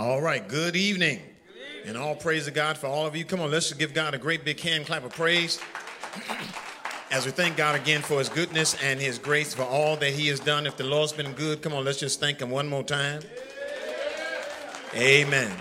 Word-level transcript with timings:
All 0.00 0.22
right, 0.22 0.48
good 0.48 0.76
evening. 0.76 1.20
And 1.84 1.94
all 1.94 2.14
praise 2.14 2.46
to 2.46 2.50
God 2.50 2.78
for 2.78 2.86
all 2.86 3.04
of 3.04 3.14
you. 3.14 3.22
Come 3.22 3.38
on, 3.42 3.50
let's 3.50 3.70
give 3.74 3.92
God 3.92 4.14
a 4.14 4.18
great 4.18 4.46
big 4.46 4.58
hand 4.58 4.86
clap 4.86 5.04
of 5.04 5.12
praise. 5.12 5.60
As 7.10 7.26
we 7.26 7.32
thank 7.32 7.58
God 7.58 7.78
again 7.78 8.00
for 8.00 8.18
his 8.18 8.30
goodness 8.30 8.82
and 8.82 8.98
his 8.98 9.18
grace 9.18 9.52
for 9.52 9.64
all 9.64 9.98
that 9.98 10.14
he 10.14 10.28
has 10.28 10.40
done. 10.40 10.66
If 10.66 10.78
the 10.78 10.84
Lord's 10.84 11.12
been 11.12 11.32
good, 11.32 11.60
come 11.60 11.74
on, 11.74 11.84
let's 11.84 12.00
just 12.00 12.18
thank 12.18 12.40
him 12.40 12.48
one 12.48 12.66
more 12.66 12.82
time. 12.82 13.20
Amen. 14.94 15.54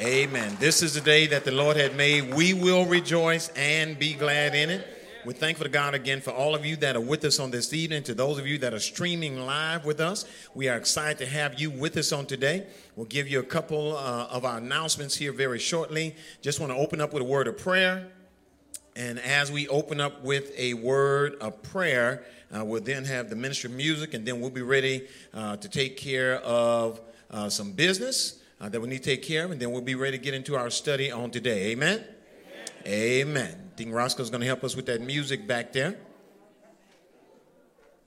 Amen. 0.00 0.56
This 0.58 0.82
is 0.82 0.94
the 0.94 1.02
day 1.02 1.26
that 1.26 1.44
the 1.44 1.52
Lord 1.52 1.76
had 1.76 1.94
made. 1.96 2.32
We 2.32 2.54
will 2.54 2.86
rejoice 2.86 3.50
and 3.56 3.98
be 3.98 4.14
glad 4.14 4.54
in 4.54 4.70
it. 4.70 4.95
We're 5.26 5.32
thankful 5.32 5.64
to 5.64 5.70
God 5.70 5.94
again 5.94 6.20
for 6.20 6.30
all 6.30 6.54
of 6.54 6.64
you 6.64 6.76
that 6.76 6.94
are 6.94 7.00
with 7.00 7.24
us 7.24 7.40
on 7.40 7.50
this 7.50 7.72
evening. 7.72 8.04
To 8.04 8.14
those 8.14 8.38
of 8.38 8.46
you 8.46 8.58
that 8.58 8.72
are 8.72 8.78
streaming 8.78 9.40
live 9.40 9.84
with 9.84 9.98
us, 9.98 10.24
we 10.54 10.68
are 10.68 10.76
excited 10.76 11.18
to 11.18 11.26
have 11.26 11.60
you 11.60 11.68
with 11.68 11.96
us 11.96 12.12
on 12.12 12.26
today. 12.26 12.68
We'll 12.94 13.06
give 13.06 13.26
you 13.26 13.40
a 13.40 13.42
couple 13.42 13.96
uh, 13.96 14.28
of 14.30 14.44
our 14.44 14.58
announcements 14.58 15.16
here 15.16 15.32
very 15.32 15.58
shortly. 15.58 16.14
Just 16.42 16.60
want 16.60 16.70
to 16.70 16.78
open 16.78 17.00
up 17.00 17.12
with 17.12 17.24
a 17.24 17.26
word 17.26 17.48
of 17.48 17.58
prayer. 17.58 18.06
And 18.94 19.18
as 19.18 19.50
we 19.50 19.66
open 19.66 20.00
up 20.00 20.22
with 20.22 20.52
a 20.56 20.74
word 20.74 21.34
of 21.40 21.60
prayer, 21.60 22.24
uh, 22.56 22.64
we'll 22.64 22.80
then 22.80 23.04
have 23.04 23.28
the 23.28 23.34
ministry 23.34 23.68
of 23.68 23.76
music, 23.76 24.14
and 24.14 24.24
then 24.24 24.40
we'll 24.40 24.50
be 24.50 24.62
ready 24.62 25.08
uh, 25.34 25.56
to 25.56 25.68
take 25.68 25.96
care 25.96 26.36
of 26.42 27.00
uh, 27.32 27.48
some 27.48 27.72
business 27.72 28.38
uh, 28.60 28.68
that 28.68 28.80
we 28.80 28.88
need 28.88 29.02
to 29.02 29.16
take 29.16 29.24
care 29.24 29.44
of, 29.44 29.50
and 29.50 29.60
then 29.60 29.72
we'll 29.72 29.82
be 29.82 29.96
ready 29.96 30.16
to 30.18 30.22
get 30.22 30.34
into 30.34 30.54
our 30.54 30.70
study 30.70 31.10
on 31.10 31.32
today. 31.32 31.72
Amen. 31.72 32.04
Amen. 32.86 33.65
Dean 33.76 33.90
Roscoe's 33.90 34.30
going 34.30 34.40
to 34.40 34.46
help 34.46 34.64
us 34.64 34.74
with 34.74 34.86
that 34.86 35.02
music 35.02 35.46
back 35.46 35.72
there. 35.72 35.96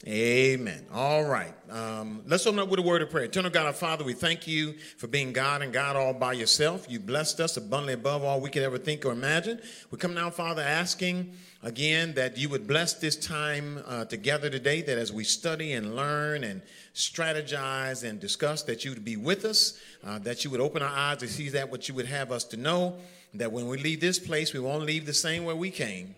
Amen. 0.07 0.85
All 0.93 1.25
right. 1.25 1.53
Um, 1.69 2.23
let's 2.25 2.47
open 2.47 2.59
up 2.59 2.69
with 2.69 2.79
a 2.79 2.83
word 2.83 3.01
of 3.01 3.09
prayer. 3.09 3.25
Eternal 3.25 3.51
God, 3.51 3.65
our 3.65 3.73
Father, 3.73 4.05
we 4.05 4.13
thank 4.13 4.47
you 4.47 4.73
for 4.97 5.07
being 5.07 5.33
God 5.33 5.61
and 5.61 5.73
God 5.73 5.97
all 5.97 6.13
by 6.13 6.33
yourself. 6.33 6.89
You 6.89 7.01
blessed 7.01 7.41
us 7.41 7.57
abundantly 7.57 7.95
above 7.95 8.23
all 8.23 8.39
we 8.39 8.49
could 8.49 8.63
ever 8.63 8.77
think 8.77 9.05
or 9.05 9.11
imagine. 9.11 9.59
We 9.91 9.97
come 9.97 10.13
now, 10.13 10.29
Father, 10.29 10.61
asking 10.61 11.33
again 11.63 12.13
that 12.13 12.37
you 12.37 12.47
would 12.47 12.65
bless 12.65 12.93
this 12.93 13.17
time 13.17 13.83
uh, 13.85 14.05
together 14.05 14.49
today, 14.49 14.81
that 14.83 14.97
as 14.97 15.11
we 15.11 15.25
study 15.25 15.73
and 15.73 15.97
learn 15.97 16.45
and 16.45 16.61
strategize 16.95 18.09
and 18.09 18.21
discuss, 18.21 18.63
that 18.63 18.85
you 18.85 18.91
would 18.91 19.03
be 19.03 19.17
with 19.17 19.43
us, 19.43 19.77
uh, 20.05 20.17
that 20.19 20.45
you 20.45 20.49
would 20.49 20.61
open 20.61 20.81
our 20.81 20.95
eyes 20.95 21.17
to 21.17 21.27
see 21.27 21.49
that 21.49 21.69
what 21.69 21.89
you 21.89 21.93
would 21.95 22.07
have 22.07 22.31
us 22.31 22.45
to 22.45 22.57
know 22.57 22.97
that 23.33 23.51
when 23.51 23.67
we 23.67 23.77
leave 23.77 24.01
this 24.01 24.19
place, 24.19 24.53
we 24.53 24.59
won't 24.59 24.83
leave 24.83 25.05
the 25.05 25.13
same 25.13 25.45
way 25.45 25.53
we 25.53 25.71
came, 25.71 26.15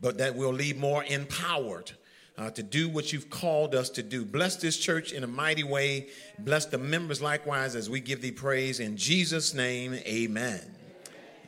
but 0.00 0.18
that 0.18 0.34
we'll 0.34 0.52
leave 0.52 0.76
more 0.76 1.04
empowered. 1.04 1.92
Uh, 2.38 2.50
to 2.50 2.62
do 2.62 2.86
what 2.86 3.14
you've 3.14 3.30
called 3.30 3.74
us 3.74 3.88
to 3.88 4.02
do. 4.02 4.22
Bless 4.22 4.56
this 4.56 4.76
church 4.76 5.12
in 5.12 5.24
a 5.24 5.26
mighty 5.26 5.64
way. 5.64 6.08
Bless 6.38 6.66
the 6.66 6.76
members 6.76 7.22
likewise 7.22 7.74
as 7.74 7.88
we 7.88 7.98
give 7.98 8.20
thee 8.20 8.30
praise. 8.30 8.78
In 8.78 8.98
Jesus' 8.98 9.54
name, 9.54 9.94
amen. 9.94 10.60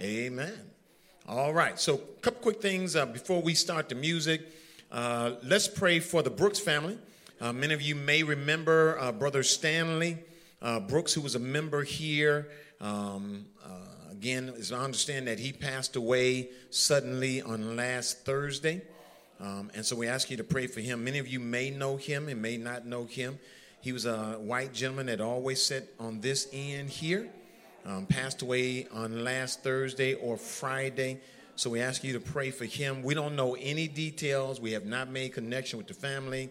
Amen. 0.01 0.59
All 1.29 1.53
right, 1.53 1.79
so 1.79 1.97
a 1.97 2.21
couple 2.23 2.41
quick 2.41 2.63
things 2.63 2.97
uh, 2.97 3.05
before 3.05 3.43
we 3.43 3.53
start 3.53 3.91
the 3.91 3.95
music. 3.97 4.41
Uh, 4.91 5.33
let's 5.43 5.69
pray 5.69 6.01
for 6.01 6.23
the 6.23 6.31
Brooks 6.31 6.59
family. 6.59 6.97
Uh, 7.39 7.53
many 7.53 7.75
of 7.75 7.83
you 7.83 7.95
may 7.95 8.23
remember 8.23 8.99
uh, 8.99 9.13
Brother 9.13 9.43
Stanley 9.43 10.17
uh, 10.63 10.81
Brooks, 10.81 11.13
who 11.13 11.21
was 11.21 11.35
a 11.35 11.39
member 11.39 11.83
here. 11.83 12.49
Um, 12.81 13.45
again, 14.19 14.53
as 14.59 14.73
I 14.73 14.83
understand 14.83 15.29
that 15.29 15.39
he 15.39 15.53
passed 15.53 15.95
away 15.95 16.49
suddenly 16.71 17.41
on 17.41 17.77
last 17.77 18.25
Thursday. 18.25 18.83
Um, 19.39 19.71
and 19.75 19.87
so 19.87 19.95
we 19.95 20.09
ask 20.09 20.29
you 20.29 20.37
to 20.39 20.45
pray 20.45 20.67
for 20.67 20.81
him. 20.81 21.05
Many 21.05 21.21
of 21.21 21.29
you 21.29 21.39
may 21.39 21.71
know 21.71 21.97
him 21.97 22.29
and 22.29 22.43
may 22.43 22.57
not 22.57 22.85
know 22.85 23.05
him. 23.05 23.39
He 23.81 23.93
was 23.93 24.07
a 24.07 24.33
white 24.33 24.75
gentleman 24.75 25.07
that 25.07 25.21
always 25.21 25.63
sat 25.63 25.85
on 26.01 26.21
this 26.21 26.49
end 26.53 26.91
here. 26.91 27.29
Um, 27.87 28.07
passed 28.07 28.43
away 28.43 28.89
on 28.93 29.23
last 29.23 29.63
Thursday 29.63 30.15
or 30.15 30.37
Friday. 30.37 31.21
So 31.55 31.71
we 31.71 31.81
ask 31.81 32.03
you 32.03 32.15
to 32.15 32.21
pray 32.21 32.51
for 32.51 32.65
him. 32.65 33.05
We 33.05 33.15
don't 33.15 33.37
know 33.37 33.55
any 33.55 33.87
details. 33.87 34.61
We 34.61 34.73
have 34.73 34.85
not 34.85 35.13
made 35.13 35.33
connection 35.33 35.79
with 35.79 35.87
the 35.87 35.95
family. 35.95 36.51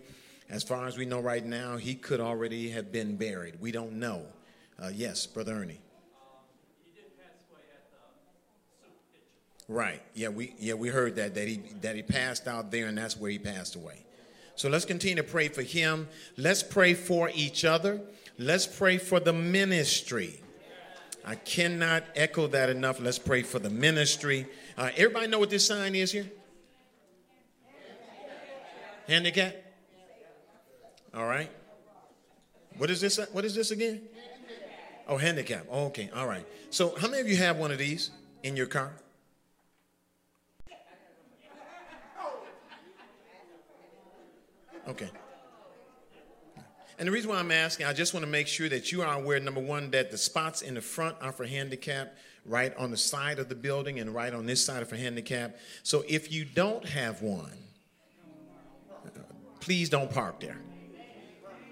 As 0.50 0.64
far 0.64 0.88
as 0.88 0.98
we 0.98 1.06
know 1.06 1.20
right 1.20 1.46
now, 1.46 1.76
he 1.76 1.96
could 1.96 2.22
already 2.22 2.70
have 2.70 2.94
been 2.94 3.18
buried. 3.18 3.60
We 3.60 3.74
don't 3.74 4.00
know. 4.00 4.22
Uh, 4.82 4.92
yes, 4.94 5.26
Brother 5.26 5.52
Ernie. 5.52 5.82
Right. 9.68 10.02
Yeah, 10.14 10.30
we 10.30 10.54
yeah 10.60 10.76
we 10.76 10.88
heard 10.90 11.16
that 11.18 11.36
that 11.36 11.48
he 11.48 11.58
that 11.82 11.96
he 11.96 12.02
passed 12.02 12.48
out 12.48 12.72
there 12.72 12.88
and 12.88 12.98
that's 12.98 13.18
where 13.18 13.30
he 13.30 13.40
passed 13.40 13.76
away. 13.76 14.06
So 14.56 14.70
let's 14.70 14.86
continue 14.86 15.18
to 15.18 15.24
pray 15.24 15.50
for 15.50 15.62
him. 15.62 16.08
Let's 16.38 16.64
pray 16.64 16.94
for 16.94 17.30
each 17.34 17.66
other. 17.66 18.02
Let's 18.40 18.66
pray 18.66 18.98
for 18.98 19.20
the 19.20 19.34
ministry. 19.34 20.42
I 21.26 21.36
cannot 21.36 22.06
echo 22.16 22.48
that 22.48 22.70
enough. 22.70 23.02
Let's 23.02 23.20
pray 23.20 23.44
for 23.44 23.60
the 23.60 23.70
ministry. 23.70 24.48
Uh, 24.78 24.90
everybody 24.96 25.28
know 25.28 25.40
what 25.40 25.50
this 25.50 25.68
sign 25.68 25.94
is 25.94 26.12
here? 26.12 26.32
Handicap. 29.08 29.56
All 31.14 31.26
right. 31.26 31.50
What 32.78 32.90
is 32.90 33.02
this? 33.02 33.20
What 33.32 33.44
is 33.44 33.56
this 33.56 33.72
again? 33.72 34.02
Oh, 35.08 35.18
handicap. 35.18 35.66
Oh, 35.70 35.86
okay. 35.88 36.10
All 36.16 36.28
right. 36.28 36.46
So, 36.70 36.96
how 36.96 37.08
many 37.08 37.22
of 37.22 37.28
you 37.28 37.38
have 37.38 37.58
one 37.58 37.72
of 37.72 37.78
these 37.78 38.12
in 38.44 38.56
your 38.56 38.68
car? 38.68 38.94
Okay. 44.88 45.10
And 47.00 47.08
the 47.08 47.12
reason 47.12 47.30
why 47.30 47.38
I'm 47.38 47.52
asking, 47.52 47.86
I 47.86 47.94
just 47.94 48.14
want 48.14 48.26
to 48.26 48.32
make 48.32 48.48
sure 48.48 48.70
that 48.70 48.92
you 48.92 49.04
are 49.04 49.20
aware, 49.20 49.40
number 49.40 49.62
one, 49.62 49.92
that 49.92 50.10
the 50.10 50.18
spots 50.18 50.64
in 50.64 50.74
the 50.74 50.82
front 50.82 51.16
are 51.22 51.32
for 51.32 51.46
handicap, 51.46 52.16
right 52.44 52.76
on 52.76 52.90
the 52.90 52.98
side 52.98 53.38
of 53.38 53.50
the 53.50 53.56
building, 53.56 54.00
and 54.00 54.16
right 54.16 54.34
on 54.34 54.48
this 54.48 54.66
side 54.66 54.82
are 54.82 54.86
for 54.86 54.96
handicap. 54.96 55.58
So 55.84 56.04
if 56.08 56.32
you 56.32 56.44
don't 56.44 56.84
have 56.86 57.22
one, 57.22 57.52
please 59.60 59.90
don't 59.90 60.10
park 60.10 60.40
there. 60.40 60.58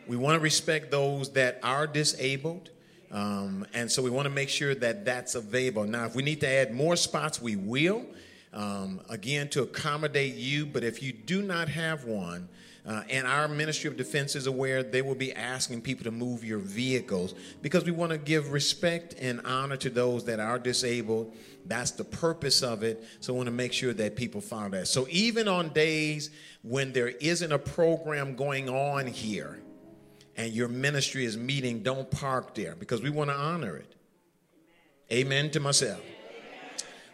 We 0.08 0.16
want 0.18 0.36
to 0.36 0.42
respect 0.42 0.92
those 0.92 1.32
that 1.34 1.60
are 1.64 1.88
disabled. 1.88 2.70
Um, 3.12 3.66
and 3.74 3.92
so 3.92 4.04
we 4.04 4.12
want 4.12 4.26
to 4.26 4.30
make 4.34 4.50
sure 4.50 4.76
that 4.76 5.06
that's 5.06 5.34
available. 5.34 5.86
Now, 5.86 6.06
if 6.06 6.14
we 6.14 6.22
need 6.22 6.42
to 6.42 6.48
add 6.48 6.74
more 6.74 6.96
spots, 6.96 7.42
we 7.42 7.56
will, 7.56 8.06
um, 8.54 9.02
again, 9.10 9.50
to 9.50 9.64
accommodate 9.64 10.36
you. 10.36 10.68
But 10.68 10.84
if 10.84 11.02
you 11.02 11.14
do 11.14 11.42
not 11.42 11.70
have 11.70 12.04
one, 12.04 12.50
uh, 12.88 13.02
and 13.10 13.26
our 13.26 13.48
Ministry 13.48 13.90
of 13.90 13.98
Defense 13.98 14.36
is 14.36 14.46
aware 14.46 14.84
they 14.84 15.02
will 15.02 15.16
be 15.16 15.34
asking 15.34 15.82
people 15.82 16.04
to 16.04 16.12
move 16.12 16.44
your 16.44 16.60
vehicles 16.60 17.34
because 17.64 17.84
we 17.84 17.92
want 17.92 18.12
to 18.12 18.20
give 18.20 18.52
respect 18.52 19.16
and 19.20 19.42
honor 19.44 19.78
to 19.78 19.90
those 19.90 20.26
that 20.26 20.40
are 20.40 20.60
disabled. 20.60 21.36
That's 21.66 21.92
the 21.92 22.04
purpose 22.04 22.62
of 22.62 22.84
it. 22.84 23.04
So 23.22 23.34
I 23.34 23.38
want 23.38 23.48
to 23.48 23.52
make 23.52 23.74
sure 23.74 23.92
that 23.94 24.16
people 24.16 24.40
follow 24.40 24.70
that. 24.70 24.88
So 24.88 25.08
even 25.10 25.48
on 25.48 25.70
days 25.70 26.30
when 26.62 26.94
there 26.94 27.08
isn't 27.08 27.52
a 27.52 27.58
program 27.58 28.36
going 28.36 28.70
on 28.70 29.08
here 29.08 29.60
and 30.38 30.54
your 30.54 30.68
ministry 30.68 31.26
is 31.26 31.38
meeting, 31.38 31.82
don't 31.82 32.10
park 32.12 32.54
there 32.54 32.76
because 32.76 33.02
we 33.02 33.10
want 33.10 33.32
to 33.32 33.36
honor 33.36 33.78
it. 33.78 33.96
Amen 35.12 35.50
to 35.52 35.60
myself. 35.60 36.02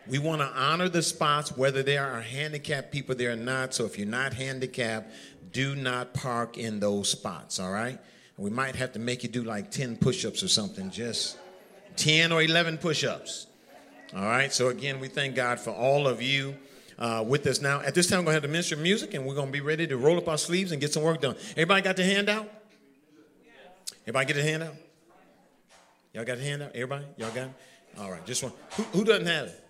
We 0.08 0.20
want 0.20 0.42
to 0.42 0.48
honor 0.48 0.90
the 0.90 1.04
spots, 1.04 1.56
whether 1.56 1.84
there 1.84 2.06
are 2.06 2.22
handicapped 2.22 2.92
people 2.92 3.16
there 3.16 3.32
or 3.32 3.36
not. 3.36 3.74
So 3.74 3.86
if 3.86 3.98
you're 3.98 4.08
not 4.08 4.34
handicapped, 4.34 5.12
do 5.52 5.76
not 5.76 6.14
park 6.14 6.58
in 6.58 6.80
those 6.80 7.10
spots, 7.10 7.60
all 7.60 7.72
right? 7.72 8.00
We 8.38 8.50
might 8.50 8.76
have 8.76 8.94
to 8.94 9.00
make 9.00 9.24
you 9.24 9.30
do 9.30 9.44
like 9.44 9.70
10 9.70 9.98
push 9.98 10.26
ups 10.26 10.42
or 10.42 10.48
something, 10.48 10.90
just 10.90 11.38
10 11.98 12.32
or 12.32 12.42
11 12.42 12.78
push 12.78 13.04
ups. 13.04 13.48
All 14.16 14.24
right, 14.24 14.52
so 14.52 14.70
again, 14.70 15.00
we 15.00 15.08
thank 15.08 15.36
God 15.36 15.60
for 15.60 15.72
all 15.72 16.08
of 16.08 16.22
you 16.22 16.56
uh, 16.98 17.24
with 17.26 17.46
us 17.48 17.62
now. 17.62 17.82
At 17.82 17.96
this 17.96 18.08
time, 18.08 18.20
we're 18.20 18.26
going 18.26 18.32
to 18.32 18.36
have 18.36 18.42
the 18.44 18.48
ministry 18.50 18.78
of 18.78 18.84
music, 18.84 19.14
and 19.14 19.26
we're 19.26 19.36
going 19.36 19.48
to 19.48 19.54
be 19.54 19.62
ready 19.62 19.88
to 19.88 19.98
roll 19.98 20.18
up 20.18 20.28
our 20.28 20.38
sleeves 20.38 20.72
and 20.72 20.82
get 20.82 20.92
some 20.92 21.04
work 21.04 21.22
done. 21.22 21.36
Everybody 21.52 21.82
got 21.82 21.96
the 21.96 22.04
handout? 22.04 22.50
Everybody 24.02 24.26
get 24.26 24.38
a 24.38 24.44
handout? 24.44 24.76
Y'all 26.14 26.26
got 26.26 26.40
a 26.40 26.42
handout? 26.42 26.72
Everybody? 26.74 27.06
Y'all 27.18 27.32
got 27.32 27.48
it? 27.48 27.54
All 28.00 28.12
right, 28.12 28.26
just 28.26 28.44
one. 28.44 28.52
Who, 28.72 28.84
who 28.84 29.06
doesn't 29.06 29.28
have 29.28 29.48
it? 29.48 29.61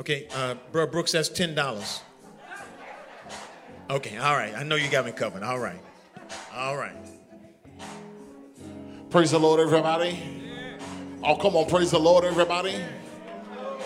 Okay, 0.00 0.26
uh, 0.34 0.54
Bro 0.72 0.86
Brooks, 0.86 1.12
that's 1.12 1.28
$10. 1.28 2.00
Okay, 3.90 4.16
all 4.16 4.34
right. 4.34 4.54
I 4.54 4.62
know 4.62 4.76
you 4.76 4.88
got 4.88 5.04
me 5.04 5.12
covered. 5.12 5.42
All 5.42 5.58
right. 5.58 5.78
All 6.54 6.74
right. 6.74 6.96
Praise 9.10 9.32
the 9.32 9.38
Lord, 9.38 9.60
everybody. 9.60 10.18
Oh, 11.22 11.36
come 11.36 11.54
on, 11.54 11.68
praise 11.68 11.90
the 11.90 12.00
Lord, 12.00 12.24
everybody. 12.24 12.82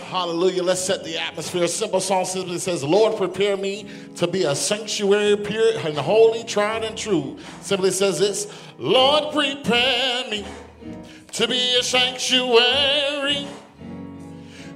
Hallelujah. 0.04 0.62
Let's 0.62 0.80
set 0.80 1.02
the 1.02 1.18
atmosphere. 1.18 1.66
Simple 1.66 1.98
song 1.98 2.24
simply 2.26 2.58
says, 2.58 2.84
Lord, 2.84 3.16
prepare 3.16 3.56
me 3.56 3.88
to 4.14 4.28
be 4.28 4.44
a 4.44 4.54
sanctuary, 4.54 5.36
pure 5.36 5.78
and 5.78 5.98
holy, 5.98 6.44
tried 6.44 6.84
and 6.84 6.96
true. 6.96 7.40
Simply 7.60 7.90
says 7.90 8.20
this 8.20 8.56
Lord, 8.78 9.34
prepare 9.34 10.30
me 10.30 10.44
to 11.32 11.48
be 11.48 11.76
a 11.76 11.82
sanctuary, 11.82 13.48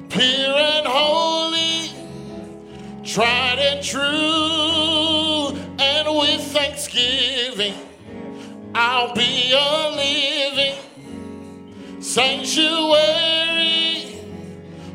pure 0.08 0.56
and 0.56 0.86
holy 0.86 1.68
tried 3.08 3.58
and 3.58 3.82
true, 3.82 5.58
and 5.78 6.06
with 6.16 6.42
thanksgiving, 6.52 7.74
I'll 8.74 9.14
be 9.14 9.52
a 9.52 9.90
living 9.96 10.74
sanctuary 12.02 13.48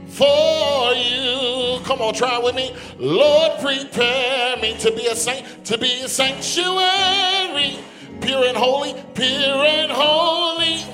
for 0.07 0.93
you. 0.93 1.79
Come 1.83 2.01
on, 2.01 2.13
try 2.13 2.37
with 2.37 2.55
me. 2.55 2.75
Lord, 2.99 3.59
prepare 3.59 4.57
me 4.57 4.77
to 4.77 4.91
be 4.91 5.07
a 5.07 5.15
saint, 5.15 5.65
to 5.65 5.77
be 5.77 6.01
a 6.03 6.07
sanctuary, 6.07 7.79
pure 8.21 8.45
and 8.45 8.55
holy, 8.55 8.93
pure 9.15 9.65
and 9.65 9.91
holy, 9.91 10.85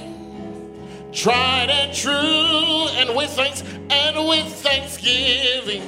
tried 1.11 1.69
and 1.69 1.93
true, 1.93 2.87
and 2.97 3.15
with 3.15 3.31
thanks 3.31 3.63
and 3.89 4.27
with 4.27 4.47
thanksgiving, 4.53 5.83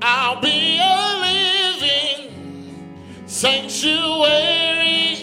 I'll 0.00 0.40
be 0.40 0.78
a 0.78 1.20
living 1.20 2.32
sanctuary 3.26 5.16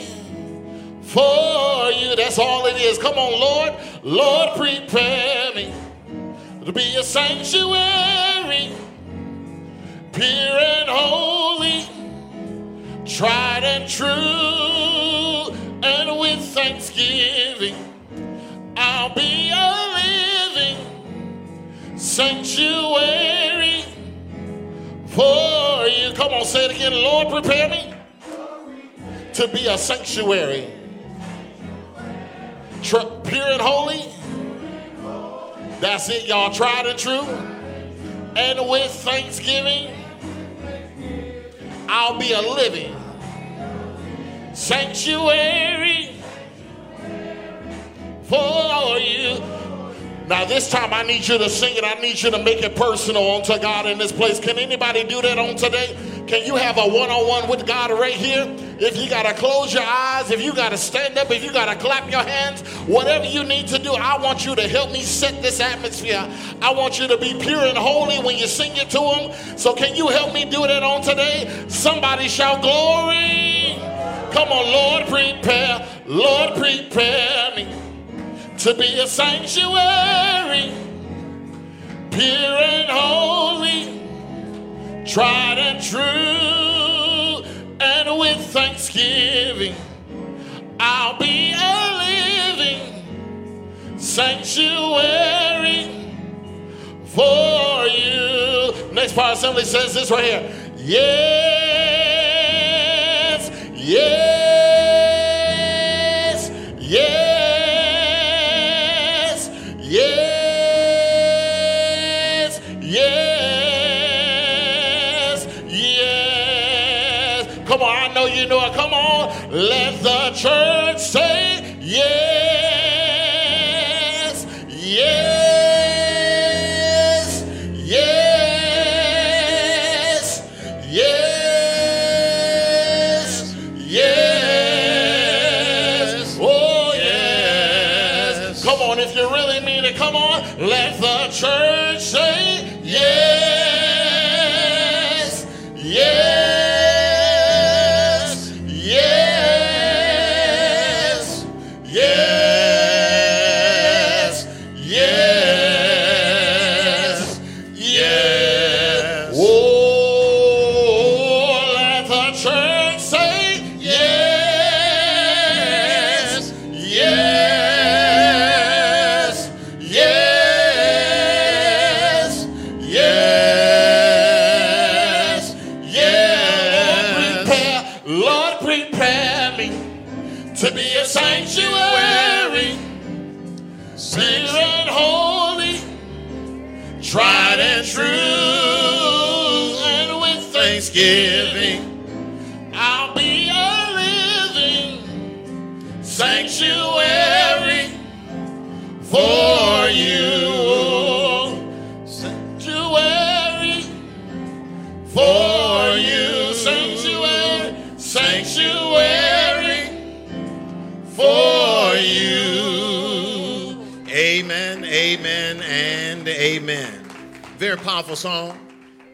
for 1.02 1.92
you. 1.92 2.16
That's 2.16 2.40
all 2.40 2.66
it 2.68 2.78
is. 2.78 2.98
Come 2.98 3.18
on, 3.18 3.40
Lord. 3.40 3.74
Lord, 4.04 4.58
prepare 4.58 5.54
me 5.54 5.74
to 6.66 6.72
be 6.72 6.96
a 6.96 7.04
sanctuary, 7.04 8.72
pure 10.14 10.26
and 10.26 10.90
holy, 10.90 11.86
tried 13.06 13.64
and 13.64 13.90
true, 13.90 15.54
and 15.84 16.20
with 16.20 16.40
thanksgiving, 16.54 17.91
I'll 19.02 19.16
be 19.16 19.50
a 19.50 19.66
living 20.54 20.78
sanctuary 21.98 23.84
for 25.08 25.88
you. 25.88 26.14
Come 26.14 26.34
on, 26.34 26.46
say 26.46 26.66
it 26.66 26.72
again. 26.76 26.94
Lord, 26.94 27.30
prepare 27.30 27.68
me 27.68 27.96
to 29.34 29.48
be 29.48 29.66
a 29.66 29.76
sanctuary, 29.76 30.70
pure 32.84 33.48
and 33.48 33.60
holy 33.60 34.06
that's 35.80 36.08
it, 36.10 36.28
y'all. 36.28 36.54
Tried 36.54 36.86
and 36.86 37.00
true. 37.00 37.24
And 38.36 38.70
with 38.70 38.92
thanksgiving, 38.92 39.90
I'll 41.90 42.20
be 42.20 42.34
a 42.34 42.42
living 42.42 42.96
sanctuary 44.54 46.11
for 48.32 48.98
you. 48.98 49.44
Now, 50.28 50.46
this 50.46 50.70
time 50.70 50.94
I 50.94 51.04
need 51.04 51.28
you 51.28 51.38
to 51.38 51.50
sing 51.50 51.76
it. 51.76 51.84
I 51.84 52.00
need 52.00 52.22
you 52.22 52.32
to 52.32 52.42
make 52.42 52.64
it 52.64 52.74
personal 52.78 53.30
unto 53.32 53.60
God 53.60 53.86
in 53.86 53.98
this 53.98 54.14
place. 54.14 54.40
Can 54.40 54.58
anybody 54.58 55.04
do 55.04 55.22
that 55.22 55.38
on 55.38 55.58
today? 55.58 55.98
Can 56.28 56.46
you 56.46 56.56
have 56.56 56.78
a 56.78 56.88
one 56.88 57.10
on 57.10 57.28
one 57.28 57.50
with 57.50 57.68
God 57.68 57.92
right 57.92 58.14
here? 58.14 58.46
If 58.80 58.96
you 58.96 59.10
got 59.10 59.24
to 59.24 59.34
close 59.34 59.74
your 59.74 59.84
eyes, 59.84 60.32
if 60.32 60.42
you 60.42 60.54
got 60.54 60.70
to 60.70 60.78
stand 60.78 61.18
up, 61.18 61.30
if 61.30 61.44
you 61.44 61.52
got 61.52 61.66
to 61.66 61.76
clap 61.76 62.10
your 62.10 62.24
hands, 62.24 62.62
whatever 62.88 63.26
you 63.26 63.44
need 63.44 63.68
to 63.68 63.78
do, 63.78 63.92
I 63.92 64.18
want 64.18 64.46
you 64.46 64.56
to 64.56 64.66
help 64.70 64.94
me 64.94 65.02
set 65.02 65.42
this 65.42 65.60
atmosphere. 65.60 66.26
I 66.62 66.74
want 66.74 66.98
you 66.98 67.10
to 67.10 67.18
be 67.18 67.38
pure 67.38 67.66
and 67.66 67.78
holy 67.78 68.20
when 68.20 68.38
you 68.38 68.48
sing 68.48 68.72
it 68.76 68.90
to 68.92 69.02
Him. 69.02 69.58
So, 69.58 69.74
can 69.74 69.94
you 69.94 70.08
help 70.08 70.34
me 70.34 70.46
do 70.46 70.66
that 70.66 70.84
on 70.84 71.02
today? 71.02 71.66
Somebody 71.68 72.30
shout 72.30 72.62
glory. 72.62 73.76
Come 74.32 74.48
on, 74.48 74.72
Lord, 74.72 75.08
prepare, 75.10 75.86
Lord, 76.06 76.56
prepare 76.56 77.54
me 77.58 77.91
to 78.60 78.74
be 78.76 79.00
a 79.00 79.08
sanctuary, 79.08 80.72
pure 82.12 82.58
and 82.60 82.90
holy, 82.90 84.00
tried 85.06 85.58
and 85.58 85.82
true, 85.84 87.44
and 87.80 88.20
with 88.20 88.46
thanksgiving, 88.48 89.76
I'll 90.80 91.18
be 91.18 91.54
a 91.54 91.98
living 92.58 92.80
sanctuary 94.00 95.90
for 97.06 97.88
you. 97.88 98.74
Next 98.94 99.14
part 99.14 99.38
assembly 99.38 99.64
says 99.64 99.94
this 99.94 100.12
right 100.12 100.24
here. 100.24 100.52
Yes, 100.78 101.92
yes, 103.76 104.31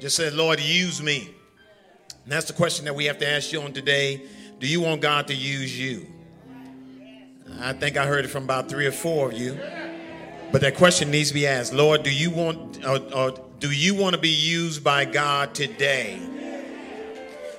Just 0.08 0.16
said, 0.16 0.36
Lord, 0.36 0.62
use 0.62 1.02
me. 1.02 1.36
And 2.24 2.32
that's 2.32 2.46
the 2.46 2.54
question 2.54 2.86
that 2.86 2.96
we 2.96 3.04
have 3.08 3.18
to 3.18 3.30
ask 3.30 3.52
you 3.52 3.62
on 3.62 3.74
today. 3.74 4.22
Do 4.58 4.66
you 4.66 4.80
want 4.80 5.02
God 5.02 5.28
to 5.28 5.36
use 5.36 5.78
you? 5.78 6.08
I 7.60 7.74
think 7.74 7.98
I 7.98 8.06
heard 8.06 8.24
it 8.24 8.30
from 8.30 8.46
about 8.46 8.70
three 8.70 8.86
or 8.86 8.94
four 8.94 9.30
of 9.30 9.38
you. 9.38 9.60
But 10.54 10.62
that 10.62 10.78
question 10.78 11.12
needs 11.12 11.28
to 11.28 11.34
be 11.34 11.46
asked. 11.46 11.74
Lord, 11.74 12.04
do 12.04 12.10
you 12.10 12.32
want 12.32 12.86
or, 12.86 13.00
or 13.14 13.34
do 13.60 13.70
you 13.70 13.96
want 13.96 14.16
to 14.16 14.22
be 14.22 14.30
used 14.30 14.82
by 14.82 15.04
God 15.04 15.54
today? 15.54 16.22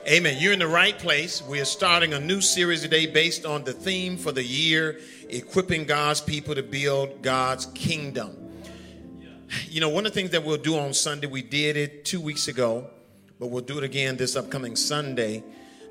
Amen. 0.08 0.36
You're 0.38 0.54
in 0.54 0.58
the 0.58 0.66
right 0.66 0.98
place. 0.98 1.42
We 1.42 1.60
are 1.60 1.66
starting 1.66 2.14
a 2.14 2.18
new 2.18 2.40
series 2.40 2.80
today 2.80 3.04
based 3.04 3.44
on 3.44 3.62
the 3.62 3.74
theme 3.74 4.16
for 4.16 4.32
the 4.32 4.42
year, 4.42 5.00
equipping 5.28 5.84
God's 5.84 6.22
people 6.22 6.54
to 6.54 6.62
build 6.62 7.20
God's 7.20 7.66
kingdom. 7.66 8.47
You 9.68 9.80
know, 9.80 9.88
one 9.88 10.04
of 10.06 10.12
the 10.12 10.20
things 10.20 10.30
that 10.30 10.44
we'll 10.44 10.58
do 10.58 10.76
on 10.78 10.92
Sunday, 10.92 11.26
we 11.26 11.42
did 11.42 11.76
it 11.76 12.04
two 12.04 12.20
weeks 12.20 12.48
ago, 12.48 12.88
but 13.38 13.46
we'll 13.46 13.64
do 13.64 13.78
it 13.78 13.84
again 13.84 14.16
this 14.16 14.36
upcoming 14.36 14.76
Sunday 14.76 15.42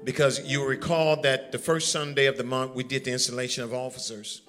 because 0.03 0.45
you 0.45 0.65
recall 0.65 1.21
that 1.21 1.51
the 1.51 1.57
first 1.57 1.91
Sunday 1.91 2.27
of 2.27 2.37
the 2.37 2.43
month 2.43 2.75
we 2.75 2.83
did 2.83 3.05
the 3.05 3.11
installation 3.11 3.63
of 3.63 3.73
officers. 3.73 4.41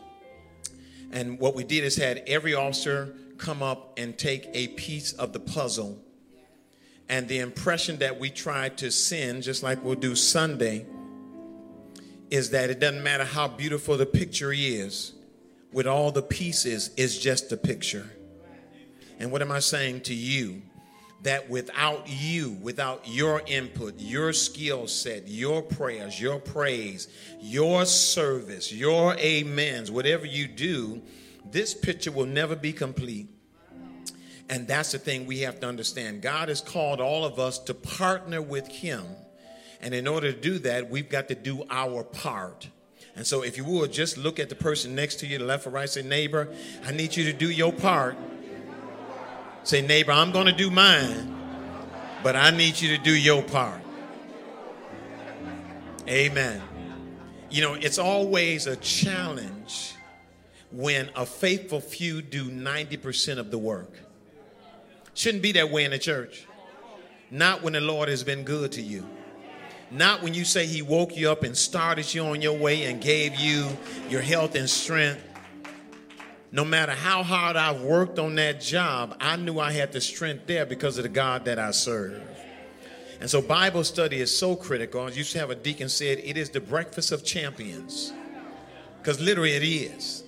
And 1.11 1.39
what 1.39 1.55
we 1.55 1.65
did 1.65 1.85
is 1.85 1.97
had 1.97 2.23
every 2.27 2.55
officer 2.55 3.15
come 3.39 3.63
up 3.63 3.99
and 3.99 4.19
take 4.19 4.49
a 4.53 4.69
piece 4.69 5.13
of 5.15 5.33
the 5.33 5.41
puzzle. 5.41 5.99
And 7.09 7.27
the 7.29 7.39
impression 7.39 7.99
that 7.99 8.21
we 8.21 8.29
tried 8.29 8.77
to 8.79 8.91
send, 8.91 9.43
just 9.43 9.63
like 9.63 9.83
we'll 9.83 9.95
do 9.95 10.15
Sunday, 10.15 10.85
is 12.31 12.51
that 12.51 12.69
it 12.69 12.79
doesn't 12.79 13.03
matter 13.03 13.25
how 13.25 13.49
beautiful 13.49 13.97
the 13.97 14.05
picture 14.05 14.53
is, 14.53 15.15
with 15.73 15.87
all 15.87 16.11
the 16.11 16.21
pieces 16.21 16.91
is 16.97 17.19
just 17.19 17.51
a 17.53 17.57
picture. 17.57 18.11
And 19.19 19.33
what 19.33 19.43
am 19.43 19.53
I 19.53 19.59
saying 19.59 20.03
to 20.03 20.15
you? 20.15 20.63
That 21.23 21.51
without 21.51 22.09
you, 22.09 22.57
without 22.63 23.09
your 23.09 23.43
input, 23.47 23.95
your 23.99 24.33
skill 24.33 24.87
set, 24.87 25.27
your 25.27 25.63
prayers, 25.63 26.21
your 26.21 26.39
praise, 26.39 27.09
your 27.41 27.85
service, 27.87 28.73
your 28.73 29.19
amens, 29.19 29.91
whatever 29.91 30.27
you 30.27 30.47
do, 30.47 31.03
this 31.51 31.75
picture 31.75 32.13
will 32.13 32.27
never 32.27 32.55
be 32.55 32.73
complete. 32.73 33.29
And 34.49 34.67
that's 34.67 34.93
the 34.93 34.99
thing 34.99 35.27
we 35.27 35.41
have 35.41 35.61
to 35.61 35.69
understand. 35.69 36.23
God 36.23 36.49
has 36.49 36.61
called 36.61 37.01
all 37.01 37.25
of 37.25 37.39
us 37.39 37.59
to 37.61 37.75
partner 37.75 38.41
with 38.41 38.69
Him. 38.69 39.05
And 39.81 39.95
in 39.95 40.07
order 40.07 40.33
to 40.33 40.41
do 40.41 40.59
that, 40.61 40.89
we've 40.89 41.09
got 41.09 41.29
to 41.29 41.35
do 41.35 41.65
our 41.71 42.03
part. 42.03 42.69
And 43.15 43.27
so, 43.27 43.43
if 43.43 43.57
you 43.57 43.65
would, 43.65 43.93
just 43.93 44.17
look 44.17 44.39
at 44.39 44.49
the 44.49 44.55
person 44.55 44.95
next 44.95 45.17
to 45.17 45.27
you, 45.27 45.39
the 45.39 45.45
left 45.45 45.67
or 45.67 45.71
right, 45.71 45.89
say, 45.89 46.03
Neighbor, 46.03 46.49
I 46.85 46.93
need 46.93 47.17
you 47.17 47.25
to 47.25 47.33
do 47.33 47.51
your 47.51 47.73
part. 47.73 48.17
Say, 49.65 49.83
Neighbor, 49.83 50.13
I'm 50.13 50.33
going 50.33 50.47
to 50.47 50.53
do 50.53 50.71
mine, 50.71 51.37
but 52.23 52.37
I 52.37 52.51
need 52.51 52.81
you 52.81 52.97
to 52.97 53.03
do 53.03 53.15
your 53.15 53.43
part. 53.43 53.81
Amen. 56.09 56.63
You 57.51 57.63
know, 57.63 57.75
it's 57.75 57.99
always 57.99 58.67
a 58.67 58.77
challenge 58.77 59.95
when 60.71 61.11
a 61.15 61.27
faithful 61.27 61.81
few 61.81 62.23
do 62.23 62.51
90% 62.51 63.39
of 63.39 63.51
the 63.51 63.59
work. 63.59 63.93
Shouldn't 65.15 65.43
be 65.43 65.53
that 65.53 65.71
way 65.71 65.85
in 65.85 65.91
the 65.91 65.99
church. 65.99 66.47
Not 67.31 67.63
when 67.63 67.75
the 67.75 67.81
Lord 67.81 68.09
has 68.09 68.25
been 68.25 68.45
good 68.45 68.73
to 68.73 68.83
you. 68.83 69.07
Not 69.91 70.23
when 70.23 70.35
you 70.35 70.45
say 70.45 70.67
He 70.67 70.83
woke 70.83 71.17
you 71.17 71.31
up 71.31 71.43
and 71.43 71.57
started 71.57 72.13
you 72.13 72.23
on 72.25 72.43
your 72.43 72.57
way 72.57 72.85
and 72.85 73.01
gave 73.01 73.37
you 73.37 73.67
your 74.09 74.21
health 74.21 74.55
and 74.55 74.69
strength. 74.69 75.23
No 76.51 76.65
matter 76.65 76.93
how 76.93 77.23
hard 77.23 77.57
I've 77.57 77.83
worked 77.83 78.19
on 78.19 78.37
that 78.37 78.61
job, 78.61 79.17
I 79.21 79.37
knew 79.37 79.59
I 79.59 79.73
had 79.73 79.93
the 79.93 80.01
strength 80.01 80.47
there 80.47 80.65
because 80.65 80.97
of 80.97 81.03
the 81.03 81.11
God 81.11 81.45
that 81.45 81.59
I 81.59 81.73
serve. 81.73 82.23
And 83.21 83.29
so 83.29 83.43
Bible 83.43 83.85
study 83.85 84.21
is 84.21 84.37
so 84.37 84.57
critical. 84.57 85.03
I 85.03 85.09
used 85.09 85.33
to 85.33 85.39
have 85.41 85.51
a 85.51 85.55
deacon 85.55 85.89
said 85.89 86.19
it 86.19 86.37
is 86.37 86.51
the 86.51 86.61
breakfast 86.61 87.13
of 87.13 87.25
champions. 87.25 88.13
Because 88.99 89.21
literally 89.21 89.53
it 89.53 89.63
is. 89.63 90.25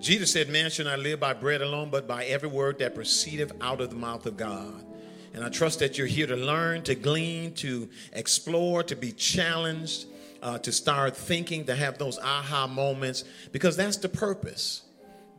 Jesus 0.00 0.32
said, 0.32 0.48
Man 0.48 0.70
shall 0.70 0.86
not 0.86 0.98
live 0.98 1.20
by 1.20 1.32
bread 1.32 1.62
alone, 1.62 1.90
but 1.90 2.06
by 2.06 2.24
every 2.26 2.48
word 2.48 2.78
that 2.78 2.94
proceedeth 2.94 3.52
out 3.60 3.80
of 3.80 3.90
the 3.90 3.96
mouth 3.96 4.26
of 4.26 4.36
God. 4.36 4.84
And 5.34 5.44
I 5.44 5.48
trust 5.48 5.78
that 5.80 5.98
you're 5.98 6.06
here 6.06 6.26
to 6.26 6.36
learn, 6.36 6.82
to 6.82 6.94
glean, 6.94 7.54
to 7.54 7.88
explore, 8.12 8.82
to 8.84 8.96
be 8.96 9.12
challenged, 9.12 10.06
uh, 10.42 10.58
to 10.58 10.72
start 10.72 11.16
thinking, 11.16 11.64
to 11.66 11.74
have 11.74 11.98
those 11.98 12.18
aha 12.18 12.66
moments, 12.66 13.24
because 13.52 13.76
that's 13.76 13.98
the 13.98 14.08
purpose. 14.08 14.82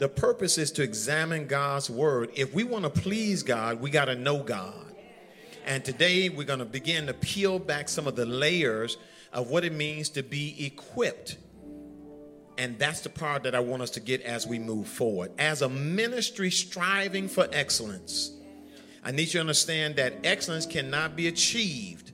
The 0.01 0.09
purpose 0.09 0.57
is 0.57 0.71
to 0.71 0.81
examine 0.81 1.45
God's 1.45 1.87
word. 1.87 2.31
If 2.33 2.55
we 2.55 2.63
want 2.63 2.85
to 2.85 2.89
please 2.89 3.43
God, 3.43 3.79
we 3.79 3.91
got 3.91 4.05
to 4.05 4.15
know 4.15 4.41
God. 4.41 4.95
And 5.63 5.85
today 5.85 6.27
we're 6.27 6.43
going 6.43 6.57
to 6.57 6.65
begin 6.65 7.05
to 7.05 7.13
peel 7.13 7.59
back 7.59 7.87
some 7.87 8.07
of 8.07 8.15
the 8.15 8.25
layers 8.25 8.97
of 9.31 9.51
what 9.51 9.63
it 9.63 9.73
means 9.73 10.09
to 10.09 10.23
be 10.23 10.65
equipped 10.65 11.37
and 12.57 12.77
that's 12.77 13.01
the 13.01 13.09
part 13.09 13.43
that 13.43 13.55
I 13.55 13.59
want 13.59 13.81
us 13.81 13.89
to 13.91 13.99
get 13.99 14.21
as 14.21 14.45
we 14.45 14.59
move 14.59 14.87
forward. 14.87 15.31
As 15.39 15.63
a 15.63 15.69
ministry 15.69 16.51
striving 16.51 17.27
for 17.27 17.47
excellence, 17.51 18.33
I 19.03 19.09
need 19.09 19.27
you 19.27 19.33
to 19.33 19.39
understand 19.39 19.95
that 19.95 20.13
excellence 20.23 20.67
cannot 20.67 21.15
be 21.15 21.27
achieved 21.27 22.11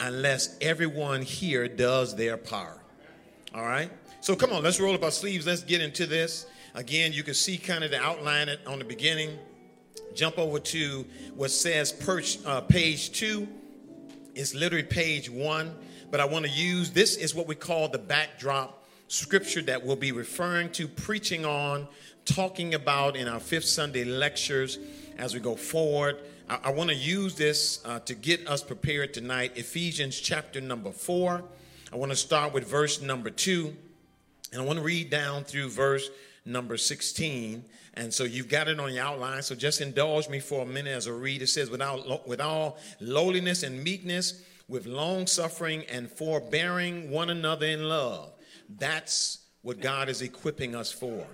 unless 0.00 0.58
everyone 0.60 1.22
here 1.22 1.66
does 1.66 2.14
their 2.14 2.36
part. 2.36 2.80
All 3.54 3.62
right? 3.62 3.90
So 4.20 4.36
come 4.36 4.52
on, 4.52 4.62
let's 4.62 4.80
roll 4.80 4.94
up 4.94 5.02
our 5.02 5.10
sleeves. 5.10 5.46
Let's 5.46 5.62
get 5.62 5.80
into 5.80 6.04
this. 6.04 6.46
Again, 6.76 7.14
you 7.14 7.22
can 7.22 7.32
see 7.32 7.56
kind 7.56 7.84
of 7.84 7.90
the 7.90 7.98
outline 7.98 8.50
it 8.50 8.60
on 8.66 8.78
the 8.78 8.84
beginning. 8.84 9.38
Jump 10.14 10.38
over 10.38 10.58
to 10.58 11.06
what 11.34 11.50
says 11.50 11.94
uh, 12.44 12.60
page 12.60 13.12
two. 13.12 13.48
It's 14.34 14.54
literally 14.54 14.84
page 14.84 15.30
one, 15.30 15.74
but 16.10 16.20
I 16.20 16.26
want 16.26 16.44
to 16.44 16.50
use 16.50 16.90
this 16.90 17.16
is 17.16 17.34
what 17.34 17.48
we 17.48 17.54
call 17.54 17.88
the 17.88 17.98
backdrop 17.98 18.84
scripture 19.08 19.62
that 19.62 19.86
we'll 19.86 19.96
be 19.96 20.12
referring 20.12 20.70
to, 20.72 20.86
preaching 20.86 21.46
on, 21.46 21.88
talking 22.26 22.74
about 22.74 23.16
in 23.16 23.26
our 23.26 23.40
fifth 23.40 23.64
Sunday 23.64 24.04
lectures 24.04 24.78
as 25.16 25.32
we 25.32 25.40
go 25.40 25.56
forward. 25.56 26.18
I, 26.46 26.58
I 26.64 26.70
want 26.72 26.90
to 26.90 26.96
use 26.96 27.34
this 27.34 27.80
uh, 27.86 28.00
to 28.00 28.14
get 28.14 28.46
us 28.46 28.62
prepared 28.62 29.14
tonight. 29.14 29.52
Ephesians 29.56 30.20
chapter 30.20 30.60
number 30.60 30.92
four. 30.92 31.42
I 31.90 31.96
want 31.96 32.12
to 32.12 32.16
start 32.16 32.52
with 32.52 32.68
verse 32.68 33.00
number 33.00 33.30
two, 33.30 33.74
and 34.52 34.60
I 34.60 34.64
want 34.66 34.78
to 34.78 34.84
read 34.84 35.08
down 35.08 35.44
through 35.44 35.70
verse 35.70 36.10
number 36.46 36.76
16. 36.76 37.64
And 37.94 38.12
so 38.12 38.24
you've 38.24 38.48
got 38.48 38.68
it 38.68 38.80
on 38.80 38.94
your 38.94 39.04
outline. 39.04 39.42
So 39.42 39.54
just 39.54 39.80
indulge 39.80 40.28
me 40.28 40.40
for 40.40 40.62
a 40.62 40.66
minute 40.66 40.90
as 40.90 41.08
I 41.08 41.10
read. 41.10 41.42
It 41.42 41.48
says, 41.48 41.70
without, 41.70 42.26
with 42.28 42.40
all 42.40 42.78
lowliness 43.00 43.62
and 43.62 43.82
meekness, 43.82 44.42
with 44.68 44.86
long 44.86 45.26
suffering 45.26 45.84
and 45.90 46.10
forbearing 46.10 47.10
one 47.10 47.30
another 47.30 47.66
in 47.66 47.88
love 47.88 48.32
that's 48.68 49.38
what 49.62 49.80
God 49.80 50.08
is 50.08 50.22
equipping 50.22 50.74
us 50.74 50.92
for. 50.92 51.26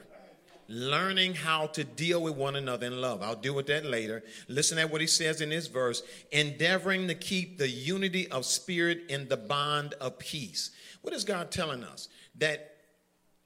Learning 0.68 1.34
how 1.34 1.66
to 1.68 1.84
deal 1.84 2.22
with 2.22 2.34
one 2.34 2.56
another 2.56 2.86
in 2.86 3.00
love. 3.00 3.20
I'll 3.20 3.36
deal 3.36 3.54
with 3.54 3.66
that 3.66 3.84
later. 3.84 4.22
Listen 4.48 4.78
at 4.78 4.90
what 4.90 5.00
he 5.00 5.06
says 5.06 5.40
in 5.40 5.50
this 5.50 5.66
verse 5.66 6.02
endeavoring 6.30 7.08
to 7.08 7.14
keep 7.14 7.58
the 7.58 7.68
unity 7.68 8.28
of 8.28 8.46
spirit 8.46 9.02
in 9.08 9.28
the 9.28 9.36
bond 9.36 9.94
of 9.94 10.18
peace. 10.18 10.70
What 11.02 11.12
is 11.12 11.24
God 11.24 11.50
telling 11.50 11.84
us? 11.84 12.08
That 12.36 12.71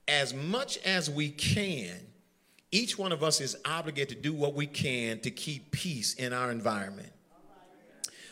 as 0.09 0.35
much 0.35 0.79
as 0.79 1.11
we 1.11 1.31
can, 1.31 1.97
each 2.71 2.99
one 2.99 3.13
of 3.13 3.23
us 3.23 3.41
is 3.41 3.57
obligated 3.65 4.17
to 4.17 4.23
do 4.23 4.33
what 4.33 4.55
we 4.55 4.67
can 4.67 5.21
to 5.21 5.31
keep 5.31 5.71
peace 5.71 6.15
in 6.15 6.33
our 6.33 6.51
environment. 6.51 7.13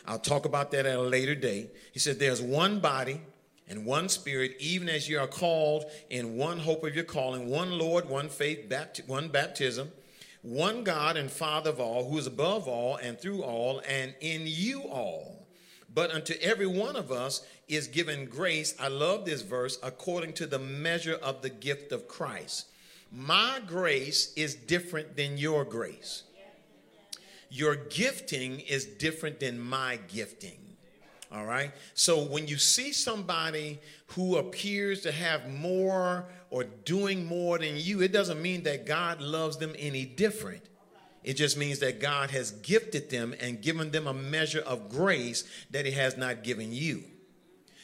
I'll 0.07 0.19
talk 0.19 0.45
about 0.45 0.71
that 0.71 0.85
at 0.85 0.95
a 0.95 1.01
later 1.01 1.35
date. 1.35 1.71
He 1.91 1.99
said, 1.99 2.19
There's 2.19 2.41
one 2.41 2.79
body 2.79 3.21
and 3.67 3.85
one 3.85 4.09
spirit, 4.09 4.55
even 4.59 4.87
as 4.87 5.09
you 5.09 5.19
are 5.19 5.27
called 5.27 5.85
in 6.09 6.37
one 6.37 6.59
hope 6.59 6.83
of 6.83 6.93
your 6.93 7.03
calling, 7.03 7.49
one 7.49 7.71
Lord, 7.71 8.07
one 8.07 8.29
faith, 8.29 8.69
bapt- 8.69 9.07
one 9.07 9.29
baptism, 9.29 9.91
one 10.43 10.83
God 10.83 11.17
and 11.17 11.31
Father 11.31 11.71
of 11.71 11.79
all, 11.79 12.07
who 12.07 12.19
is 12.19 12.27
above 12.27 12.67
all 12.67 12.97
and 12.97 13.19
through 13.19 13.41
all 13.41 13.81
and 13.87 14.13
in 14.21 14.43
you 14.45 14.81
all. 14.83 15.34
But 15.95 16.11
unto 16.11 16.33
every 16.41 16.67
one 16.67 16.97
of 16.97 17.11
us 17.11 17.41
is 17.69 17.87
given 17.87 18.25
grace. 18.25 18.75
I 18.79 18.89
love 18.89 19.25
this 19.25 19.41
verse 19.41 19.79
according 19.81 20.33
to 20.33 20.45
the 20.45 20.59
measure 20.59 21.15
of 21.15 21.41
the 21.41 21.49
gift 21.49 21.93
of 21.93 22.09
Christ. 22.09 22.67
My 23.11 23.61
grace 23.65 24.33
is 24.35 24.55
different 24.55 25.15
than 25.15 25.37
your 25.37 25.63
grace. 25.63 26.23
Your 27.49 27.75
gifting 27.75 28.59
is 28.59 28.85
different 28.85 29.39
than 29.39 29.57
my 29.57 29.97
gifting. 30.09 30.57
All 31.31 31.45
right. 31.45 31.71
So 31.93 32.23
when 32.23 32.47
you 32.47 32.57
see 32.57 32.91
somebody 32.91 33.79
who 34.07 34.37
appears 34.37 35.01
to 35.01 35.11
have 35.13 35.49
more 35.49 36.25
or 36.49 36.65
doing 36.65 37.25
more 37.25 37.57
than 37.57 37.77
you, 37.77 38.01
it 38.01 38.11
doesn't 38.11 38.41
mean 38.41 38.63
that 38.63 38.85
God 38.85 39.21
loves 39.21 39.57
them 39.57 39.73
any 39.77 40.05
different. 40.05 40.67
It 41.25 41.33
just 41.37 41.57
means 41.57 41.79
that 41.79 41.99
God 41.99 42.29
has 42.29 42.51
gifted 42.51 43.09
them 43.09 43.33
and 43.39 43.59
given 43.59 43.89
them 43.89 44.05
a 44.05 44.13
measure 44.13 44.61
of 44.61 44.89
grace 44.89 45.43
that 45.71 45.87
He 45.87 45.91
has 45.93 46.15
not 46.15 46.43
given 46.43 46.71
you. 46.71 47.03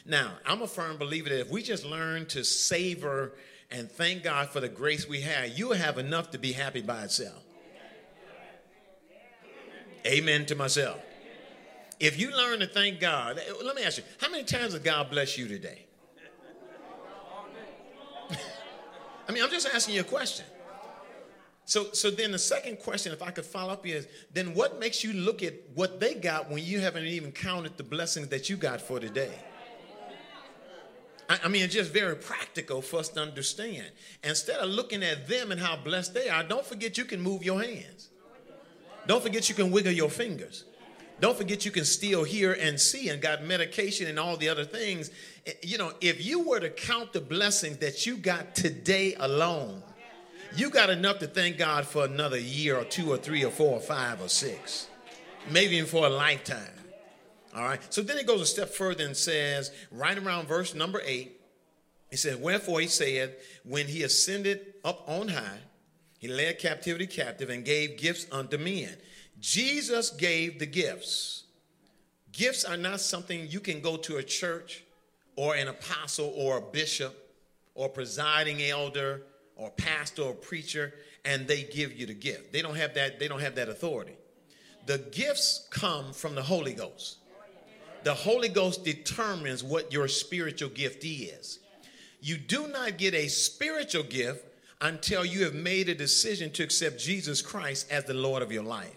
Now, 0.06 0.34
I'm 0.46 0.62
a 0.62 0.68
firm 0.68 0.96
believer 0.96 1.28
that 1.28 1.40
if 1.40 1.50
we 1.50 1.60
just 1.60 1.84
learn 1.84 2.26
to 2.26 2.44
savor 2.44 3.32
and 3.68 3.90
thank 3.90 4.22
God 4.22 4.50
for 4.50 4.60
the 4.60 4.68
grace 4.68 5.08
we 5.08 5.22
have, 5.22 5.58
you'll 5.58 5.74
have 5.74 5.98
enough 5.98 6.30
to 6.30 6.38
be 6.38 6.52
happy 6.52 6.82
by 6.82 7.02
itself. 7.02 7.42
Amen 10.06 10.46
to 10.46 10.54
myself. 10.54 11.00
If 11.98 12.20
you 12.20 12.30
learn 12.30 12.60
to 12.60 12.68
thank 12.68 13.00
God, 13.00 13.40
let 13.64 13.74
me 13.74 13.82
ask 13.82 13.98
you, 13.98 14.04
how 14.20 14.30
many 14.30 14.44
times 14.44 14.72
has 14.72 14.82
God 14.82 15.10
blessed 15.10 15.36
you 15.36 15.48
today? 15.48 15.84
I 19.28 19.32
mean, 19.32 19.42
I'm 19.42 19.50
just 19.50 19.66
asking 19.66 19.96
you 19.96 20.02
a 20.02 20.04
question. 20.04 20.46
So, 21.72 21.90
so 21.92 22.10
then 22.10 22.32
the 22.32 22.38
second 22.38 22.80
question, 22.80 23.14
if 23.14 23.22
I 23.22 23.30
could 23.30 23.46
follow 23.46 23.72
up, 23.72 23.86
is 23.86 24.06
then 24.30 24.52
what 24.52 24.78
makes 24.78 25.02
you 25.02 25.14
look 25.14 25.42
at 25.42 25.54
what 25.74 26.00
they 26.00 26.12
got 26.12 26.50
when 26.50 26.62
you 26.62 26.80
haven't 26.80 27.06
even 27.06 27.32
counted 27.32 27.78
the 27.78 27.82
blessings 27.82 28.28
that 28.28 28.50
you 28.50 28.58
got 28.58 28.78
for 28.82 29.00
today? 29.00 29.32
I, 31.30 31.38
I 31.44 31.48
mean, 31.48 31.62
it's 31.62 31.72
just 31.72 31.90
very 31.90 32.14
practical 32.14 32.82
for 32.82 32.98
us 32.98 33.08
to 33.08 33.22
understand. 33.22 33.86
Instead 34.22 34.58
of 34.58 34.68
looking 34.68 35.02
at 35.02 35.26
them 35.26 35.50
and 35.50 35.58
how 35.58 35.76
blessed 35.76 36.12
they 36.12 36.28
are, 36.28 36.42
don't 36.42 36.66
forget 36.66 36.98
you 36.98 37.06
can 37.06 37.22
move 37.22 37.42
your 37.42 37.62
hands. 37.62 38.10
Don't 39.06 39.22
forget 39.22 39.48
you 39.48 39.54
can 39.54 39.70
wiggle 39.70 39.92
your 39.92 40.10
fingers. 40.10 40.64
Don't 41.20 41.38
forget 41.38 41.64
you 41.64 41.70
can 41.70 41.86
still 41.86 42.22
hear 42.22 42.52
and 42.52 42.78
see 42.78 43.08
and 43.08 43.22
got 43.22 43.44
medication 43.44 44.08
and 44.08 44.18
all 44.18 44.36
the 44.36 44.50
other 44.50 44.66
things. 44.66 45.10
Eh, 45.46 45.52
you 45.62 45.78
know, 45.78 45.94
if 46.02 46.22
you 46.22 46.46
were 46.46 46.60
to 46.60 46.68
count 46.68 47.14
the 47.14 47.20
blessings 47.22 47.78
that 47.78 48.04
you 48.04 48.18
got 48.18 48.54
today 48.54 49.14
alone, 49.18 49.82
you 50.54 50.70
got 50.70 50.90
enough 50.90 51.18
to 51.20 51.26
thank 51.26 51.58
God 51.58 51.86
for 51.86 52.04
another 52.04 52.38
year 52.38 52.76
or 52.76 52.84
two 52.84 53.10
or 53.10 53.16
three 53.16 53.44
or 53.44 53.50
four 53.50 53.74
or 53.74 53.80
five 53.80 54.20
or 54.20 54.28
six, 54.28 54.88
maybe 55.50 55.76
even 55.76 55.88
for 55.88 56.06
a 56.06 56.10
lifetime. 56.10 56.58
All 57.54 57.64
right. 57.64 57.80
So 57.92 58.02
then 58.02 58.18
it 58.18 58.26
goes 58.26 58.40
a 58.40 58.46
step 58.46 58.70
further 58.70 59.04
and 59.04 59.16
says, 59.16 59.70
right 59.90 60.16
around 60.16 60.48
verse 60.48 60.74
number 60.74 61.00
eight, 61.04 61.40
He 62.10 62.16
says, 62.16 62.36
Wherefore 62.36 62.80
he 62.80 62.86
said, 62.86 63.36
When 63.64 63.86
he 63.86 64.02
ascended 64.02 64.74
up 64.84 65.02
on 65.08 65.28
high, 65.28 65.60
he 66.18 66.28
led 66.28 66.58
captivity 66.58 67.06
captive 67.06 67.50
and 67.50 67.64
gave 67.64 67.98
gifts 67.98 68.26
unto 68.30 68.58
men. 68.58 68.96
Jesus 69.40 70.10
gave 70.10 70.58
the 70.58 70.66
gifts. 70.66 71.44
Gifts 72.30 72.64
are 72.64 72.76
not 72.76 73.00
something 73.00 73.48
you 73.48 73.60
can 73.60 73.80
go 73.80 73.96
to 73.96 74.16
a 74.16 74.22
church 74.22 74.84
or 75.36 75.54
an 75.54 75.68
apostle 75.68 76.32
or 76.36 76.58
a 76.58 76.62
bishop 76.62 77.34
or 77.74 77.88
presiding 77.88 78.62
elder 78.62 79.22
or 79.56 79.70
pastor 79.70 80.22
or 80.22 80.34
preacher 80.34 80.94
and 81.24 81.46
they 81.46 81.62
give 81.64 81.92
you 81.92 82.06
the 82.06 82.14
gift. 82.14 82.52
They 82.52 82.62
don't 82.62 82.76
have 82.76 82.94
that 82.94 83.18
they 83.18 83.28
don't 83.28 83.40
have 83.40 83.54
that 83.56 83.68
authority. 83.68 84.16
The 84.86 84.98
gifts 84.98 85.68
come 85.70 86.12
from 86.12 86.34
the 86.34 86.42
Holy 86.42 86.74
Ghost. 86.74 87.18
The 88.02 88.14
Holy 88.14 88.48
Ghost 88.48 88.84
determines 88.84 89.62
what 89.62 89.92
your 89.92 90.08
spiritual 90.08 90.70
gift 90.70 91.04
is. 91.04 91.60
You 92.20 92.36
do 92.36 92.66
not 92.68 92.98
get 92.98 93.14
a 93.14 93.28
spiritual 93.28 94.02
gift 94.02 94.44
until 94.80 95.24
you 95.24 95.44
have 95.44 95.54
made 95.54 95.88
a 95.88 95.94
decision 95.94 96.50
to 96.52 96.64
accept 96.64 96.98
Jesus 96.98 97.40
Christ 97.40 97.90
as 97.90 98.04
the 98.04 98.14
Lord 98.14 98.42
of 98.42 98.50
your 98.50 98.64
life. 98.64 98.96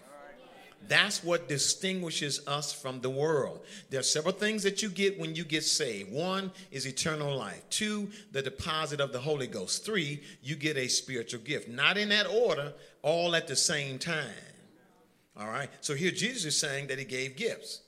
That's 0.88 1.24
what 1.24 1.48
distinguishes 1.48 2.46
us 2.46 2.72
from 2.72 3.00
the 3.00 3.10
world. 3.10 3.60
There 3.90 4.00
are 4.00 4.04
several 4.04 4.34
things 4.34 4.62
that 4.62 4.82
you 4.82 4.88
get 4.88 5.18
when 5.18 5.34
you 5.34 5.44
get 5.44 5.64
saved. 5.64 6.12
One 6.12 6.52
is 6.70 6.86
eternal 6.86 7.36
life. 7.36 7.62
Two, 7.70 8.10
the 8.32 8.42
deposit 8.42 9.00
of 9.00 9.12
the 9.12 9.20
Holy 9.20 9.46
Ghost. 9.46 9.84
Three, 9.84 10.22
you 10.42 10.56
get 10.56 10.76
a 10.76 10.88
spiritual 10.88 11.40
gift. 11.40 11.68
Not 11.68 11.98
in 11.98 12.08
that 12.10 12.26
order, 12.26 12.72
all 13.02 13.34
at 13.34 13.46
the 13.48 13.56
same 13.56 13.98
time. 13.98 14.26
All 15.38 15.48
right. 15.48 15.68
So 15.80 15.94
here 15.94 16.10
Jesus 16.10 16.44
is 16.44 16.58
saying 16.58 16.86
that 16.88 16.98
he 16.98 17.04
gave 17.04 17.36
gifts. 17.36 17.82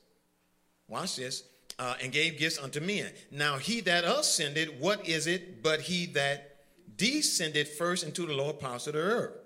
Watch 0.88 1.16
this. 1.16 1.44
Uh, 1.78 1.94
and 2.02 2.10
gave 2.10 2.38
gifts 2.38 2.58
unto 2.58 2.80
men. 2.80 3.08
Now 3.30 3.56
he 3.56 3.80
that 3.82 4.02
ascended, 4.02 4.80
what 4.80 5.06
is 5.06 5.28
it 5.28 5.62
but 5.62 5.80
he 5.80 6.06
that 6.06 6.56
descended 6.96 7.68
first 7.68 8.02
into 8.02 8.26
the 8.26 8.32
lower 8.32 8.52
parts 8.52 8.88
of 8.88 8.94
the 8.94 8.98
earth? 8.98 9.36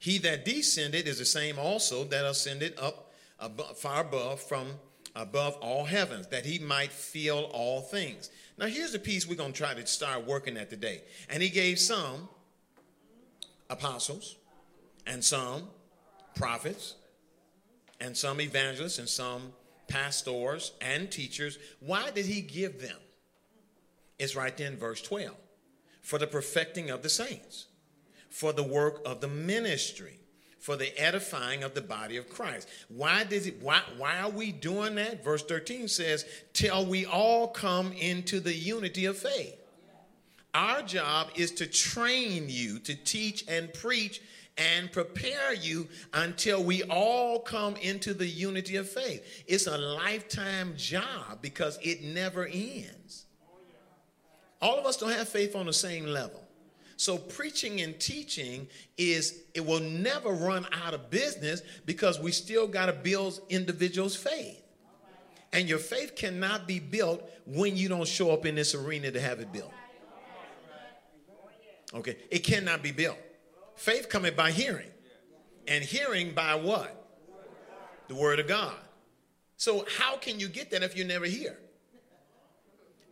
He 0.00 0.16
that 0.18 0.46
descended 0.46 1.06
is 1.06 1.18
the 1.18 1.26
same 1.26 1.58
also 1.58 2.04
that 2.04 2.24
ascended 2.24 2.74
up 2.78 3.12
above, 3.38 3.78
far 3.78 4.00
above 4.00 4.40
from 4.40 4.66
above 5.14 5.54
all 5.60 5.84
heavens, 5.84 6.26
that 6.28 6.46
he 6.46 6.58
might 6.58 6.90
fill 6.90 7.50
all 7.52 7.82
things. 7.82 8.30
Now, 8.56 8.66
here's 8.66 8.92
the 8.92 8.98
piece 8.98 9.26
we're 9.26 9.34
going 9.34 9.52
to 9.52 9.58
try 9.58 9.74
to 9.74 9.86
start 9.86 10.26
working 10.26 10.56
at 10.56 10.70
today. 10.70 11.02
And 11.28 11.42
he 11.42 11.50
gave 11.50 11.78
some 11.78 12.30
apostles, 13.68 14.36
and 15.06 15.22
some 15.22 15.64
prophets, 16.34 16.94
and 18.00 18.16
some 18.16 18.40
evangelists, 18.40 18.98
and 18.98 19.08
some 19.08 19.52
pastors 19.86 20.72
and 20.80 21.10
teachers. 21.10 21.58
Why 21.80 22.10
did 22.10 22.24
he 22.24 22.40
give 22.40 22.80
them? 22.80 22.96
It's 24.18 24.34
right 24.34 24.56
there 24.56 24.68
in 24.68 24.78
verse 24.78 25.02
12 25.02 25.34
for 26.00 26.18
the 26.18 26.26
perfecting 26.26 26.88
of 26.88 27.02
the 27.02 27.10
saints 27.10 27.66
for 28.30 28.52
the 28.52 28.62
work 28.62 29.02
of 29.04 29.20
the 29.20 29.28
ministry, 29.28 30.18
for 30.58 30.76
the 30.76 30.98
edifying 30.98 31.62
of 31.62 31.74
the 31.74 31.82
body 31.82 32.16
of 32.16 32.28
Christ. 32.28 32.68
Why 32.88 33.24
does 33.24 33.46
it 33.46 33.60
why 33.60 33.82
why 33.96 34.20
are 34.20 34.30
we 34.30 34.52
doing 34.52 34.94
that? 34.94 35.22
Verse 35.22 35.42
13 35.42 35.88
says, 35.88 36.24
"Till 36.52 36.86
we 36.86 37.04
all 37.04 37.48
come 37.48 37.92
into 37.92 38.40
the 38.40 38.54
unity 38.54 39.04
of 39.06 39.18
faith." 39.18 39.56
Our 40.54 40.82
job 40.82 41.30
is 41.36 41.52
to 41.52 41.66
train 41.66 42.48
you 42.48 42.78
to 42.80 42.94
teach 42.94 43.44
and 43.46 43.72
preach 43.72 44.20
and 44.56 44.92
prepare 44.92 45.54
you 45.54 45.88
until 46.12 46.62
we 46.62 46.82
all 46.84 47.40
come 47.40 47.76
into 47.76 48.12
the 48.12 48.26
unity 48.26 48.76
of 48.76 48.90
faith. 48.90 49.44
It's 49.46 49.66
a 49.66 49.78
lifetime 49.78 50.76
job 50.76 51.40
because 51.40 51.78
it 51.82 52.02
never 52.02 52.46
ends. 52.46 53.26
All 54.60 54.78
of 54.78 54.84
us 54.84 54.98
don't 54.98 55.12
have 55.12 55.28
faith 55.28 55.56
on 55.56 55.66
the 55.66 55.72
same 55.72 56.04
level. 56.04 56.39
So 57.00 57.16
preaching 57.16 57.80
and 57.80 57.98
teaching 57.98 58.68
is 58.98 59.40
it 59.54 59.64
will 59.64 59.80
never 59.80 60.32
run 60.32 60.66
out 60.84 60.92
of 60.92 61.08
business 61.08 61.62
because 61.86 62.20
we 62.20 62.30
still 62.30 62.66
got 62.66 62.86
to 62.86 62.92
build 62.92 63.40
individuals' 63.48 64.14
faith. 64.14 64.62
And 65.54 65.66
your 65.66 65.78
faith 65.78 66.14
cannot 66.14 66.68
be 66.68 66.78
built 66.78 67.26
when 67.46 67.74
you 67.74 67.88
don't 67.88 68.06
show 68.06 68.32
up 68.32 68.44
in 68.44 68.54
this 68.54 68.74
arena 68.74 69.10
to 69.12 69.18
have 69.18 69.40
it 69.40 69.50
built. 69.50 69.72
Okay, 71.94 72.18
it 72.30 72.40
cannot 72.40 72.82
be 72.82 72.92
built. 72.92 73.16
Faith 73.76 74.10
coming 74.10 74.34
by 74.36 74.50
hearing. 74.50 74.90
And 75.66 75.82
hearing 75.82 76.34
by 76.34 76.54
what? 76.54 77.18
The 78.08 78.14
word 78.14 78.40
of 78.40 78.46
God. 78.46 78.76
So 79.56 79.86
how 79.96 80.18
can 80.18 80.38
you 80.38 80.48
get 80.48 80.70
that 80.72 80.82
if 80.82 80.94
you 80.94 81.04
never 81.04 81.24
hear? 81.24 81.56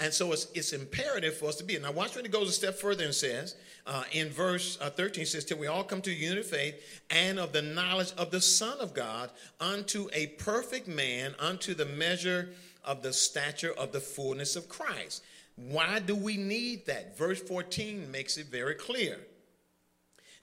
And 0.00 0.12
so 0.12 0.32
it's, 0.32 0.46
it's 0.54 0.72
imperative 0.72 1.36
for 1.36 1.46
us 1.46 1.56
to 1.56 1.64
be. 1.64 1.76
Now, 1.78 1.90
watch 1.90 2.14
when 2.14 2.24
it 2.24 2.30
goes 2.30 2.48
a 2.48 2.52
step 2.52 2.74
further 2.76 3.04
and 3.04 3.14
says, 3.14 3.56
uh, 3.86 4.04
in 4.12 4.28
verse 4.28 4.78
uh, 4.80 4.90
13, 4.90 5.26
says, 5.26 5.44
Till 5.44 5.58
we 5.58 5.66
all 5.66 5.82
come 5.82 6.00
to 6.02 6.12
unity 6.12 6.40
of 6.40 6.46
faith 6.46 7.02
and 7.10 7.38
of 7.38 7.52
the 7.52 7.62
knowledge 7.62 8.12
of 8.16 8.30
the 8.30 8.40
Son 8.40 8.78
of 8.80 8.94
God, 8.94 9.30
unto 9.60 10.08
a 10.12 10.28
perfect 10.38 10.86
man, 10.86 11.34
unto 11.40 11.74
the 11.74 11.86
measure 11.86 12.50
of 12.84 13.02
the 13.02 13.12
stature 13.12 13.72
of 13.76 13.90
the 13.90 14.00
fullness 14.00 14.54
of 14.54 14.68
Christ. 14.68 15.24
Why 15.56 15.98
do 15.98 16.14
we 16.14 16.36
need 16.36 16.86
that? 16.86 17.18
Verse 17.18 17.40
14 17.40 18.10
makes 18.10 18.36
it 18.36 18.46
very 18.46 18.74
clear 18.74 19.18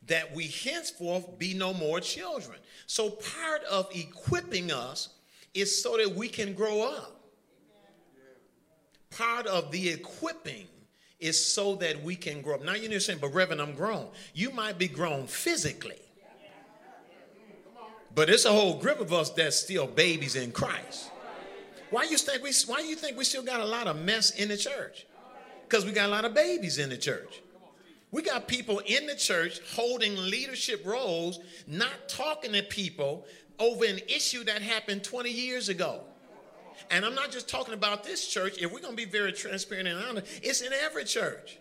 that 0.08 0.36
we 0.36 0.48
henceforth 0.48 1.40
be 1.40 1.54
no 1.54 1.74
more 1.74 2.00
children. 2.00 2.58
So, 2.86 3.12
part 3.12 3.64
of 3.64 3.88
equipping 3.96 4.72
us 4.72 5.10
is 5.54 5.82
so 5.82 5.98
that 5.98 6.14
we 6.14 6.28
can 6.28 6.54
grow 6.54 6.84
up 6.84 7.15
part 9.10 9.48
of 9.48 9.72
the 9.72 9.90
equipping 9.90 10.68
is 11.20 11.44
so 11.44 11.76
that 11.76 12.04
we 12.04 12.16
can 12.16 12.42
grow 12.42 12.56
up. 12.56 12.64
Now 12.64 12.74
you're 12.74 13.00
saying, 13.00 13.20
but 13.22 13.34
Reverend, 13.34 13.62
I'm 13.62 13.74
grown. 13.74 14.08
You 14.34 14.52
might 14.52 14.78
be 14.78 14.88
grown 14.88 15.28
physically, 15.28 16.00
but 18.14 18.30
it's 18.30 18.46
a 18.46 18.52
whole 18.52 18.80
group 18.80 19.00
of 19.00 19.14
us 19.14 19.30
that's 19.32 19.56
still 19.56 19.88
babies 19.88 20.36
in 20.36 20.52
Christ. 20.52 21.12
Why 21.90 22.04
you 22.04 22.18
think 22.18 22.44
we? 22.44 22.52
Why 22.68 22.80
you 22.80 22.96
think 22.96 23.18
we 23.18 23.24
still 23.24 23.44
got 23.44 23.62
a 23.62 23.66
lot 23.66 23.88
of 23.88 23.98
mess 23.98 24.32
in 24.32 24.50
the 24.50 24.58
church? 24.58 25.06
Because 25.68 25.86
we 25.86 25.92
got 25.92 26.08
a 26.08 26.12
lot 26.12 26.26
of 26.26 26.34
babies 26.34 26.78
in 26.78 26.90
the 26.90 26.98
church. 26.98 27.42
We 28.12 28.22
got 28.22 28.48
people 28.48 28.80
in 28.86 29.08
the 29.08 29.16
church 29.16 29.60
holding 29.74 30.16
leadership 30.16 30.86
roles, 30.86 31.40
not 31.68 32.08
talking 32.08 32.54
to 32.54 32.64
people 32.64 33.26
over 33.60 33.86
an 33.86 34.00
issue 34.08 34.44
that 34.46 34.62
happened 34.62 35.04
20 35.04 35.30
years 35.30 35.70
ago. 35.70 36.02
And 36.92 37.06
I'm 37.06 37.16
not 37.16 37.32
just 37.32 37.50
talking 37.50 37.74
about 37.74 38.04
this 38.04 38.28
church. 38.28 38.58
If 38.62 38.72
we're 38.72 38.80
going 38.80 38.96
to 38.96 38.98
be 38.98 39.10
very 39.10 39.34
transparent 39.34 39.88
and 39.88 40.04
honest, 40.04 40.28
it's 40.44 40.62
in 40.62 40.72
every 40.74 41.04
church. 41.04 41.58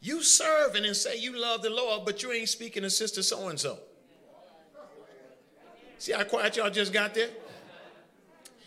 You 0.00 0.22
serve 0.22 0.74
and 0.74 0.96
say 0.96 1.18
you 1.18 1.38
love 1.38 1.62
the 1.62 1.70
Lord, 1.70 2.04
but 2.04 2.22
you 2.22 2.32
ain't 2.32 2.48
speaking 2.48 2.82
to 2.82 2.90
sister 2.90 3.22
so 3.22 3.48
and 3.48 3.58
so. 3.58 3.78
See 5.98 6.12
how 6.12 6.22
quiet 6.24 6.56
y'all 6.56 6.70
just 6.70 6.92
got 6.92 7.14
there? 7.14 7.30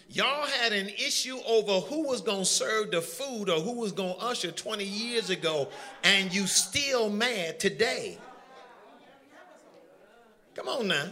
Y'all 0.10 0.46
had 0.46 0.74
an 0.74 0.90
issue 0.90 1.38
over 1.48 1.80
who 1.80 2.06
was 2.06 2.20
going 2.20 2.40
to 2.40 2.46
serve 2.46 2.92
the 2.92 3.02
food 3.02 3.50
or 3.50 3.62
who 3.62 3.80
was 3.80 3.94
going 3.94 4.14
to 4.16 4.20
usher 4.20 4.52
20 4.52 4.84
years 4.84 5.30
ago, 5.30 5.70
and 6.04 6.34
you 6.34 6.48
still 6.48 7.10
mad 7.10 7.62
today. 7.62 8.18
Come 10.54 10.68
on 10.68 10.90
now. 10.90 11.06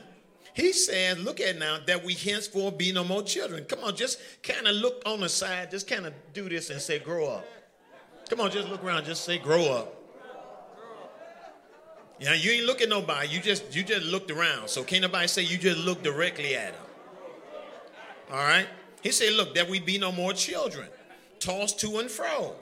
He 0.54 0.74
said, 0.74 1.20
look 1.20 1.40
at 1.40 1.58
now 1.58 1.80
that 1.86 2.04
we 2.04 2.14
henceforth 2.14 2.78
be 2.78 2.92
no 2.92 3.04
more 3.04 3.22
children. 3.24 3.64
Come 3.66 3.80
on, 3.84 3.96
just 3.96 4.20
kind 4.44 4.68
of 4.68 4.76
look 4.76 5.02
on 5.06 5.20
the 5.22 5.30
side, 5.30 5.72
just 5.72 5.88
kind 5.88 6.06
of 6.06 6.14
do 6.34 6.50
this 6.50 6.70
and 6.70 6.82
say, 6.82 7.00
grow 7.00 7.28
up. 7.28 7.46
Come 8.30 8.42
on, 8.42 8.52
just 8.52 8.68
look 8.70 8.84
around, 8.84 9.06
just 9.06 9.24
say, 9.24 9.38
grow 9.38 9.66
up. 9.66 9.96
Yeah, 12.20 12.34
you 12.34 12.52
ain't 12.52 12.66
looking 12.66 12.90
nobody. 12.90 13.30
You 13.30 13.40
just 13.40 13.74
you 13.74 13.82
just 13.82 14.06
looked 14.06 14.30
around. 14.30 14.68
So 14.68 14.84
can't 14.84 15.02
nobody 15.02 15.28
say 15.28 15.44
you 15.44 15.58
just 15.58 15.78
look 15.78 16.04
directly 16.04 16.56
at 16.56 16.74
him. 16.74 16.84
All 18.30 18.38
right? 18.38 18.68
He 19.02 19.12
said, 19.12 19.34
look, 19.34 19.56
that 19.56 19.70
we 19.70 19.80
be 19.80 19.98
no 19.98 20.12
more 20.12 20.34
children, 20.34 20.90
tossed 21.40 21.80
to 21.80 22.00
and 22.00 22.12
fro, 22.12 22.54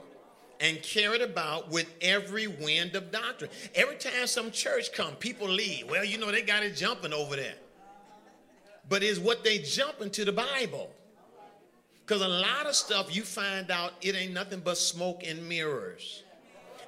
and 0.60 0.80
carried 0.82 1.22
about 1.22 1.70
with 1.70 1.92
every 2.00 2.46
wind 2.46 2.94
of 2.94 3.10
doctrine. 3.10 3.50
Every 3.74 3.96
time 3.96 4.28
some 4.28 4.52
church 4.52 4.92
come, 4.92 5.16
people 5.16 5.48
leave. 5.48 5.90
Well, 5.90 6.04
you 6.04 6.16
know, 6.18 6.30
they 6.30 6.42
got 6.42 6.62
it 6.62 6.76
jumping 6.76 7.12
over 7.12 7.34
there 7.34 7.54
but 8.88 9.02
is 9.02 9.20
what 9.20 9.44
they 9.44 9.58
jump 9.58 10.00
into 10.00 10.24
the 10.24 10.32
Bible. 10.32 10.90
Because 12.06 12.22
a 12.22 12.28
lot 12.28 12.66
of 12.66 12.74
stuff 12.74 13.14
you 13.14 13.22
find 13.22 13.70
out 13.70 13.92
it 14.00 14.14
ain't 14.14 14.32
nothing 14.32 14.60
but 14.60 14.78
smoke 14.78 15.22
and 15.26 15.46
mirrors. 15.46 16.22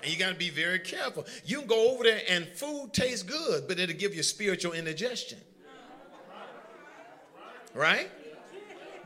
And 0.02 0.10
you 0.10 0.18
got 0.18 0.30
to 0.30 0.34
be 0.34 0.48
very 0.48 0.78
careful. 0.78 1.26
You 1.44 1.58
can 1.58 1.66
go 1.66 1.92
over 1.92 2.04
there 2.04 2.22
and 2.28 2.46
food 2.48 2.94
tastes 2.94 3.22
good, 3.22 3.68
but 3.68 3.78
it'll 3.78 3.96
give 3.96 4.14
you 4.14 4.22
spiritual 4.22 4.72
indigestion. 4.72 5.38
Right? 7.74 8.10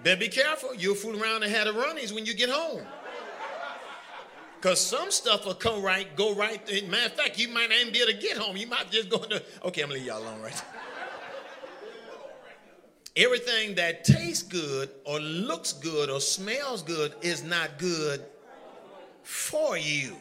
Better 0.05 0.21
be 0.21 0.29
careful. 0.29 0.75
You'll 0.75 0.95
fool 0.95 1.21
around 1.21 1.43
and 1.43 1.53
have 1.53 1.67
the 1.67 1.73
runnies 1.73 2.13
when 2.13 2.27
you 2.27 2.35
get 2.35 2.49
home. 2.49 2.83
Because 4.61 4.81
some 4.81 5.11
stuff 5.11 5.45
will 5.45 5.55
come 5.55 5.83
right, 5.83 6.15
go 6.17 6.33
right. 6.33 6.65
Matter 6.89 7.07
of 7.07 7.13
fact, 7.15 7.39
you 7.39 7.49
might 7.49 7.69
not 7.71 7.79
even 7.81 7.93
be 7.93 8.01
able 8.01 8.13
to 8.13 8.19
get 8.19 8.39
home. 8.39 8.57
You 8.57 8.69
might 8.69 8.91
just 8.91 9.09
go 9.09 9.19
to, 9.19 9.43
okay, 9.65 9.83
I'm 9.83 9.89
going 9.89 10.01
to 10.01 10.05
leave 10.05 10.07
y'all 10.07 10.23
alone 10.23 10.41
right 10.41 10.63
Everything 13.17 13.77
that 13.77 14.05
tastes 14.05 14.43
good 14.43 14.91
or 15.05 15.21
looks 15.21 15.73
good 15.73 16.11
or 16.11 16.21
smells 16.21 16.83
good 16.83 17.15
is 17.23 17.45
not 17.45 17.79
good 17.79 18.25
for 19.23 19.79
you. 19.79 20.17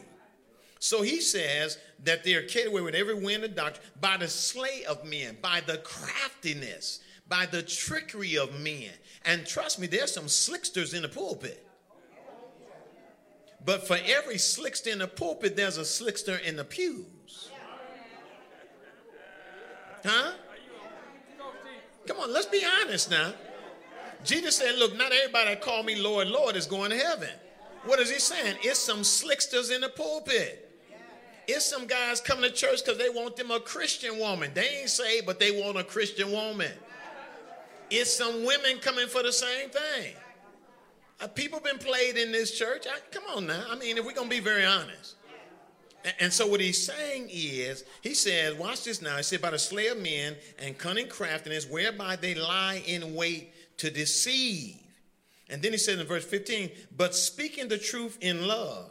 So 0.78 1.02
he 1.02 1.20
says 1.20 1.78
that 2.04 2.24
they 2.24 2.34
are 2.34 2.42
carried 2.42 2.68
away 2.68 2.82
with 2.82 2.94
every 2.94 3.14
wind 3.14 3.42
of 3.42 3.56
doctrine 3.56 3.84
by 4.00 4.16
the 4.18 4.28
slay 4.28 4.84
of 4.88 5.04
men, 5.04 5.36
by 5.40 5.60
the 5.66 5.78
craftiness, 5.78 7.00
by 7.28 7.46
the 7.46 7.62
trickery 7.62 8.36
of 8.36 8.60
men. 8.60 8.90
And 9.24 9.46
trust 9.46 9.80
me, 9.80 9.86
there's 9.86 10.12
some 10.12 10.28
slicksters 10.28 10.94
in 10.94 11.02
the 11.02 11.08
pulpit. 11.08 11.66
But 13.64 13.86
for 13.86 13.96
every 14.04 14.34
slickster 14.34 14.92
in 14.92 14.98
the 14.98 15.08
pulpit, 15.08 15.56
there's 15.56 15.78
a 15.78 15.82
slickster 15.82 16.40
in 16.42 16.56
the 16.56 16.64
pews. 16.64 17.50
Huh? 20.04 20.32
Come 22.06 22.18
on, 22.18 22.32
let's 22.32 22.46
be 22.46 22.64
honest 22.82 23.10
now. 23.10 23.32
Jesus 24.24 24.56
said, 24.56 24.76
Look, 24.76 24.96
not 24.96 25.12
everybody 25.12 25.50
that 25.50 25.60
call 25.60 25.82
me 25.82 25.96
Lord, 25.96 26.28
Lord 26.28 26.56
is 26.56 26.66
going 26.66 26.90
to 26.90 26.96
heaven. 26.96 27.30
What 27.84 28.00
is 28.00 28.10
he 28.10 28.18
saying? 28.18 28.56
It's 28.62 28.78
some 28.78 29.04
slicksters 29.04 29.70
in 29.70 29.82
the 29.82 29.88
pulpit. 29.90 30.60
It's 31.46 31.64
some 31.64 31.86
guys 31.86 32.20
coming 32.22 32.44
to 32.44 32.50
church 32.50 32.82
because 32.82 32.98
they 32.98 33.10
want 33.10 33.36
them 33.36 33.50
a 33.50 33.60
Christian 33.60 34.18
woman. 34.18 34.50
They 34.54 34.80
ain't 34.80 34.90
saved, 34.90 35.26
but 35.26 35.38
they 35.38 35.50
want 35.62 35.76
a 35.76 35.84
Christian 35.84 36.32
woman. 36.32 36.72
It's 37.90 38.16
some 38.16 38.44
women 38.46 38.78
coming 38.78 39.06
for 39.08 39.22
the 39.22 39.32
same 39.32 39.68
thing. 39.68 40.14
Uh, 41.20 41.28
people 41.28 41.60
been 41.60 41.78
played 41.78 42.16
in 42.16 42.32
this 42.32 42.58
church. 42.58 42.86
I, 42.90 42.98
come 43.10 43.24
on 43.36 43.46
now. 43.46 43.64
I 43.70 43.76
mean, 43.76 43.98
if 43.98 44.06
we're 44.06 44.14
going 44.14 44.28
to 44.30 44.34
be 44.34 44.40
very 44.40 44.64
honest. 44.64 45.13
And, 46.20 46.32
so 46.32 46.46
what 46.46 46.60
he's 46.60 46.84
saying 46.84 47.30
is, 47.32 47.84
he 48.02 48.14
says, 48.14 48.54
watch 48.54 48.84
this 48.84 49.00
now. 49.00 49.16
He 49.16 49.22
said, 49.22 49.40
by 49.40 49.50
the 49.50 49.58
slay 49.58 49.88
of 49.88 49.98
men 49.98 50.36
and 50.58 50.76
cunning 50.76 51.08
craftiness, 51.08 51.68
whereby 51.68 52.16
they 52.16 52.34
lie 52.34 52.82
in 52.86 53.14
wait 53.14 53.52
to 53.78 53.90
deceive. 53.90 54.76
And 55.48 55.62
then 55.62 55.72
he 55.72 55.78
said 55.78 55.98
in 55.98 56.06
verse 56.06 56.24
15, 56.24 56.70
but 56.96 57.14
speaking 57.14 57.68
the 57.68 57.78
truth 57.78 58.18
in 58.20 58.46
love, 58.46 58.90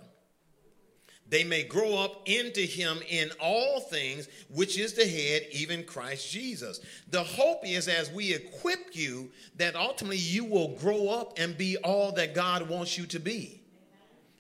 they 1.30 1.44
may 1.44 1.64
grow 1.64 1.96
up 1.98 2.22
into 2.28 2.62
him 2.62 3.00
in 3.10 3.32
all 3.40 3.80
things, 3.80 4.28
which 4.50 4.78
is 4.78 4.94
the 4.94 5.08
head, 5.08 5.48
even 5.52 5.84
Christ 5.84 6.32
Jesus. 6.32 6.80
The 7.10 7.24
hope 7.24 7.66
is 7.66 7.88
as 7.88 8.12
we 8.12 8.34
equip 8.34 8.96
you, 8.96 9.32
that 9.56 9.76
ultimately 9.76 10.18
you 10.18 10.46
will 10.46 10.76
grow 10.76 11.10
up 11.10 11.40
and 11.40 11.58
be 11.58 11.78
all 11.78 12.12
that 12.14 12.36
God 12.36 12.70
wants 12.70 12.98
you 12.98 13.06
to 13.08 13.20
be. 13.20 13.63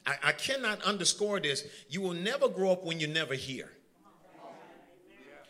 I, 0.05 0.15
I 0.23 0.31
cannot 0.33 0.81
underscore 0.83 1.39
this. 1.39 1.65
You 1.89 2.01
will 2.01 2.13
never 2.13 2.47
grow 2.47 2.71
up 2.71 2.83
when 2.83 2.99
you're 2.99 3.09
never 3.09 3.33
here. 3.33 3.71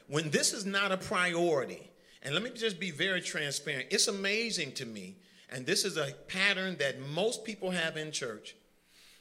When 0.07 0.29
this 0.29 0.53
is 0.53 0.65
not 0.65 0.91
a 0.91 0.97
priority, 0.97 1.89
and 2.21 2.33
let 2.33 2.43
me 2.43 2.51
just 2.51 2.79
be 2.79 2.91
very 2.91 3.21
transparent, 3.21 3.87
it's 3.89 4.07
amazing 4.07 4.73
to 4.73 4.85
me, 4.85 5.17
and 5.49 5.65
this 5.65 5.85
is 5.85 5.97
a 5.97 6.13
pattern 6.27 6.77
that 6.77 6.99
most 6.99 7.43
people 7.43 7.71
have 7.71 7.97
in 7.97 8.11
church 8.11 8.55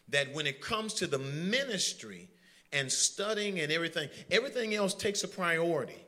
that 0.09 0.33
when 0.35 0.47
it 0.47 0.61
comes 0.61 0.95
to 0.95 1.07
the 1.07 1.19
ministry 1.19 2.29
and 2.73 2.91
studying 2.91 3.61
and 3.61 3.71
everything, 3.73 4.09
everything 4.31 4.75
else 4.75 4.95
takes 4.95 5.25
a 5.25 5.29
priority. 5.29 6.02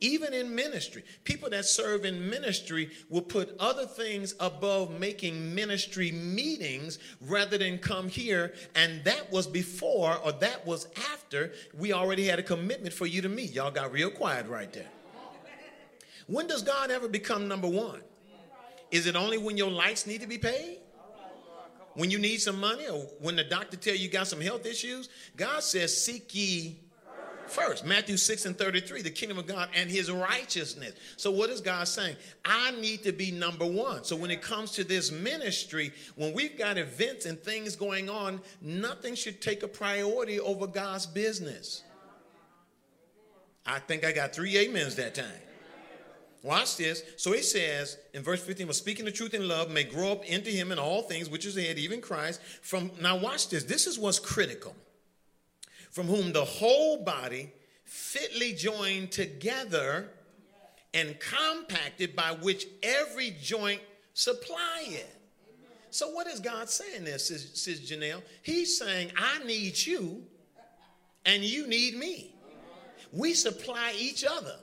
Even 0.00 0.32
in 0.32 0.54
ministry, 0.54 1.04
people 1.24 1.50
that 1.50 1.64
serve 1.64 2.04
in 2.04 2.30
ministry 2.30 2.90
will 3.08 3.22
put 3.22 3.56
other 3.58 3.84
things 3.86 4.34
above 4.38 4.90
making 4.90 5.54
ministry 5.54 6.12
meetings 6.12 6.98
rather 7.20 7.58
than 7.58 7.78
come 7.78 8.08
here. 8.08 8.54
And 8.76 9.02
that 9.04 9.30
was 9.32 9.46
before 9.46 10.16
or 10.18 10.32
that 10.32 10.64
was 10.64 10.86
after 11.12 11.52
we 11.76 11.92
already 11.92 12.26
had 12.26 12.38
a 12.38 12.44
commitment 12.44 12.94
for 12.94 13.06
you 13.06 13.22
to 13.22 13.28
meet. 13.28 13.52
Y'all 13.52 13.70
got 13.70 13.92
real 13.92 14.10
quiet 14.10 14.46
right 14.46 14.72
there. 14.72 14.88
When 16.26 16.46
does 16.46 16.62
God 16.62 16.90
ever 16.90 17.08
become 17.08 17.48
number 17.48 17.68
one? 17.68 18.00
Is 18.90 19.06
it 19.06 19.16
only 19.16 19.38
when 19.38 19.56
your 19.56 19.70
lights 19.70 20.06
need 20.06 20.20
to 20.20 20.28
be 20.28 20.38
paid? 20.38 20.78
when 21.98 22.12
you 22.12 22.18
need 22.20 22.40
some 22.40 22.60
money 22.60 22.86
or 22.86 23.00
when 23.18 23.34
the 23.34 23.42
doctor 23.42 23.76
tell 23.76 23.94
you, 23.94 24.08
got 24.08 24.28
some 24.28 24.40
health 24.40 24.64
issues, 24.64 25.08
God 25.36 25.64
says, 25.64 26.00
seek 26.00 26.32
ye 26.32 26.78
first. 27.50 27.84
Matthew 27.84 28.16
6 28.16 28.46
and 28.46 28.56
33, 28.56 29.02
the 29.02 29.10
kingdom 29.10 29.38
of 29.38 29.46
God 29.46 29.68
and 29.74 29.90
his 29.90 30.10
righteousness. 30.10 30.92
So, 31.16 31.30
what 31.30 31.50
is 31.50 31.60
God 31.60 31.88
saying? 31.88 32.16
I 32.44 32.72
need 32.72 33.02
to 33.04 33.12
be 33.12 33.30
number 33.30 33.66
one. 33.66 34.04
So, 34.04 34.16
when 34.16 34.30
it 34.30 34.42
comes 34.42 34.72
to 34.72 34.84
this 34.84 35.10
ministry, 35.10 35.92
when 36.16 36.32
we've 36.32 36.58
got 36.58 36.78
events 36.78 37.26
and 37.26 37.38
things 37.38 37.76
going 37.76 38.08
on, 38.08 38.40
nothing 38.60 39.14
should 39.14 39.40
take 39.40 39.62
a 39.62 39.68
priority 39.68 40.40
over 40.40 40.66
God's 40.66 41.06
business. 41.06 41.82
I 43.66 43.78
think 43.78 44.04
I 44.04 44.12
got 44.12 44.34
three 44.34 44.66
amens 44.66 44.96
that 44.96 45.14
time. 45.14 45.26
Watch 46.42 46.76
this. 46.76 47.02
So 47.16 47.32
he 47.32 47.42
says 47.42 47.98
in 48.14 48.22
verse 48.22 48.42
15, 48.42 48.68
but 48.68 48.76
speaking 48.76 49.04
the 49.04 49.12
truth 49.12 49.34
in 49.34 49.48
love 49.48 49.70
may 49.70 49.84
grow 49.84 50.12
up 50.12 50.24
into 50.24 50.50
him 50.50 50.70
in 50.70 50.78
all 50.78 51.02
things, 51.02 51.28
which 51.28 51.44
is 51.44 51.54
the 51.54 51.62
head, 51.62 51.78
even 51.78 52.00
Christ. 52.00 52.40
From 52.62 52.90
now, 53.00 53.16
watch 53.18 53.48
this. 53.48 53.64
This 53.64 53.86
is 53.86 53.98
what's 53.98 54.18
critical. 54.18 54.74
From 55.98 56.06
whom 56.06 56.32
the 56.32 56.44
whole 56.44 57.02
body 57.02 57.50
fitly 57.82 58.52
joined 58.52 59.10
together 59.10 60.08
and 60.94 61.18
compacted 61.18 62.14
by 62.14 62.36
which 62.40 62.68
every 62.84 63.36
joint 63.42 63.80
supply 64.14 64.84
it. 64.86 65.12
So 65.90 66.10
what 66.10 66.28
is 66.28 66.38
God 66.38 66.70
saying 66.70 67.02
there, 67.02 67.18
says 67.18 67.80
Janelle? 67.80 68.22
He's 68.44 68.78
saying, 68.78 69.10
I 69.16 69.42
need 69.42 69.76
you 69.84 70.22
and 71.26 71.42
you 71.42 71.66
need 71.66 71.96
me. 71.96 72.32
We 73.12 73.34
supply 73.34 73.92
each 73.98 74.24
other. 74.24 74.54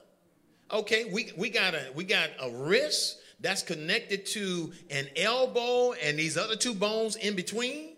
Okay, 0.71 1.11
we, 1.11 1.33
we 1.35 1.49
got 1.49 1.73
a 1.73 1.91
we 1.93 2.05
got 2.05 2.29
a 2.39 2.49
wrist 2.49 3.17
that's 3.41 3.61
connected 3.61 4.25
to 4.27 4.71
an 4.89 5.09
elbow 5.17 5.91
and 6.01 6.17
these 6.17 6.37
other 6.37 6.55
two 6.55 6.73
bones 6.73 7.17
in 7.17 7.35
between. 7.35 7.89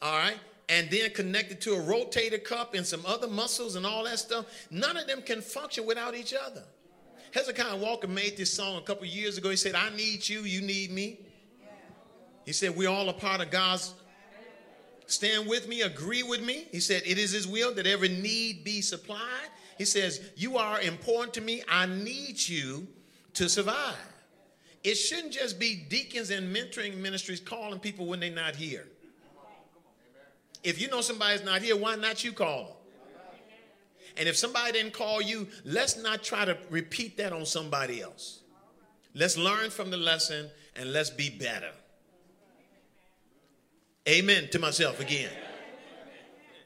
All 0.00 0.16
right. 0.16 0.38
And 0.68 0.90
then 0.90 1.10
connected 1.10 1.60
to 1.62 1.72
a 1.72 1.78
rotator 1.78 2.42
cuff 2.42 2.74
and 2.74 2.86
some 2.86 3.04
other 3.06 3.26
muscles 3.26 3.76
and 3.76 3.86
all 3.86 4.04
that 4.04 4.18
stuff. 4.18 4.46
None 4.70 4.96
of 4.96 5.06
them 5.06 5.22
can 5.22 5.40
function 5.40 5.86
without 5.86 6.14
each 6.14 6.34
other. 6.34 6.62
Hezekiah 7.32 7.76
Walker 7.76 8.08
made 8.08 8.36
this 8.36 8.52
song 8.52 8.76
a 8.76 8.82
couple 8.82 9.06
years 9.06 9.38
ago. 9.38 9.50
He 9.50 9.56
said, 9.56 9.74
I 9.74 9.90
need 9.96 10.28
you, 10.28 10.40
you 10.40 10.60
need 10.60 10.90
me. 10.90 11.20
He 12.44 12.52
said, 12.52 12.76
We're 12.76 12.88
all 12.88 13.08
a 13.08 13.14
part 13.14 13.40
of 13.40 13.50
God's. 13.50 13.94
Stand 15.06 15.48
with 15.48 15.68
me, 15.68 15.82
agree 15.82 16.22
with 16.22 16.42
me. 16.42 16.66
He 16.70 16.80
said, 16.80 17.02
It 17.06 17.18
is 17.18 17.32
His 17.32 17.46
will 17.46 17.74
that 17.74 17.86
every 17.86 18.08
need 18.08 18.64
be 18.64 18.80
supplied. 18.82 19.48
He 19.78 19.84
says, 19.84 20.30
You 20.36 20.58
are 20.58 20.80
important 20.80 21.34
to 21.34 21.40
me. 21.40 21.62
I 21.68 21.86
need 21.86 22.46
you 22.46 22.86
to 23.34 23.48
survive. 23.48 23.96
It 24.84 24.94
shouldn't 24.94 25.32
just 25.32 25.58
be 25.58 25.76
deacons 25.76 26.30
and 26.30 26.54
mentoring 26.54 26.96
ministries 26.98 27.40
calling 27.40 27.80
people 27.80 28.06
when 28.06 28.20
they're 28.20 28.30
not 28.30 28.56
here. 28.56 28.86
If 30.62 30.80
you 30.80 30.88
know 30.88 31.00
somebody's 31.00 31.44
not 31.44 31.62
here, 31.62 31.76
why 31.76 31.96
not 31.96 32.24
you 32.24 32.32
call 32.32 32.64
them? 32.64 32.74
And 34.16 34.28
if 34.28 34.36
somebody 34.36 34.72
didn't 34.72 34.92
call 34.92 35.22
you, 35.22 35.46
let's 35.64 35.96
not 35.96 36.24
try 36.24 36.44
to 36.44 36.58
repeat 36.70 37.16
that 37.18 37.32
on 37.32 37.46
somebody 37.46 38.02
else. 38.02 38.40
Let's 39.14 39.36
learn 39.36 39.70
from 39.70 39.90
the 39.90 39.96
lesson 39.96 40.50
and 40.74 40.92
let's 40.92 41.10
be 41.10 41.30
better. 41.30 41.70
Amen 44.08 44.48
to 44.50 44.58
myself 44.58 45.00
again. 45.00 45.30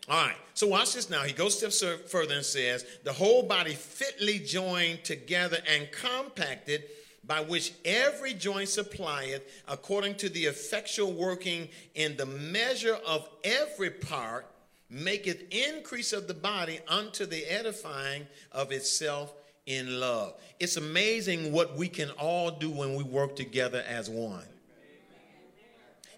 All 0.09 0.27
right. 0.27 0.37
So 0.55 0.67
watch 0.67 0.95
this 0.95 1.11
now. 1.11 1.23
He 1.23 1.33
goes 1.33 1.57
steps 1.57 1.85
further 2.11 2.35
and 2.35 2.45
says, 2.45 2.85
the 3.05 3.13
whole 3.13 3.43
body 3.43 3.75
fitly 3.75 4.39
joined 4.39 5.05
together 5.05 5.59
and 5.69 5.89
compacted 5.93 6.85
by 7.25 7.41
which 7.41 7.73
every 7.85 8.35
joint 8.35 8.69
supplieth 8.69 9.43
according 9.69 10.17
to 10.17 10.29
the 10.29 10.45
effectual 10.47 11.13
working 11.13 11.69
in 11.95 12.17
the 12.17 12.27
measure 12.27 12.99
of 13.07 13.29
every 13.45 13.91
part 13.91 14.47
maketh 14.91 15.43
increase 15.51 16.13
of 16.13 16.29
the 16.29 16.35
body 16.35 16.81
unto 16.89 17.25
the 17.25 17.45
edifying 17.47 18.27
of 18.51 18.73
itself 18.73 19.33
in 19.67 20.01
love. 20.01 20.35
It's 20.59 20.77
amazing 20.77 21.53
what 21.53 21.77
we 21.77 21.89
can 21.89 22.11
all 22.11 22.51
do 22.51 22.71
when 22.71 22.95
we 22.95 23.05
work 23.05 23.37
together 23.37 23.85
as 23.89 24.11
one. 24.11 24.45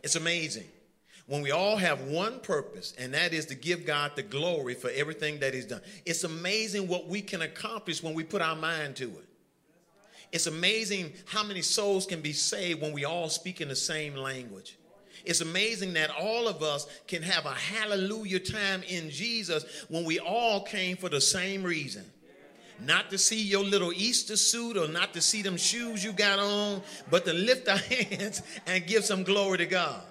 It's 0.02 0.16
amazing 0.16 0.66
when 1.26 1.40
we 1.40 1.50
all 1.50 1.76
have 1.76 2.02
one 2.02 2.40
purpose, 2.40 2.92
and 2.98 3.14
that 3.14 3.32
is 3.32 3.46
to 3.46 3.54
give 3.54 3.86
God 3.86 4.12
the 4.16 4.22
glory 4.22 4.74
for 4.74 4.90
everything 4.90 5.38
that 5.40 5.54
He's 5.54 5.66
done. 5.66 5.80
It's 6.04 6.24
amazing 6.24 6.88
what 6.88 7.08
we 7.08 7.22
can 7.22 7.42
accomplish 7.42 8.02
when 8.02 8.14
we 8.14 8.24
put 8.24 8.42
our 8.42 8.56
mind 8.56 8.96
to 8.96 9.04
it. 9.04 9.28
It's 10.34 10.48
amazing 10.48 11.12
how 11.26 11.44
many 11.44 11.62
souls 11.62 12.06
can 12.06 12.20
be 12.20 12.32
saved 12.32 12.82
when 12.82 12.90
we 12.90 13.04
all 13.04 13.28
speak 13.28 13.60
in 13.60 13.68
the 13.68 13.76
same 13.76 14.16
language. 14.16 14.76
It's 15.24 15.40
amazing 15.40 15.92
that 15.92 16.10
all 16.10 16.48
of 16.48 16.60
us 16.60 16.88
can 17.06 17.22
have 17.22 17.46
a 17.46 17.52
hallelujah 17.52 18.40
time 18.40 18.82
in 18.82 19.10
Jesus 19.10 19.64
when 19.88 20.04
we 20.04 20.18
all 20.18 20.62
came 20.62 20.96
for 20.96 21.08
the 21.08 21.20
same 21.20 21.62
reason. 21.62 22.04
Not 22.80 23.10
to 23.10 23.16
see 23.16 23.40
your 23.40 23.62
little 23.62 23.92
Easter 23.92 24.36
suit 24.36 24.76
or 24.76 24.88
not 24.88 25.14
to 25.14 25.20
see 25.20 25.40
them 25.40 25.56
shoes 25.56 26.02
you 26.02 26.12
got 26.12 26.40
on, 26.40 26.82
but 27.08 27.24
to 27.26 27.32
lift 27.32 27.68
our 27.68 27.76
hands 27.78 28.42
and 28.66 28.84
give 28.88 29.04
some 29.04 29.22
glory 29.22 29.58
to 29.58 29.66
God. 29.66 30.02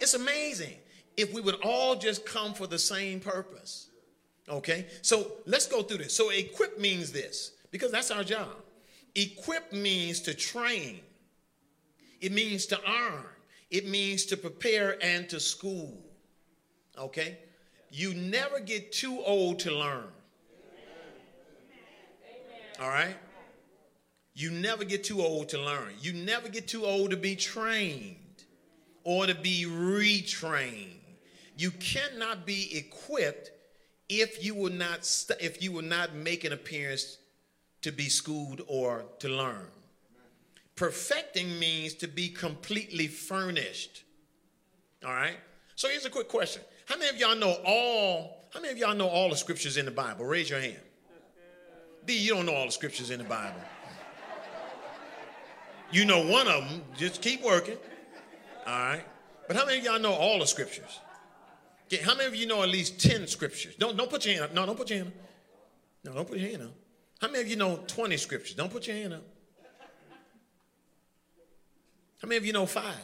It's 0.00 0.14
amazing 0.14 0.76
if 1.16 1.34
we 1.34 1.40
would 1.40 1.56
all 1.64 1.96
just 1.96 2.24
come 2.24 2.54
for 2.54 2.68
the 2.68 2.78
same 2.78 3.18
purpose. 3.18 3.88
Okay? 4.48 4.86
So 5.02 5.32
let's 5.44 5.66
go 5.66 5.82
through 5.82 5.98
this. 5.98 6.14
So 6.14 6.30
equip 6.30 6.78
means 6.78 7.10
this 7.10 7.50
because 7.72 7.90
that's 7.90 8.12
our 8.12 8.22
job. 8.22 8.46
Equip 9.14 9.72
means 9.72 10.20
to 10.20 10.34
train, 10.34 11.00
it 12.20 12.32
means 12.32 12.66
to 12.66 12.80
arm, 12.84 13.26
it 13.70 13.88
means 13.88 14.26
to 14.26 14.36
prepare 14.36 14.96
and 15.02 15.28
to 15.28 15.40
school. 15.40 15.98
Okay? 16.98 17.38
you 17.90 18.14
never 18.14 18.60
get 18.60 18.92
too 18.92 19.20
old 19.24 19.58
to 19.60 19.72
learn. 19.72 20.06
All 22.80 22.88
right? 22.88 23.16
You 24.34 24.50
never 24.50 24.84
get 24.84 25.04
too 25.04 25.20
old 25.20 25.48
to 25.50 25.58
learn. 25.58 25.92
You 26.00 26.12
never 26.12 26.48
get 26.48 26.68
too 26.68 26.86
old 26.86 27.10
to 27.10 27.16
be 27.16 27.36
trained 27.36 28.16
or 29.04 29.26
to 29.26 29.34
be 29.34 29.66
retrained. 29.68 30.96
You 31.56 31.72
cannot 31.72 32.46
be 32.46 32.76
equipped 32.76 33.50
if 34.08 34.42
you 34.42 34.54
will 34.54 34.72
not 34.72 35.04
st- 35.04 35.40
if 35.42 35.62
you 35.62 35.72
will 35.72 35.82
not 35.82 36.14
make 36.14 36.44
an 36.44 36.52
appearance 36.52 37.18
to 37.82 37.92
be 37.92 38.08
schooled 38.08 38.62
or 38.66 39.04
to 39.20 39.28
learn. 39.28 39.66
Perfecting 40.76 41.58
means 41.58 41.94
to 41.94 42.08
be 42.08 42.28
completely 42.28 43.06
furnished. 43.06 44.04
All 45.04 45.12
right? 45.12 45.36
So 45.76 45.88
here's 45.88 46.04
a 46.04 46.10
quick 46.10 46.28
question. 46.28 46.62
How 46.86 46.96
many 46.96 47.10
of 47.10 47.16
y'all 47.16 47.36
know 47.36 47.56
all 47.64 48.40
how 48.52 48.60
many 48.60 48.72
of 48.72 48.78
y'all 48.78 48.96
know 48.96 49.08
all 49.08 49.30
the 49.30 49.36
scriptures 49.36 49.76
in 49.76 49.84
the 49.84 49.90
Bible? 49.92 50.24
Raise 50.24 50.50
your 50.50 50.60
hand. 50.60 50.80
D, 52.04 52.18
you 52.18 52.34
don't 52.34 52.46
know 52.46 52.54
all 52.54 52.66
the 52.66 52.72
scriptures 52.72 53.10
in 53.10 53.18
the 53.18 53.24
Bible. 53.24 53.60
You 55.92 56.04
know 56.04 56.26
one 56.26 56.48
of 56.48 56.68
them, 56.68 56.82
just 56.96 57.22
keep 57.22 57.42
working. 57.42 57.76
All 58.66 58.72
right? 58.72 59.04
But 59.46 59.56
how 59.56 59.66
many 59.66 59.78
of 59.78 59.84
y'all 59.84 60.00
know 60.00 60.12
all 60.12 60.38
the 60.38 60.46
scriptures? 60.46 61.00
Okay, 61.86 62.02
how 62.02 62.14
many 62.14 62.26
of 62.26 62.34
you 62.34 62.46
know 62.46 62.62
at 62.62 62.68
least 62.68 63.00
10 63.00 63.26
scriptures? 63.26 63.74
Don't, 63.76 63.96
don't 63.96 64.10
put 64.10 64.24
your 64.24 64.34
hand 64.34 64.46
up. 64.46 64.54
No, 64.54 64.66
don't 64.66 64.76
put 64.76 64.90
your 64.90 65.00
hand 65.00 65.12
up. 65.12 65.24
No, 66.04 66.12
don't 66.14 66.28
put 66.28 66.38
your 66.38 66.50
hand 66.50 66.62
up. 66.62 66.79
How 67.20 67.28
many 67.28 67.40
of 67.40 67.48
you 67.48 67.56
know 67.56 67.80
20 67.86 68.16
scriptures? 68.16 68.54
Don't 68.54 68.72
put 68.72 68.86
your 68.86 68.96
hand 68.96 69.14
up. 69.14 69.22
How 72.22 72.28
many 72.28 72.36
of 72.36 72.46
you 72.46 72.52
know 72.52 72.66
five? 72.66 72.94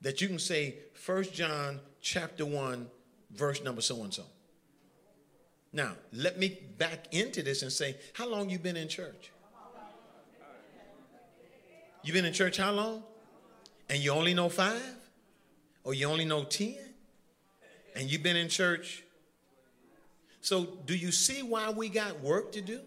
That 0.00 0.20
you 0.20 0.28
can 0.28 0.38
say 0.38 0.76
First 0.94 1.34
John 1.34 1.80
chapter 2.00 2.46
1, 2.46 2.86
verse 3.30 3.62
number 3.62 3.80
so 3.80 4.02
and 4.02 4.12
so. 4.12 4.24
Now, 5.72 5.92
let 6.12 6.38
me 6.38 6.58
back 6.78 7.12
into 7.12 7.42
this 7.42 7.62
and 7.62 7.70
say, 7.70 7.96
how 8.14 8.28
long 8.28 8.48
you 8.48 8.58
been 8.58 8.76
in 8.76 8.88
church? 8.88 9.30
You 12.02 12.12
been 12.12 12.24
in 12.24 12.32
church 12.32 12.56
how 12.56 12.72
long? 12.72 13.02
And 13.90 13.98
you 13.98 14.12
only 14.12 14.32
know 14.32 14.48
five? 14.48 14.96
Or 15.84 15.92
you 15.92 16.06
only 16.06 16.24
know 16.24 16.44
10? 16.44 16.76
And 17.94 18.10
you've 18.10 18.22
been 18.22 18.36
in 18.36 18.48
church? 18.48 19.02
So, 20.46 20.64
do 20.86 20.96
you 20.96 21.10
see 21.10 21.42
why 21.42 21.70
we 21.70 21.88
got 21.88 22.20
work 22.20 22.52
to 22.52 22.60
do? 22.60 22.78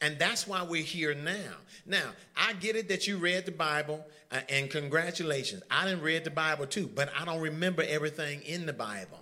And 0.00 0.18
that's 0.18 0.48
why 0.48 0.64
we're 0.64 0.82
here 0.82 1.14
now. 1.14 1.54
Now, 1.86 2.10
I 2.36 2.54
get 2.54 2.74
it 2.74 2.88
that 2.88 3.06
you 3.06 3.18
read 3.18 3.46
the 3.46 3.52
Bible, 3.52 4.04
uh, 4.32 4.40
and 4.48 4.68
congratulations. 4.68 5.62
I 5.70 5.84
didn't 5.84 6.02
read 6.02 6.24
the 6.24 6.32
Bible 6.32 6.66
too, 6.66 6.90
but 6.92 7.08
I 7.16 7.24
don't 7.24 7.40
remember 7.40 7.84
everything 7.86 8.42
in 8.42 8.66
the 8.66 8.72
Bible. 8.72 9.20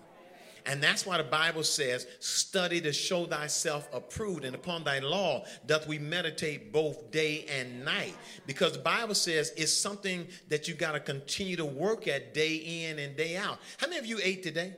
And 0.64 0.82
that's 0.82 1.04
why 1.04 1.18
the 1.18 1.24
Bible 1.24 1.64
says, 1.64 2.06
study 2.18 2.80
to 2.80 2.94
show 2.94 3.26
thyself 3.26 3.90
approved, 3.92 4.46
and 4.46 4.56
upon 4.56 4.82
thy 4.82 5.00
law 5.00 5.44
doth 5.66 5.86
we 5.86 5.98
meditate 5.98 6.72
both 6.72 7.10
day 7.10 7.44
and 7.50 7.84
night. 7.84 8.16
Because 8.46 8.72
the 8.72 8.78
Bible 8.78 9.14
says 9.14 9.52
it's 9.58 9.70
something 9.70 10.26
that 10.48 10.66
you 10.66 10.72
got 10.72 10.92
to 10.92 11.00
continue 11.00 11.56
to 11.56 11.66
work 11.66 12.08
at 12.08 12.32
day 12.32 12.54
in 12.88 12.98
and 13.00 13.14
day 13.18 13.36
out. 13.36 13.58
How 13.76 13.86
many 13.86 13.98
of 13.98 14.06
you 14.06 14.18
ate 14.22 14.42
today? 14.42 14.72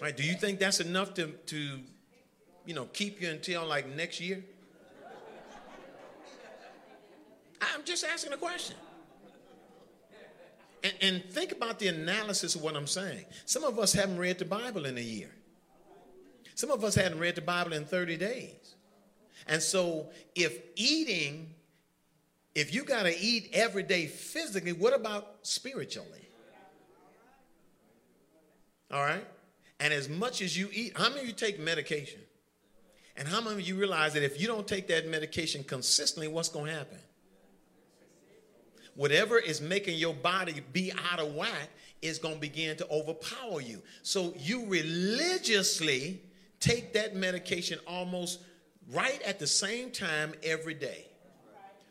Right, 0.00 0.16
do 0.16 0.22
you 0.22 0.34
think 0.34 0.60
that's 0.60 0.80
enough 0.80 1.14
to, 1.14 1.26
to 1.46 1.80
you 2.64 2.74
know, 2.74 2.84
keep 2.92 3.20
you 3.20 3.30
until 3.30 3.66
like 3.66 3.94
next 3.96 4.20
year? 4.20 4.44
I'm 7.60 7.82
just 7.84 8.04
asking 8.04 8.32
a 8.32 8.36
question. 8.36 8.76
And, 10.84 10.92
and, 11.00 11.24
think 11.24 11.50
about 11.50 11.80
the 11.80 11.88
analysis 11.88 12.54
of 12.54 12.62
what 12.62 12.76
I'm 12.76 12.86
saying. 12.86 13.24
Some 13.46 13.64
of 13.64 13.80
us 13.80 13.92
haven't 13.92 14.18
read 14.18 14.38
the 14.38 14.44
Bible 14.44 14.86
in 14.86 14.96
a 14.96 15.00
year. 15.00 15.30
Some 16.54 16.70
of 16.70 16.84
us 16.84 16.94
hadn't 16.94 17.18
read 17.18 17.34
the 17.34 17.40
Bible 17.40 17.72
in 17.72 17.84
30 17.84 18.16
days. 18.16 18.76
And 19.48 19.60
so, 19.60 20.10
if 20.36 20.60
eating, 20.76 21.52
if 22.54 22.72
you 22.72 22.84
got 22.84 23.04
to 23.04 23.18
eat 23.18 23.50
every 23.52 23.82
day 23.82 24.06
physically, 24.06 24.72
what 24.72 24.94
about 24.94 25.38
spiritually? 25.42 26.28
All 28.92 29.02
right? 29.02 29.24
And 29.80 29.92
as 29.92 30.08
much 30.08 30.42
as 30.42 30.56
you 30.56 30.68
eat, 30.72 30.96
how 30.96 31.08
many 31.08 31.20
of 31.20 31.26
you 31.26 31.32
take 31.32 31.60
medication? 31.60 32.20
And 33.16 33.26
how 33.26 33.40
many 33.40 33.54
of 33.54 33.60
you 33.62 33.76
realize 33.76 34.14
that 34.14 34.22
if 34.22 34.40
you 34.40 34.46
don't 34.46 34.66
take 34.66 34.88
that 34.88 35.08
medication 35.08 35.64
consistently, 35.64 36.28
what's 36.28 36.48
going 36.48 36.66
to 36.66 36.72
happen? 36.72 36.98
Whatever 38.94 39.38
is 39.38 39.60
making 39.60 39.98
your 39.98 40.14
body 40.14 40.62
be 40.72 40.92
out 41.12 41.20
of 41.20 41.34
whack 41.34 41.68
is 42.02 42.18
going 42.18 42.34
to 42.34 42.40
begin 42.40 42.76
to 42.76 42.88
overpower 42.90 43.60
you. 43.60 43.82
So 44.02 44.34
you 44.38 44.66
religiously 44.66 46.20
take 46.60 46.92
that 46.94 47.14
medication 47.14 47.78
almost 47.86 48.40
right 48.90 49.20
at 49.22 49.38
the 49.38 49.46
same 49.46 49.90
time 49.90 50.34
every 50.42 50.74
day. 50.74 51.06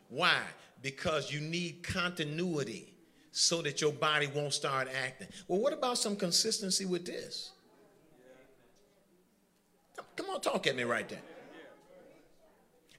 Why? 0.09 0.41
Because 0.81 1.31
you 1.31 1.39
need 1.39 1.83
continuity 1.83 2.93
so 3.31 3.61
that 3.61 3.81
your 3.81 3.93
body 3.93 4.27
won't 4.27 4.53
start 4.53 4.87
acting. 5.05 5.27
Well, 5.47 5.59
what 5.59 5.73
about 5.73 5.97
some 5.97 6.15
consistency 6.15 6.85
with 6.85 7.05
this? 7.05 7.51
Come 10.17 10.29
on, 10.31 10.41
talk 10.41 10.67
at 10.67 10.75
me 10.75 10.83
right 10.83 11.07
there. 11.07 11.21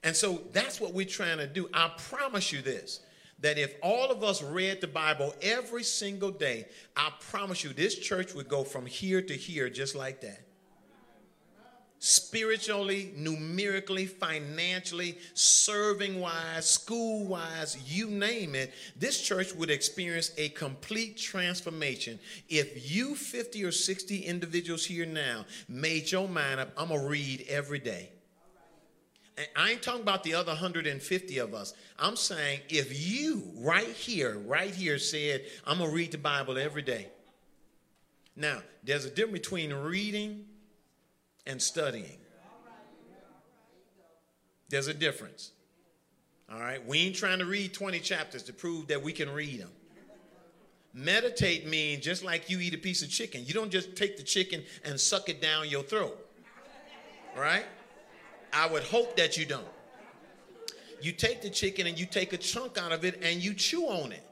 And 0.02 0.16
so 0.16 0.40
that's 0.52 0.80
what 0.80 0.94
we're 0.94 1.04
trying 1.04 1.38
to 1.38 1.46
do. 1.46 1.68
I 1.74 1.90
promise 1.98 2.52
you 2.52 2.62
this 2.62 3.00
that 3.40 3.56
if 3.56 3.74
all 3.82 4.10
of 4.10 4.24
us 4.24 4.42
read 4.42 4.80
the 4.80 4.86
Bible 4.86 5.32
every 5.42 5.84
single 5.84 6.30
day, 6.30 6.66
I 6.96 7.12
promise 7.30 7.62
you 7.62 7.72
this 7.72 7.96
church 7.96 8.34
would 8.34 8.48
go 8.48 8.64
from 8.64 8.84
here 8.84 9.22
to 9.22 9.34
here 9.34 9.70
just 9.70 9.94
like 9.94 10.20
that. 10.22 10.47
Spiritually, 12.00 13.12
numerically, 13.16 14.06
financially, 14.06 15.18
serving 15.34 16.20
wise, 16.20 16.68
school 16.70 17.26
wise, 17.26 17.76
you 17.84 18.08
name 18.08 18.54
it, 18.54 18.72
this 18.96 19.20
church 19.20 19.52
would 19.54 19.70
experience 19.70 20.30
a 20.36 20.48
complete 20.50 21.16
transformation 21.16 22.20
if 22.48 22.94
you 22.94 23.16
50 23.16 23.64
or 23.64 23.72
60 23.72 24.18
individuals 24.18 24.84
here 24.84 25.06
now 25.06 25.44
made 25.68 26.10
your 26.12 26.28
mind 26.28 26.60
up, 26.60 26.70
I'm 26.76 26.88
going 26.88 27.00
to 27.00 27.06
read 27.08 27.44
every 27.48 27.80
day. 27.80 28.10
I 29.56 29.70
ain't 29.70 29.82
talking 29.82 30.02
about 30.02 30.24
the 30.24 30.34
other 30.34 30.52
150 30.52 31.38
of 31.38 31.54
us. 31.54 31.74
I'm 31.98 32.16
saying 32.16 32.60
if 32.68 33.08
you 33.08 33.42
right 33.58 33.86
here, 33.88 34.38
right 34.38 34.74
here 34.74 34.98
said, 34.98 35.42
I'm 35.66 35.78
going 35.78 35.90
to 35.90 35.96
read 35.96 36.12
the 36.12 36.18
Bible 36.18 36.58
every 36.58 36.82
day. 36.82 37.08
Now, 38.36 38.62
there's 38.84 39.04
a 39.04 39.10
difference 39.10 39.40
between 39.40 39.72
reading 39.72 40.44
and 41.48 41.60
studying. 41.60 42.18
There's 44.68 44.86
a 44.86 44.94
difference. 44.94 45.50
All 46.52 46.60
right? 46.60 46.86
We 46.86 46.98
ain't 46.98 47.16
trying 47.16 47.40
to 47.40 47.46
read 47.46 47.74
20 47.74 47.98
chapters 48.00 48.44
to 48.44 48.52
prove 48.52 48.86
that 48.88 49.02
we 49.02 49.12
can 49.12 49.30
read 49.30 49.60
them. 49.60 49.70
Meditate 50.94 51.66
means 51.66 52.04
just 52.04 52.22
like 52.22 52.48
you 52.48 52.60
eat 52.60 52.74
a 52.74 52.78
piece 52.78 53.02
of 53.02 53.10
chicken. 53.10 53.42
You 53.44 53.54
don't 53.54 53.70
just 53.70 53.96
take 53.96 54.16
the 54.16 54.22
chicken 54.22 54.62
and 54.84 54.98
suck 54.98 55.28
it 55.28 55.40
down 55.40 55.68
your 55.68 55.82
throat. 55.82 56.16
Right? 57.36 57.64
I 58.52 58.66
would 58.68 58.82
hope 58.82 59.16
that 59.16 59.36
you 59.36 59.44
don't. 59.44 59.66
You 61.00 61.12
take 61.12 61.42
the 61.42 61.50
chicken 61.50 61.86
and 61.86 61.98
you 61.98 62.06
take 62.06 62.32
a 62.32 62.36
chunk 62.36 62.76
out 62.78 62.92
of 62.92 63.04
it 63.04 63.20
and 63.22 63.42
you 63.42 63.54
chew 63.54 63.84
on 63.84 64.12
it. 64.12 64.24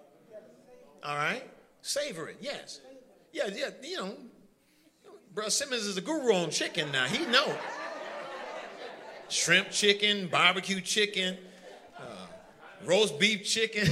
All 1.04 1.16
right? 1.16 1.44
Savor 1.82 2.28
it, 2.28 2.38
yes. 2.40 2.80
Yeah, 3.32 3.48
yeah, 3.54 3.68
you 3.82 3.96
know, 3.98 4.16
Bro 5.36 5.50
Simmons 5.50 5.84
is 5.84 5.98
a 5.98 6.00
guru 6.00 6.32
on 6.32 6.48
chicken 6.48 6.90
now. 6.90 7.04
He 7.04 7.26
know. 7.26 7.54
Shrimp 9.28 9.70
chicken, 9.70 10.28
barbecue 10.28 10.80
chicken, 10.80 11.36
uh, 11.98 12.26
roast 12.86 13.18
beef 13.18 13.44
chicken. 13.44 13.86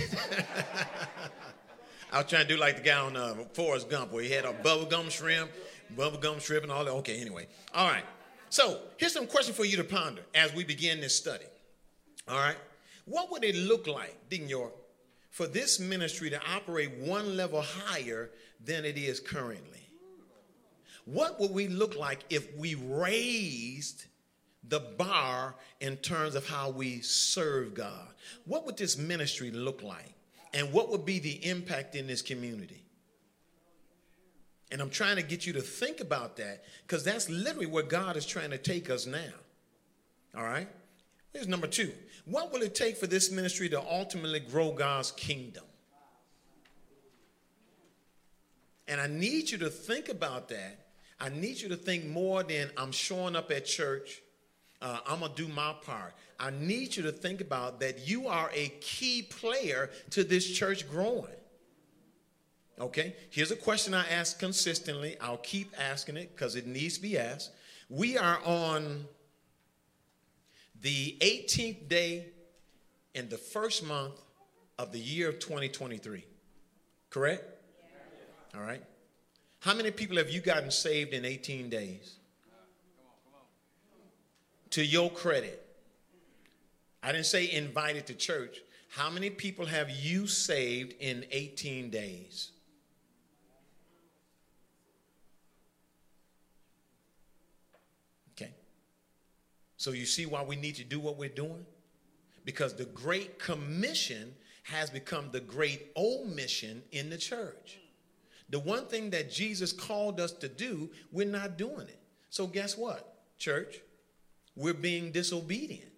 I 2.11 2.23
was 2.23 2.31
trying 2.31 2.47
to 2.47 2.49
do 2.49 2.57
like 2.59 2.77
the 2.77 2.83
guy 2.83 2.99
on 2.99 3.15
uh, 3.15 3.35
Forrest 3.53 3.91
Gump 3.91 4.11
where 4.11 4.23
he 4.23 4.31
had 4.31 4.47
a 4.47 4.55
bubblegum 4.55 5.11
shrimp, 5.11 5.51
bubblegum 5.95 6.41
shrimp 6.41 6.63
and 6.63 6.73
all 6.73 6.83
that. 6.83 6.93
Okay, 6.93 7.21
anyway. 7.21 7.47
All 7.75 7.91
right. 7.91 8.05
So 8.49 8.81
here's 8.97 9.13
some 9.13 9.27
questions 9.27 9.55
for 9.55 9.67
you 9.67 9.77
to 9.77 9.85
ponder 9.85 10.23
as 10.35 10.55
we 10.55 10.65
begin 10.65 11.03
this 11.03 11.15
study. 11.15 11.45
All 12.27 12.39
right. 12.39 12.57
What 13.05 13.31
would 13.33 13.45
it 13.45 13.55
look 13.55 13.87
like, 13.87 14.17
Deacon 14.31 14.49
York, 14.49 14.73
for 15.29 15.47
this 15.47 15.79
ministry 15.79 16.31
to 16.31 16.41
operate 16.57 16.93
one 17.01 17.37
level 17.37 17.61
higher 17.61 18.31
than 18.65 18.87
it 18.87 18.97
is 18.97 19.21
currently? 19.21 19.84
What 21.05 21.39
would 21.39 21.51
we 21.51 21.69
look 21.69 21.97
like 21.97 22.21
if 22.31 22.57
we 22.57 22.75
raised 22.75 24.07
the 24.67 24.81
bar 24.81 25.55
in 25.81 25.97
terms 25.99 26.35
of 26.35 26.49
how 26.49 26.71
we 26.71 27.01
serve 27.01 27.75
God? 27.75 28.09
What 28.47 28.65
would 28.65 28.77
this 28.77 28.97
ministry 28.97 29.51
look 29.51 29.83
like? 29.83 30.15
And 30.55 30.73
what 30.73 30.91
would 30.91 31.05
be 31.05 31.19
the 31.19 31.45
impact 31.47 31.95
in 31.95 32.07
this 32.07 32.23
community? 32.23 32.85
And 34.71 34.81
I'm 34.81 34.91
trying 34.91 35.17
to 35.17 35.23
get 35.23 35.47
you 35.47 35.53
to 35.55 35.61
think 35.61 36.01
about 36.01 36.37
that 36.39 36.65
because 36.87 37.05
that's 37.05 37.29
literally 37.29 37.67
where 37.67 37.83
God 37.83 38.17
is 38.17 38.25
trying 38.25 38.51
to 38.51 38.59
take 38.59 38.89
us 38.89 39.07
now. 39.07 39.33
All 40.37 40.43
right? 40.43 40.69
Here's 41.33 41.49
number 41.49 41.67
two. 41.67 41.93
What 42.25 42.53
will 42.53 42.63
it 42.63 42.75
take 42.75 42.97
for 42.97 43.07
this 43.07 43.31
ministry 43.31 43.69
to 43.69 43.81
ultimately 43.81 44.41
grow 44.41 44.73
God's 44.73 45.13
kingdom? 45.13 45.65
And 48.89 49.01
I 49.01 49.07
need 49.07 49.51
you 49.51 49.59
to 49.59 49.71
think 49.71 50.09
about 50.09 50.49
that. 50.49 50.84
I 51.25 51.31
need 51.31 51.59
you 51.59 51.71
to 51.71 51.77
think 51.77 52.05
more 52.05 52.43
than 52.43 52.69
I'm 52.77 52.93
showing 52.93 53.35
up 53.35 53.51
at 53.51 53.65
church. 53.65 54.21
Uh, 54.83 54.99
I'm 55.07 55.21
going 55.21 55.33
to 55.33 55.47
do 55.47 55.51
my 55.51 55.75
part. 55.83 56.13
I 56.39 56.51
need 56.51 56.95
you 56.95 57.03
to 57.05 57.13
think 57.13 57.41
about 57.41 57.81
that 57.81 58.07
you 58.07 58.29
are 58.29 58.51
a 58.53 58.69
key 58.83 59.23
player 59.23 59.89
to 60.11 60.23
this 60.23 60.47
church 60.47 60.87
growing. 60.91 61.33
Okay, 62.79 63.17
here's 63.31 63.51
a 63.51 63.57
question 63.57 63.95
I 63.95 64.07
ask 64.09 64.39
consistently. 64.39 65.17
I'll 65.19 65.39
keep 65.39 65.73
asking 65.81 66.19
it 66.19 66.37
because 66.37 66.57
it 66.57 66.67
needs 66.67 66.97
to 66.97 67.03
be 67.03 67.17
asked. 67.17 67.53
We 67.89 68.19
are 68.19 68.39
on 68.45 69.07
the 70.83 71.17
18th 71.23 71.89
day 71.89 72.27
in 73.15 73.31
the 73.31 73.39
first 73.39 73.83
month 73.83 74.21
of 74.79 74.93
the 74.93 74.99
year 74.99 75.31
of 75.31 75.39
2023. 75.39 76.23
Correct? 77.09 77.45
All 78.55 78.61
right. 78.61 78.83
How 79.65 79.73
many 79.73 79.91
people 79.91 80.19
have 80.19 80.29
you 80.29 80.43
gotten 80.43 80.71
saved 80.71 81.15
in 81.15 81.25
18 81.25 81.71
days? 81.71 82.17
To 84.73 84.85
your 84.85 85.11
credit, 85.11 85.67
I 87.03 87.13
didn't 87.13 87.25
say 87.25 87.51
invited 87.51 88.07
to 88.09 88.15
church. 88.15 88.59
How 88.91 89.09
many 89.09 89.31
people 89.31 89.65
have 89.65 89.89
you 89.89 90.27
saved 90.27 90.93
in 91.01 91.25
18 91.31 91.89
days? 91.89 92.51
Okay. 98.33 98.53
So 99.79 99.93
you 99.93 100.05
see 100.05 100.27
why 100.27 100.45
we 100.45 100.57
need 100.57 100.75
to 100.75 100.85
do 100.85 101.01
what 101.01 101.17
we're 101.17 101.31
doing? 101.31 101.65
Because 102.45 102.75
the 102.75 102.85
Great 102.85 103.39
Commission 103.39 104.35
has 104.65 104.91
become 104.91 105.31
the 105.33 105.41
great 105.41 105.91
omission 105.97 106.83
in 106.93 107.09
the 107.09 107.17
church. 107.17 107.79
The 108.51 108.59
one 108.61 108.87
thing 108.87 109.11
that 109.11 109.31
Jesus 109.31 109.73
called 109.73 110.21
us 110.21 110.33
to 110.33 110.49
do, 110.49 110.91
we're 111.11 111.27
not 111.27 111.57
doing 111.57 111.89
it. 111.89 112.01
So, 112.31 112.47
guess 112.47 112.77
what, 112.77 113.17
church? 113.39 113.81
We're 114.57 114.75
being 114.75 115.11
disobedient. 115.11 115.91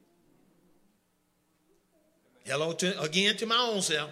Hello 2.44 2.72
to 2.74 3.00
again 3.00 3.36
to 3.38 3.46
my 3.46 3.58
own 3.58 3.82
self. 3.82 4.10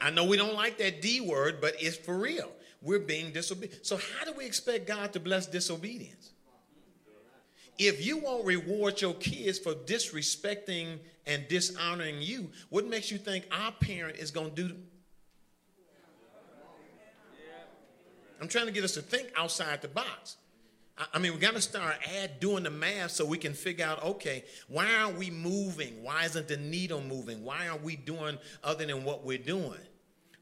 I 0.00 0.10
know 0.10 0.24
we 0.24 0.36
don't 0.36 0.54
like 0.54 0.78
that 0.78 1.00
D 1.00 1.20
word, 1.20 1.60
but 1.60 1.74
it's 1.78 1.96
for 1.96 2.18
real. 2.18 2.50
We're 2.82 2.98
being 2.98 3.32
disobedient. 3.32 3.86
So, 3.86 3.96
how 3.96 4.24
do 4.24 4.32
we 4.32 4.44
expect 4.44 4.86
God 4.86 5.12
to 5.12 5.20
bless 5.20 5.46
disobedience? 5.46 6.32
If 7.78 8.04
you 8.04 8.18
won't 8.18 8.44
reward 8.44 9.00
your 9.00 9.14
kids 9.14 9.58
for 9.58 9.74
disrespecting 9.74 10.98
and 11.26 11.46
dishonoring 11.48 12.20
you, 12.20 12.50
what 12.68 12.86
makes 12.86 13.10
you 13.10 13.18
think 13.18 13.46
our 13.50 13.72
parent 13.72 14.16
is 14.16 14.30
going 14.30 14.54
to 14.54 14.68
do? 14.68 14.76
I'm 18.42 18.48
trying 18.48 18.66
to 18.66 18.72
get 18.72 18.82
us 18.82 18.94
to 18.94 19.02
think 19.02 19.30
outside 19.36 19.82
the 19.82 19.88
box. 19.88 20.36
I 21.14 21.20
mean, 21.20 21.32
we 21.32 21.38
got 21.38 21.54
to 21.54 21.60
start 21.60 21.94
add 22.20 22.40
doing 22.40 22.64
the 22.64 22.70
math 22.70 23.12
so 23.12 23.24
we 23.24 23.38
can 23.38 23.54
figure 23.54 23.86
out, 23.86 24.02
okay, 24.02 24.44
why 24.66 24.92
aren't 24.96 25.16
we 25.16 25.30
moving? 25.30 26.02
Why 26.02 26.24
isn't 26.24 26.48
the 26.48 26.56
needle 26.56 27.00
moving? 27.00 27.44
Why 27.44 27.68
aren't 27.68 27.84
we 27.84 27.94
doing 27.94 28.36
other 28.64 28.84
than 28.84 29.04
what 29.04 29.24
we're 29.24 29.38
doing? 29.38 29.78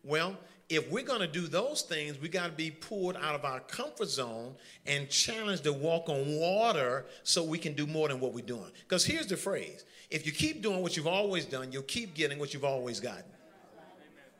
Well, 0.02 0.34
if 0.70 0.90
we're 0.90 1.04
going 1.04 1.20
to 1.20 1.26
do 1.26 1.46
those 1.46 1.82
things, 1.82 2.18
we 2.18 2.30
got 2.30 2.46
to 2.46 2.52
be 2.52 2.70
pulled 2.70 3.16
out 3.16 3.34
of 3.34 3.44
our 3.44 3.60
comfort 3.60 4.08
zone 4.08 4.54
and 4.86 5.10
challenged 5.10 5.64
to 5.64 5.72
walk 5.74 6.08
on 6.08 6.38
water 6.38 7.04
so 7.22 7.44
we 7.44 7.58
can 7.58 7.74
do 7.74 7.86
more 7.86 8.08
than 8.08 8.18
what 8.18 8.32
we're 8.32 8.46
doing. 8.46 8.70
Because 8.88 9.04
here's 9.04 9.26
the 9.26 9.36
phrase 9.36 9.84
if 10.10 10.24
you 10.24 10.32
keep 10.32 10.62
doing 10.62 10.80
what 10.80 10.96
you've 10.96 11.06
always 11.06 11.44
done, 11.44 11.70
you'll 11.70 11.82
keep 11.82 12.14
getting 12.14 12.38
what 12.38 12.54
you've 12.54 12.64
always 12.64 12.98
gotten. 12.98 13.24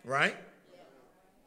Right? 0.03 0.35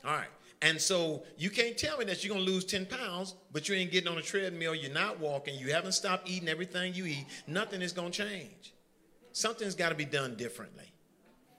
All 0.05 0.11
right. 0.11 0.27
And 0.63 0.79
so 0.79 1.23
you 1.37 1.49
can't 1.49 1.77
tell 1.77 1.97
me 1.97 2.05
that 2.05 2.23
you're 2.23 2.33
going 2.33 2.45
to 2.45 2.51
lose 2.51 2.63
10 2.63 2.85
pounds, 2.85 3.35
but 3.51 3.67
you 3.67 3.75
ain't 3.75 3.91
getting 3.91 4.09
on 4.09 4.17
a 4.17 4.21
treadmill, 4.21 4.73
you're 4.73 4.93
not 4.93 5.19
walking, 5.19 5.59
you 5.59 5.73
haven't 5.73 5.91
stopped 5.91 6.29
eating 6.29 6.47
everything 6.47 6.93
you 6.93 7.05
eat. 7.05 7.25
Nothing 7.47 7.81
is 7.81 7.91
going 7.91 8.13
to 8.13 8.23
change. 8.25 8.73
Something's 9.33 9.75
got 9.75 9.89
to 9.89 9.95
be 9.95 10.05
done 10.05 10.35
differently. 10.35 10.85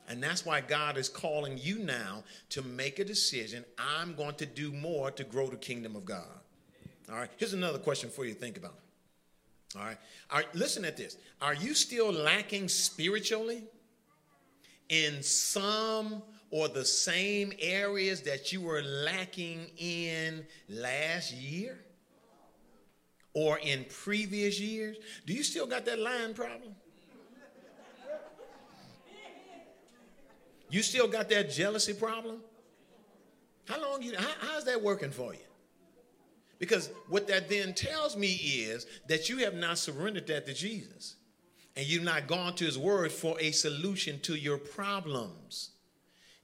And 0.09 0.23
that's 0.23 0.47
why 0.47 0.63
God 0.63 0.97
is 0.97 1.11
calling 1.11 1.59
you 1.59 1.79
now 1.81 2.25
to 2.51 2.63
make 2.63 2.99
a 2.99 3.05
decision. 3.05 3.63
I'm 3.79 4.15
going 4.15 4.37
to 4.37 4.47
do 4.47 4.73
more 4.73 5.11
to 5.11 5.25
grow 5.25 5.49
the 5.49 5.57
kingdom 5.57 5.97
of 5.97 6.07
God. 6.07 6.25
All 7.11 7.17
right. 7.17 7.31
Here's 7.37 7.53
another 7.53 7.79
question 7.79 8.09
for 8.09 8.25
you 8.25 8.33
to 8.33 8.41
think 8.41 8.57
about. 8.57 8.79
All 9.77 9.85
right. 9.85 9.99
All 10.31 10.39
right. 10.39 10.55
Listen 10.55 10.83
at 10.87 10.97
this. 10.97 11.19
Are 11.43 11.55
you 11.55 11.75
still 11.75 12.11
lacking 12.11 12.69
spiritually 12.69 13.65
in 14.89 15.23
some 15.23 16.23
or 16.55 16.69
the 16.69 16.85
same 16.85 17.53
areas 17.59 18.21
that 18.21 18.53
you 18.53 18.61
were 18.61 18.81
lacking 18.81 19.69
in 19.77 20.47
last 20.69 21.35
year 21.35 21.81
or 23.33 23.59
in 23.59 23.85
previous 23.89 24.61
years? 24.61 24.97
Do 25.27 25.33
you 25.33 25.43
still 25.43 25.67
got 25.67 25.85
that 25.87 25.99
line 25.99 26.33
problem? 26.33 26.77
You 30.71 30.83
still 30.83 31.09
got 31.09 31.29
that 31.31 31.51
jealousy 31.51 31.93
problem? 31.93 32.39
How 33.67 33.83
long 33.83 34.05
you 34.05 34.17
how, 34.17 34.31
how's 34.39 34.65
that 34.67 34.81
working 34.81 35.11
for 35.11 35.35
you? 35.35 35.41
Because 36.61 36.89
what 37.09 37.27
that 37.27 37.49
then 37.49 37.75
tells 37.75 38.17
me 38.17 38.31
is 38.33 38.87
that 39.09 39.29
you 39.29 39.39
have 39.39 39.55
not 39.55 39.77
surrendered 39.77 40.29
that 40.29 40.47
to 40.47 40.55
Jesus. 40.55 41.17
And 41.75 41.85
you've 41.85 42.05
not 42.05 42.29
gone 42.29 42.55
to 42.55 42.65
his 42.65 42.79
word 42.79 43.11
for 43.11 43.41
a 43.41 43.51
solution 43.51 44.21
to 44.21 44.37
your 44.37 44.59
problems. 44.59 45.71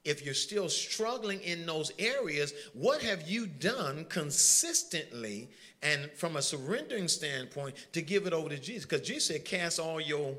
If 0.04 0.24
you're 0.24 0.34
still 0.34 0.68
struggling 0.68 1.40
in 1.40 1.66
those 1.66 1.92
areas, 1.98 2.54
what 2.72 3.02
have 3.02 3.28
you 3.28 3.46
done 3.46 4.06
consistently 4.08 5.50
and 5.82 6.10
from 6.12 6.36
a 6.36 6.42
surrendering 6.42 7.08
standpoint 7.08 7.74
to 7.92 8.00
give 8.00 8.26
it 8.26 8.32
over 8.32 8.48
to 8.48 8.58
Jesus? 8.58 8.84
Because 8.84 9.06
Jesus 9.06 9.26
said, 9.26 9.44
Cast 9.44 9.78
all 9.78 10.00
your 10.00 10.34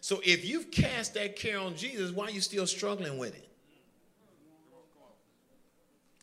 so 0.00 0.20
if 0.24 0.48
you've 0.48 0.70
cast 0.70 1.14
that 1.14 1.36
care 1.36 1.58
on 1.58 1.76
Jesus, 1.76 2.10
why 2.10 2.26
are 2.26 2.30
you 2.30 2.40
still 2.40 2.66
struggling 2.66 3.18
with 3.18 3.34
it? 3.34 3.46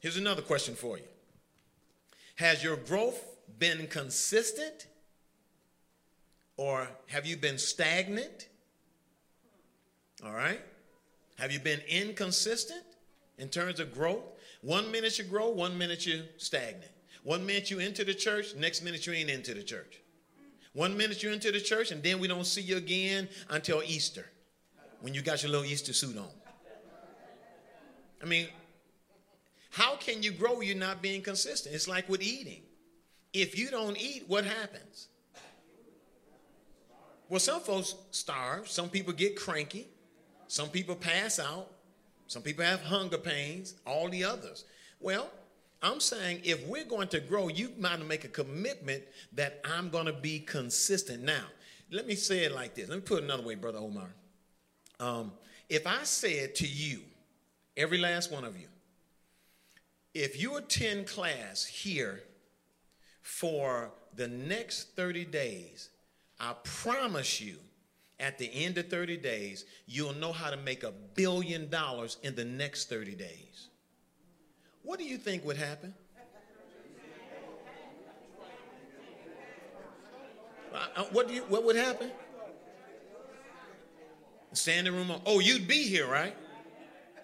Here's 0.02 0.18
another 0.18 0.42
question 0.42 0.76
for 0.76 0.98
you 0.98 1.04
Has 2.36 2.64
your 2.64 2.76
growth 2.76 3.24
been 3.60 3.88
consistent? 3.88 4.88
Or 6.60 6.88
have 7.10 7.28
you 7.28 7.38
been 7.38 7.60
stagnant? 7.60 8.48
All 10.26 10.34
right. 10.34 10.60
Have 11.38 11.52
you 11.52 11.60
been 11.60 11.82
inconsistent 11.88 12.84
in 13.38 13.50
terms 13.50 13.80
of 13.80 13.94
growth? 13.94 14.24
One 14.62 14.92
minute 14.92 15.18
you 15.20 15.24
grow, 15.24 15.50
one 15.50 15.78
minute 15.78 16.06
you 16.06 16.24
stagnant. 16.38 16.92
One 17.24 17.46
minute 17.46 17.70
you 17.70 17.80
enter 17.80 18.04
the 18.04 18.14
church, 18.14 18.56
next 18.56 18.82
minute 18.82 19.06
you 19.06 19.14
ain't 19.14 19.30
into 19.30 19.54
the 19.54 19.64
church. 19.64 20.02
One 20.74 20.96
minute 20.96 21.24
you're 21.24 21.34
into 21.34 21.52
the 21.52 21.60
church, 21.60 21.92
and 21.92 22.04
then 22.04 22.20
we 22.20 22.28
don't 22.28 22.46
see 22.46 22.62
you 22.62 22.78
again 22.78 23.28
until 23.50 23.82
Easter 23.84 24.26
when 25.02 25.14
you 25.14 25.22
got 25.22 25.42
your 25.42 25.52
little 25.52 25.66
Easter 25.66 25.92
suit 25.92 26.18
on. 26.18 26.30
I 28.22 28.26
mean, 28.26 28.48
how 29.72 29.96
can 29.96 30.24
you 30.24 30.32
grow 30.32 30.62
you're 30.62 30.76
not 30.76 31.02
being 31.02 31.22
consistent? 31.22 31.76
It's 31.76 31.88
like 31.88 32.08
with 32.10 32.22
eating. 32.22 32.62
If 33.34 33.58
you 33.58 33.70
don't 33.70 34.00
eat, 34.00 34.26
what 34.28 34.46
happens? 34.46 35.08
Well, 37.30 37.40
some 37.40 37.62
folks 37.62 37.96
starve, 38.12 38.68
some 38.70 38.90
people 38.90 39.14
get 39.14 39.36
cranky, 39.36 39.88
some 40.48 40.70
people 40.70 40.96
pass 40.96 41.40
out, 41.40 41.68
some 42.28 42.42
people 42.42 42.64
have 42.64 42.82
hunger 42.82 43.18
pains, 43.18 43.76
all 43.86 44.10
the 44.10 44.24
others. 44.24 44.66
Well, 45.00 45.30
I'm 45.82 46.00
saying 46.00 46.42
if 46.44 46.66
we're 46.68 46.86
going 46.86 47.08
to 47.10 47.20
grow, 47.20 47.48
you 47.50 47.72
might 47.78 48.04
make 48.06 48.24
a 48.24 48.30
commitment 48.30 49.04
that 49.34 49.62
I'm 49.64 49.90
going 49.90 50.08
to 50.08 50.14
be 50.14 50.40
consistent. 50.40 51.24
Now, 51.24 51.46
let 51.92 52.08
me 52.08 52.16
say 52.16 52.46
it 52.46 52.52
like 52.52 52.76
this. 52.76 52.90
Let 52.90 52.96
me 52.96 53.02
put 53.02 53.20
it 53.20 53.24
another 53.26 53.44
way, 53.44 53.56
Brother 53.56 53.80
Omar. 53.80 54.10
Um, 55.00 55.32
if 55.70 55.86
I 55.86 56.04
said 56.04 56.56
to 56.56 56.68
you, 56.68 57.02
every 57.76 57.98
last 57.98 58.32
one 58.32 58.44
of 58.44 58.60
you, 58.60 58.68
if 60.14 60.42
you 60.42 60.58
attend 60.58 61.08
class 61.08 61.64
here 61.64 62.24
for 63.22 63.92
the 64.16 64.28
next 64.28 64.96
30 64.96 65.26
days, 65.26 65.90
I 66.40 66.54
promise 66.64 67.40
you, 67.40 67.58
at 68.20 68.38
the 68.38 68.50
end 68.52 68.78
of 68.78 68.90
30 68.90 69.18
days, 69.18 69.66
you'll 69.86 70.14
know 70.14 70.32
how 70.32 70.50
to 70.50 70.58
make 70.58 70.84
a 70.84 70.92
billion 70.92 71.70
dollars 71.70 72.18
in 72.24 72.36
the 72.36 72.46
next 72.46 72.90
30 72.90 73.16
days. 73.16 73.70
What 74.84 75.00
do 75.00 75.06
you 75.06 75.18
think 75.18 75.46
would 75.46 75.58
happen? 75.58 75.94
Uh, 80.74 80.78
uh, 80.96 81.04
what 81.12 81.28
do 81.28 81.34
you 81.34 81.42
what 81.44 81.64
would 81.64 81.76
happen? 81.76 82.12
Standing 84.54 84.94
room. 84.94 85.12
Oh, 85.26 85.40
you'd 85.40 85.68
be 85.68 85.84
here, 85.84 86.08
right? 86.08 86.36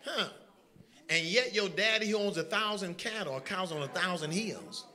Huh? 0.05 0.27
And 1.09 1.25
yet 1.25 1.53
your 1.53 1.69
daddy 1.69 2.09
who 2.09 2.17
owns 2.17 2.37
a 2.37 2.43
thousand 2.43 2.97
cattle, 2.97 3.33
or 3.33 3.41
cows 3.41 3.71
on 3.71 3.81
a 3.81 3.87
thousand 3.87 4.31
hills, 4.31 4.85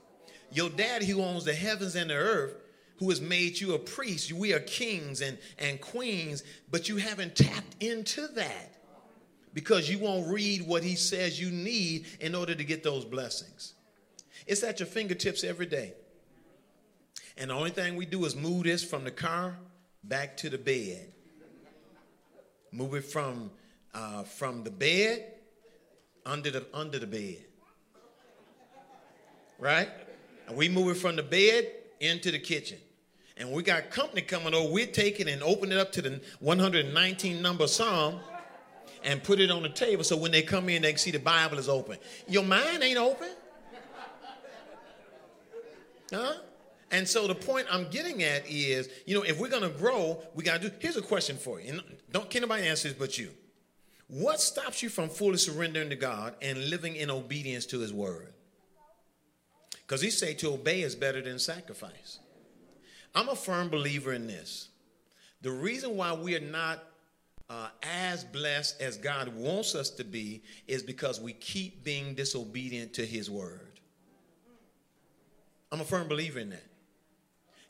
your 0.50 0.70
daddy 0.70 1.06
who 1.06 1.22
owns 1.22 1.44
the 1.44 1.54
heavens 1.54 1.94
and 1.94 2.10
the 2.10 2.14
earth, 2.14 2.54
who 2.98 3.10
has 3.10 3.20
made 3.20 3.60
you 3.60 3.74
a 3.74 3.78
priest, 3.78 4.32
we 4.32 4.52
are 4.52 4.60
kings 4.60 5.20
and, 5.20 5.38
and 5.58 5.80
queens, 5.80 6.42
but 6.70 6.88
you 6.88 6.96
haven't 6.96 7.36
tapped 7.36 7.82
into 7.82 8.26
that. 8.28 8.74
because 9.54 9.88
you 9.90 9.98
won't 9.98 10.28
read 10.28 10.66
what 10.66 10.82
he 10.84 10.94
says 10.94 11.40
you 11.40 11.50
need 11.50 12.06
in 12.20 12.34
order 12.34 12.54
to 12.54 12.64
get 12.64 12.82
those 12.82 13.04
blessings. 13.04 13.74
It's 14.46 14.62
at 14.62 14.78
your 14.80 14.86
fingertips 14.86 15.42
every 15.42 15.66
day. 15.66 15.94
And 17.36 17.50
the 17.50 17.54
only 17.54 17.70
thing 17.70 17.96
we 17.96 18.06
do 18.06 18.24
is 18.24 18.36
move 18.36 18.64
this 18.64 18.84
from 18.84 19.04
the 19.04 19.10
car 19.10 19.56
back 20.04 20.36
to 20.38 20.50
the 20.50 20.58
bed. 20.58 21.12
Move 22.72 22.94
it 22.94 23.04
from 23.04 23.50
uh, 23.94 24.22
from 24.24 24.62
the 24.62 24.70
bed 24.70 25.24
under 26.26 26.50
the 26.50 26.66
under 26.74 26.98
the 26.98 27.06
bed. 27.06 27.44
Right? 29.58 29.88
And 30.46 30.56
we 30.56 30.68
move 30.68 30.96
it 30.96 31.00
from 31.00 31.16
the 31.16 31.22
bed 31.22 31.68
into 32.00 32.30
the 32.30 32.38
kitchen. 32.38 32.78
And 33.38 33.52
we 33.52 33.62
got 33.62 33.90
company 33.90 34.22
coming 34.22 34.52
over. 34.52 34.70
we 34.70 34.84
take 34.86 35.20
it 35.20 35.28
and 35.28 35.42
open 35.42 35.70
it 35.70 35.78
up 35.78 35.92
to 35.92 36.02
the 36.02 36.20
119 36.40 37.40
number 37.40 37.68
Psalm 37.68 38.18
and 39.04 39.22
put 39.22 39.38
it 39.38 39.50
on 39.50 39.62
the 39.62 39.68
table 39.68 40.02
so 40.02 40.16
when 40.16 40.32
they 40.32 40.42
come 40.42 40.68
in, 40.68 40.82
they 40.82 40.90
can 40.90 40.98
see 40.98 41.12
the 41.12 41.20
Bible 41.20 41.58
is 41.58 41.68
open. 41.68 41.98
Your 42.26 42.42
mind 42.42 42.82
ain't 42.82 42.98
open. 42.98 43.28
Huh? 46.12 46.34
And 46.90 47.06
so 47.06 47.26
the 47.26 47.34
point 47.34 47.66
I'm 47.70 47.88
getting 47.90 48.22
at 48.22 48.48
is, 48.48 48.88
you 49.06 49.14
know, 49.14 49.22
if 49.22 49.38
we're 49.38 49.48
to 49.50 49.68
grow, 49.68 50.22
we 50.34 50.42
got 50.42 50.62
to 50.62 50.70
do. 50.70 50.74
Here's 50.80 50.96
a 50.96 51.02
question 51.02 51.36
for 51.36 51.60
you. 51.60 51.72
And 51.72 51.82
don't 52.10 52.28
can 52.30 52.42
nobody 52.42 52.66
answer 52.66 52.88
this 52.88 52.96
but 52.98 53.18
you. 53.18 53.30
What 54.08 54.40
stops 54.40 54.82
you 54.82 54.88
from 54.88 55.10
fully 55.10 55.36
surrendering 55.36 55.90
to 55.90 55.96
God 55.96 56.34
and 56.40 56.70
living 56.70 56.96
in 56.96 57.10
obedience 57.10 57.66
to 57.66 57.78
His 57.78 57.92
word? 57.92 58.32
Because 59.86 60.00
He 60.00 60.08
say 60.08 60.32
to 60.34 60.54
obey 60.54 60.80
is 60.80 60.94
better 60.94 61.20
than 61.20 61.38
sacrifice. 61.38 62.20
I'm 63.14 63.28
a 63.28 63.36
firm 63.36 63.68
believer 63.68 64.12
in 64.12 64.26
this. 64.26 64.68
The 65.42 65.50
reason 65.50 65.96
why 65.96 66.12
we 66.12 66.36
are 66.36 66.40
not 66.40 66.82
uh, 67.50 67.68
as 67.82 68.24
blessed 68.24 68.80
as 68.80 68.96
God 68.96 69.28
wants 69.34 69.74
us 69.74 69.90
to 69.90 70.04
be 70.04 70.42
is 70.66 70.82
because 70.82 71.20
we 71.20 71.32
keep 71.32 71.84
being 71.84 72.14
disobedient 72.14 72.94
to 72.94 73.06
His 73.06 73.30
word. 73.30 73.80
I'm 75.70 75.80
a 75.80 75.84
firm 75.84 76.08
believer 76.08 76.38
in 76.38 76.50
that. 76.50 76.64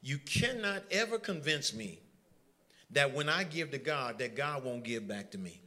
You 0.03 0.18
cannot 0.18 0.82
ever 0.91 1.18
convince 1.18 1.74
me 1.74 1.99
that 2.91 3.12
when 3.12 3.28
I 3.28 3.45
give 3.45 3.70
to 3.72 3.78
God, 3.78 4.18
that 4.18 4.36
God 4.36 4.64
won't 4.64 4.84
give 4.84 5.07
back 5.07 5.30
to 5.32 5.39
me. 5.39 5.61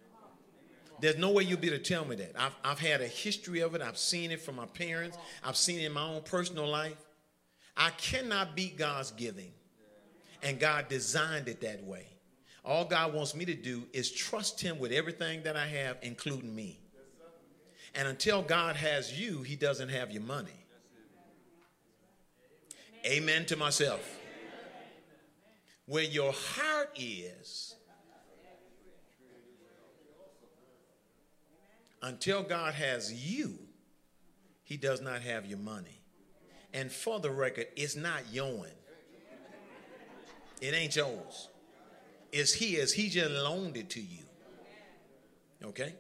There's 0.99 1.17
no 1.17 1.31
way 1.31 1.43
you'll 1.43 1.59
be 1.59 1.67
able 1.67 1.77
to 1.77 1.83
tell 1.83 2.05
me 2.05 2.15
that. 2.17 2.33
I've, 2.37 2.55
I've 2.63 2.79
had 2.79 3.01
a 3.01 3.07
history 3.07 3.61
of 3.61 3.73
it. 3.75 3.81
I've 3.81 3.97
seen 3.97 4.31
it 4.31 4.39
from 4.39 4.55
my 4.55 4.67
parents. 4.67 5.17
I've 5.43 5.57
seen 5.57 5.79
it 5.79 5.85
in 5.85 5.91
my 5.91 6.03
own 6.03 6.21
personal 6.21 6.67
life. 6.67 6.97
I 7.75 7.89
cannot 7.91 8.55
beat 8.55 8.77
God's 8.77 9.11
giving. 9.11 9.51
And 10.43 10.59
God 10.59 10.87
designed 10.89 11.47
it 11.47 11.61
that 11.61 11.83
way. 11.83 12.07
All 12.63 12.85
God 12.85 13.13
wants 13.13 13.35
me 13.35 13.45
to 13.45 13.53
do 13.55 13.83
is 13.93 14.11
trust 14.11 14.61
Him 14.61 14.79
with 14.79 14.91
everything 14.91 15.43
that 15.43 15.55
I 15.55 15.67
have, 15.67 15.97
including 16.01 16.55
me. 16.55 16.79
And 17.95 18.07
until 18.07 18.41
God 18.41 18.75
has 18.75 19.19
you, 19.19 19.41
He 19.41 19.55
doesn't 19.55 19.89
have 19.89 20.11
your 20.11 20.21
money. 20.21 20.49
Amen 23.05 23.45
to 23.47 23.55
myself. 23.55 24.19
Where 25.87 26.03
your 26.03 26.31
heart 26.31 26.91
is, 26.95 27.75
until 32.01 32.43
God 32.43 32.75
has 32.75 33.11
you, 33.11 33.57
He 34.63 34.77
does 34.77 35.01
not 35.01 35.21
have 35.21 35.45
your 35.45 35.57
money. 35.57 36.01
And 36.73 36.91
for 36.91 37.19
the 37.19 37.31
record, 37.31 37.67
it's 37.75 37.95
not 37.95 38.21
yours. 38.31 38.69
It 40.61 40.75
ain't 40.75 40.95
yours. 40.95 41.49
It's 42.31 42.53
his. 42.53 42.93
He 42.93 43.09
just 43.09 43.31
loaned 43.31 43.75
it 43.75 43.89
to 43.91 43.99
you. 43.99 44.23
Okay? 45.63 45.93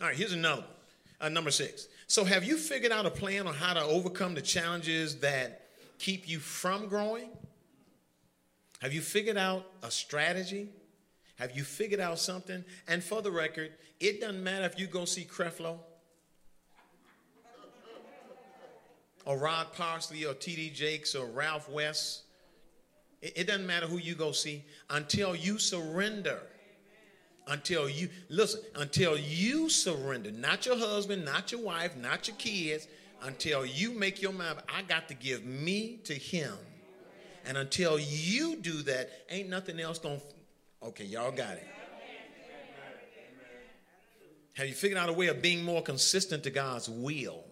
All 0.00 0.06
right, 0.06 0.16
here's 0.16 0.32
another 0.32 0.62
one. 0.62 0.70
Uh, 1.20 1.28
number 1.28 1.50
six. 1.50 1.88
So, 2.06 2.24
have 2.24 2.44
you 2.44 2.56
figured 2.56 2.92
out 2.92 3.06
a 3.06 3.10
plan 3.10 3.46
on 3.48 3.54
how 3.54 3.74
to 3.74 3.82
overcome 3.82 4.34
the 4.34 4.42
challenges 4.42 5.16
that 5.16 5.62
keep 5.98 6.28
you 6.28 6.38
from 6.38 6.86
growing? 6.86 7.30
Have 8.80 8.92
you 8.92 9.00
figured 9.00 9.36
out 9.36 9.66
a 9.82 9.90
strategy? 9.90 10.68
Have 11.36 11.56
you 11.56 11.64
figured 11.64 12.00
out 12.00 12.18
something? 12.18 12.64
And 12.86 13.02
for 13.02 13.20
the 13.20 13.30
record, 13.30 13.72
it 13.98 14.20
doesn't 14.20 14.42
matter 14.42 14.64
if 14.64 14.78
you 14.78 14.86
go 14.86 15.04
see 15.04 15.24
Creflo 15.24 15.78
or 19.24 19.36
Rod 19.36 19.72
Parsley 19.72 20.24
or 20.24 20.34
T.D. 20.34 20.70
Jakes 20.70 21.14
or 21.14 21.26
Ralph 21.26 21.68
West 21.68 22.22
it, 23.20 23.46
doesn't 23.46 23.66
matter 23.66 23.86
who 23.86 23.98
you 23.98 24.14
go 24.14 24.32
see 24.32 24.64
until 24.90 25.34
you 25.34 25.58
surrender. 25.58 26.40
Until 27.46 27.88
you, 27.88 28.10
listen, 28.28 28.60
until 28.76 29.16
you 29.16 29.70
surrender, 29.70 30.30
not 30.30 30.66
your 30.66 30.76
husband, 30.76 31.24
not 31.24 31.50
your 31.50 31.62
wife, 31.62 31.96
not 31.96 32.28
your 32.28 32.36
kids, 32.36 32.86
until 33.22 33.64
you 33.64 33.92
make 33.92 34.20
your 34.20 34.32
mind, 34.32 34.58
I 34.68 34.82
got 34.82 35.08
to 35.08 35.14
give 35.14 35.46
me 35.46 35.98
to 36.04 36.12
him. 36.12 36.52
And 37.46 37.56
until 37.56 37.98
you 37.98 38.56
do 38.56 38.82
that, 38.82 39.10
ain't 39.30 39.48
nothing 39.48 39.80
else 39.80 39.98
going 39.98 40.20
to, 40.20 40.88
okay, 40.88 41.04
y'all 41.04 41.32
got 41.32 41.54
it. 41.54 41.66
Have 44.52 44.68
you 44.68 44.74
figured 44.74 44.98
out 44.98 45.08
a 45.08 45.12
way 45.12 45.28
of 45.28 45.40
being 45.40 45.64
more 45.64 45.80
consistent 45.80 46.42
to 46.42 46.50
God's 46.50 46.88
will? 46.88 47.44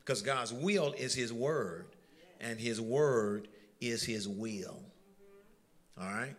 Because 0.00 0.22
God's 0.22 0.52
will 0.52 0.94
is 0.94 1.14
His 1.14 1.32
word, 1.32 1.86
and 2.40 2.58
His 2.58 2.80
word 2.80 3.48
is 3.80 4.02
his 4.02 4.28
will. 4.28 4.80
All 6.00 6.06
right? 6.06 6.34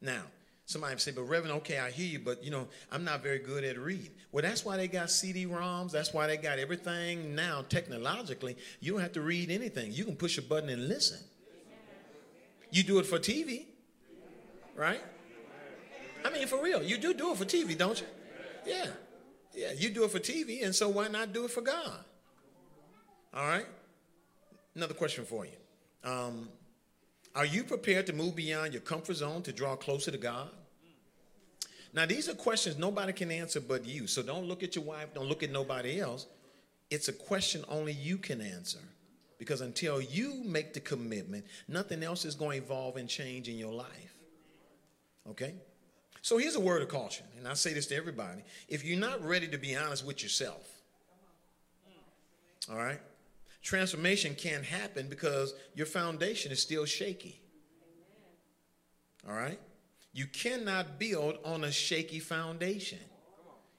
Now, 0.00 0.22
somebody 0.66 0.98
say, 0.98 1.12
but 1.12 1.22
Reverend, 1.22 1.56
okay, 1.58 1.78
I 1.78 1.90
hear 1.90 2.06
you, 2.06 2.18
but 2.18 2.42
you 2.44 2.50
know, 2.50 2.68
I'm 2.92 3.04
not 3.04 3.22
very 3.22 3.38
good 3.38 3.64
at 3.64 3.78
reading. 3.78 4.10
Well, 4.32 4.42
that's 4.42 4.64
why 4.64 4.76
they 4.76 4.88
got 4.88 5.10
CD-ROMs. 5.10 5.92
That's 5.92 6.12
why 6.12 6.26
they 6.26 6.36
got 6.36 6.58
everything 6.58 7.34
now 7.34 7.64
technologically. 7.68 8.56
You 8.80 8.92
don't 8.92 9.00
have 9.00 9.12
to 9.12 9.22
read 9.22 9.50
anything. 9.50 9.92
You 9.92 10.04
can 10.04 10.16
push 10.16 10.38
a 10.38 10.42
button 10.42 10.68
and 10.68 10.88
listen. 10.88 11.18
You 12.70 12.82
do 12.82 12.98
it 12.98 13.06
for 13.06 13.18
TV, 13.18 13.66
right? 14.74 15.00
I 16.24 16.30
mean, 16.30 16.46
for 16.46 16.62
real, 16.62 16.82
you 16.82 16.98
do 16.98 17.14
do 17.14 17.30
it 17.32 17.36
for 17.36 17.44
TV, 17.44 17.76
don't 17.76 18.00
you? 18.00 18.06
Yeah. 18.66 18.86
Yeah, 19.54 19.72
you 19.72 19.90
do 19.90 20.04
it 20.04 20.10
for 20.10 20.18
TV, 20.18 20.64
and 20.64 20.74
so 20.74 20.88
why 20.88 21.06
not 21.06 21.32
do 21.32 21.44
it 21.44 21.50
for 21.50 21.60
God? 21.60 22.04
All 23.32 23.46
right? 23.46 23.66
Another 24.74 24.94
question 24.94 25.24
for 25.24 25.44
you. 25.44 25.52
Um, 26.02 26.48
are 27.34 27.44
you 27.44 27.64
prepared 27.64 28.06
to 28.06 28.12
move 28.12 28.36
beyond 28.36 28.72
your 28.72 28.82
comfort 28.82 29.14
zone 29.14 29.42
to 29.42 29.52
draw 29.52 29.76
closer 29.76 30.10
to 30.10 30.18
God? 30.18 30.48
Now, 31.92 32.06
these 32.06 32.28
are 32.28 32.34
questions 32.34 32.76
nobody 32.76 33.12
can 33.12 33.30
answer 33.30 33.60
but 33.60 33.84
you. 33.84 34.06
So 34.06 34.22
don't 34.22 34.46
look 34.46 34.62
at 34.62 34.74
your 34.74 34.84
wife, 34.84 35.14
don't 35.14 35.28
look 35.28 35.42
at 35.42 35.50
nobody 35.50 36.00
else. 36.00 36.26
It's 36.90 37.08
a 37.08 37.12
question 37.12 37.64
only 37.68 37.92
you 37.92 38.18
can 38.18 38.40
answer. 38.40 38.80
Because 39.38 39.60
until 39.60 40.00
you 40.00 40.42
make 40.44 40.74
the 40.74 40.80
commitment, 40.80 41.44
nothing 41.68 42.02
else 42.02 42.24
is 42.24 42.34
going 42.34 42.60
to 42.60 42.64
evolve 42.64 42.96
and 42.96 43.08
change 43.08 43.48
in 43.48 43.56
your 43.56 43.72
life. 43.72 44.14
Okay? 45.30 45.54
So 46.22 46.38
here's 46.38 46.56
a 46.56 46.60
word 46.60 46.80
of 46.80 46.88
caution, 46.88 47.26
and 47.36 47.46
I 47.46 47.52
say 47.52 47.74
this 47.74 47.86
to 47.88 47.96
everybody. 47.96 48.42
If 48.68 48.84
you're 48.84 48.98
not 48.98 49.22
ready 49.22 49.46
to 49.48 49.58
be 49.58 49.76
honest 49.76 50.06
with 50.06 50.22
yourself, 50.22 50.66
all 52.70 52.78
right, 52.78 53.00
transformation 53.64 54.36
can't 54.36 54.64
happen 54.64 55.08
because 55.08 55.54
your 55.74 55.86
foundation 55.86 56.52
is 56.52 56.60
still 56.60 56.84
shaky. 56.84 57.40
All 59.28 59.34
right? 59.34 59.58
You 60.12 60.26
cannot 60.26 60.98
build 61.00 61.38
on 61.44 61.64
a 61.64 61.72
shaky 61.72 62.20
foundation. 62.20 63.00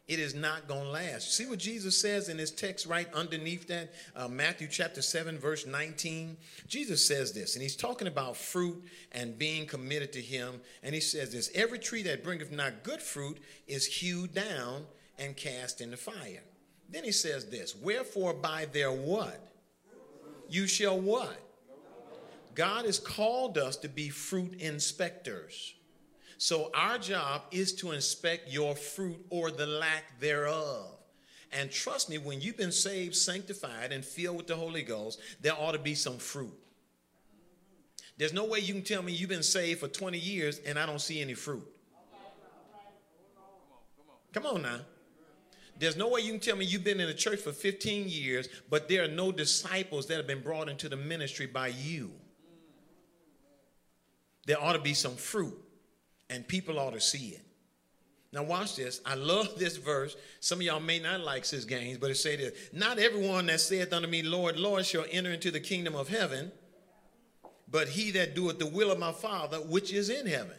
It 0.07 0.19
is 0.19 0.35
not 0.35 0.67
going 0.67 0.83
to 0.83 0.89
last. 0.91 1.33
See 1.33 1.47
what 1.47 1.57
Jesus 1.57 1.99
says 1.99 2.29
in 2.29 2.37
his 2.37 2.51
text 2.51 2.85
right 2.85 3.11
underneath 3.13 3.67
that? 3.69 3.93
Uh, 4.15 4.27
Matthew 4.27 4.67
chapter 4.67 5.01
7, 5.01 5.39
verse 5.39 5.65
19. 5.65 6.37
Jesus 6.67 7.05
says 7.05 7.31
this, 7.31 7.55
and 7.55 7.63
he's 7.63 7.75
talking 7.75 8.07
about 8.07 8.37
fruit 8.37 8.83
and 9.13 9.37
being 9.37 9.65
committed 9.65 10.13
to 10.13 10.21
him. 10.21 10.61
And 10.83 10.93
he 10.93 11.01
says 11.01 11.31
this 11.31 11.49
Every 11.55 11.79
tree 11.79 12.03
that 12.03 12.23
bringeth 12.23 12.51
not 12.51 12.83
good 12.83 13.01
fruit 13.01 13.39
is 13.67 13.85
hewed 13.85 14.35
down 14.35 14.85
and 15.17 15.35
cast 15.35 15.81
in 15.81 15.89
the 15.89 15.97
fire. 15.97 16.43
Then 16.89 17.03
he 17.03 17.11
says 17.11 17.45
this 17.45 17.75
Wherefore 17.75 18.33
by 18.33 18.65
their 18.65 18.91
what? 18.91 19.54
You 20.49 20.67
shall 20.67 20.99
what? 20.99 21.41
God 22.53 22.85
has 22.85 22.99
called 22.99 23.57
us 23.57 23.75
to 23.77 23.89
be 23.89 24.09
fruit 24.09 24.59
inspectors. 24.59 25.75
So 26.37 26.71
our 26.73 26.97
job 26.97 27.43
is 27.51 27.73
to 27.75 27.91
inspect 27.91 28.51
your 28.51 28.75
fruit 28.75 29.25
or 29.29 29.51
the 29.51 29.67
lack 29.67 30.19
thereof. 30.19 30.91
And 31.51 31.71
trust 31.71 32.09
me, 32.09 32.17
when 32.17 32.41
you've 32.41 32.57
been 32.57 32.71
saved, 32.71 33.15
sanctified, 33.15 33.91
and 33.91 34.03
filled 34.03 34.37
with 34.37 34.47
the 34.47 34.55
Holy 34.55 34.83
Ghost, 34.83 35.19
there 35.41 35.53
ought 35.53 35.71
to 35.71 35.79
be 35.79 35.95
some 35.95 36.17
fruit. 36.17 36.53
There's 38.17 38.33
no 38.33 38.45
way 38.45 38.59
you 38.59 38.73
can 38.73 38.83
tell 38.83 39.03
me 39.03 39.11
you've 39.11 39.29
been 39.29 39.43
saved 39.43 39.79
for 39.79 39.87
20 39.87 40.17
years 40.17 40.59
and 40.59 40.79
I 40.79 40.85
don't 40.85 41.01
see 41.01 41.21
any 41.21 41.33
fruit. 41.33 41.65
Come 44.33 44.45
on 44.45 44.61
now. 44.61 44.79
There's 45.77 45.97
no 45.97 46.07
way 46.07 46.21
you 46.21 46.31
can 46.31 46.39
tell 46.39 46.55
me 46.55 46.65
you've 46.65 46.83
been 46.83 46.99
in 46.99 47.07
the 47.07 47.13
church 47.13 47.39
for 47.39 47.51
15 47.51 48.07
years, 48.07 48.47
but 48.69 48.87
there 48.87 49.03
are 49.03 49.09
no 49.09 49.31
disciples 49.31 50.07
that 50.07 50.17
have 50.17 50.27
been 50.27 50.41
brought 50.41 50.69
into 50.69 50.87
the 50.87 50.95
ministry 50.95 51.47
by 51.47 51.67
you. 51.67 52.11
There 54.45 54.61
ought 54.61 54.73
to 54.73 54.79
be 54.79 54.93
some 54.93 55.15
fruit, 55.15 55.57
and 56.29 56.47
people 56.47 56.79
ought 56.79 56.93
to 56.93 57.01
see 57.01 57.29
it. 57.29 57.41
Now 58.31 58.43
watch 58.43 58.75
this. 58.75 59.01
I 59.05 59.15
love 59.15 59.49
this 59.57 59.77
verse. 59.77 60.15
Some 60.39 60.59
of 60.59 60.65
y'all 60.65 60.79
may 60.79 60.99
not 60.99 61.21
like 61.21 61.45
Sis 61.45 61.65
Gaines, 61.65 61.97
but 61.97 62.11
it 62.11 62.15
say 62.15 62.35
this: 62.35 62.53
Not 62.71 62.99
everyone 62.99 63.47
that 63.47 63.59
saith 63.59 63.91
unto 63.91 64.07
me, 64.07 64.21
Lord, 64.23 64.57
Lord, 64.57 64.85
shall 64.85 65.05
enter 65.11 65.31
into 65.31 65.51
the 65.51 65.59
kingdom 65.59 65.95
of 65.95 66.07
heaven, 66.07 66.51
but 67.69 67.89
he 67.89 68.11
that 68.11 68.35
doeth 68.35 68.59
the 68.59 68.65
will 68.65 68.91
of 68.91 68.99
my 68.99 69.11
Father 69.11 69.57
which 69.57 69.91
is 69.91 70.09
in 70.09 70.27
heaven. 70.27 70.57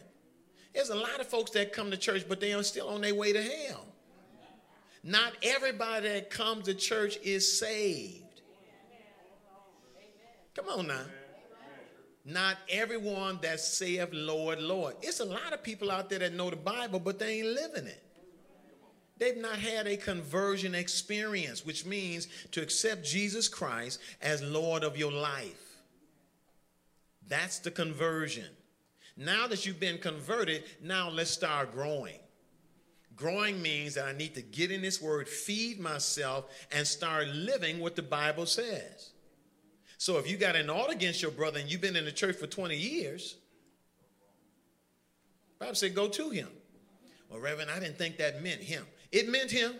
There's 0.73 0.89
a 0.89 0.95
lot 0.95 1.19
of 1.19 1.27
folks 1.27 1.51
that 1.51 1.73
come 1.73 1.89
to 1.89 1.97
church, 1.97 2.25
but 2.27 2.39
they 2.39 2.53
are 2.53 2.61
still 2.61 2.89
on 2.89 3.01
their 3.01 3.15
way 3.15 3.33
to 3.33 3.41
hell. 3.41 3.85
Not 5.07 5.31
everybody 5.41 6.09
that 6.09 6.29
comes 6.29 6.65
to 6.65 6.73
church 6.73 7.17
is 7.23 7.57
saved. 7.57 8.41
Come 10.53 10.65
on 10.67 10.87
now. 10.87 11.05
Not 12.25 12.57
everyone 12.67 13.39
that 13.41 13.61
saith, 13.61 14.09
Lord, 14.11 14.59
Lord. 14.59 14.95
It's 15.01 15.21
a 15.21 15.25
lot 15.25 15.53
of 15.53 15.63
people 15.63 15.91
out 15.91 16.09
there 16.09 16.19
that 16.19 16.33
know 16.33 16.49
the 16.49 16.57
Bible, 16.57 16.99
but 16.99 17.19
they 17.19 17.39
ain't 17.39 17.47
living 17.47 17.87
it. 17.87 18.03
They've 19.17 19.37
not 19.37 19.57
had 19.57 19.87
a 19.87 19.95
conversion 19.95 20.75
experience, 20.75 21.65
which 21.65 21.85
means 21.85 22.27
to 22.51 22.61
accept 22.61 23.05
Jesus 23.05 23.47
Christ 23.47 24.01
as 24.21 24.43
Lord 24.43 24.83
of 24.83 24.97
your 24.97 25.13
life. 25.13 25.77
That's 27.29 27.59
the 27.59 27.71
conversion. 27.71 28.49
Now 29.15 29.47
that 29.47 29.65
you've 29.65 29.79
been 29.79 29.99
converted, 29.99 30.65
now 30.83 31.09
let's 31.09 31.31
start 31.31 31.71
growing. 31.71 32.19
Growing 33.17 33.61
means 33.61 33.95
that 33.95 34.05
I 34.05 34.13
need 34.13 34.35
to 34.35 34.43
get 34.43 34.71
in 34.71 34.81
this 34.81 35.01
word, 35.01 35.27
feed 35.27 35.79
myself, 35.79 36.45
and 36.71 36.85
start 36.85 37.27
living 37.29 37.79
what 37.79 37.95
the 37.95 38.03
Bible 38.03 38.45
says. 38.45 39.09
So 39.97 40.19
if 40.19 40.29
you 40.29 40.37
got 40.37 40.55
an 40.55 40.69
ought 40.69 40.91
against 40.91 41.23
your 41.23 41.31
brother 41.31 41.59
and 41.59 41.69
you've 41.69 41.81
been 41.81 41.95
in 41.95 42.05
the 42.05 42.11
church 42.11 42.35
for 42.35 42.45
20 42.45 42.77
years, 42.77 43.35
Bible 45.57 45.73
said 45.73 45.95
go 45.95 46.07
to 46.07 46.29
him. 46.29 46.47
Well, 47.29 47.39
Reverend, 47.39 47.71
I 47.71 47.79
didn't 47.79 47.97
think 47.97 48.17
that 48.17 48.43
meant 48.43 48.61
him. 48.61 48.85
It 49.11 49.27
meant 49.27 49.49
him. 49.49 49.73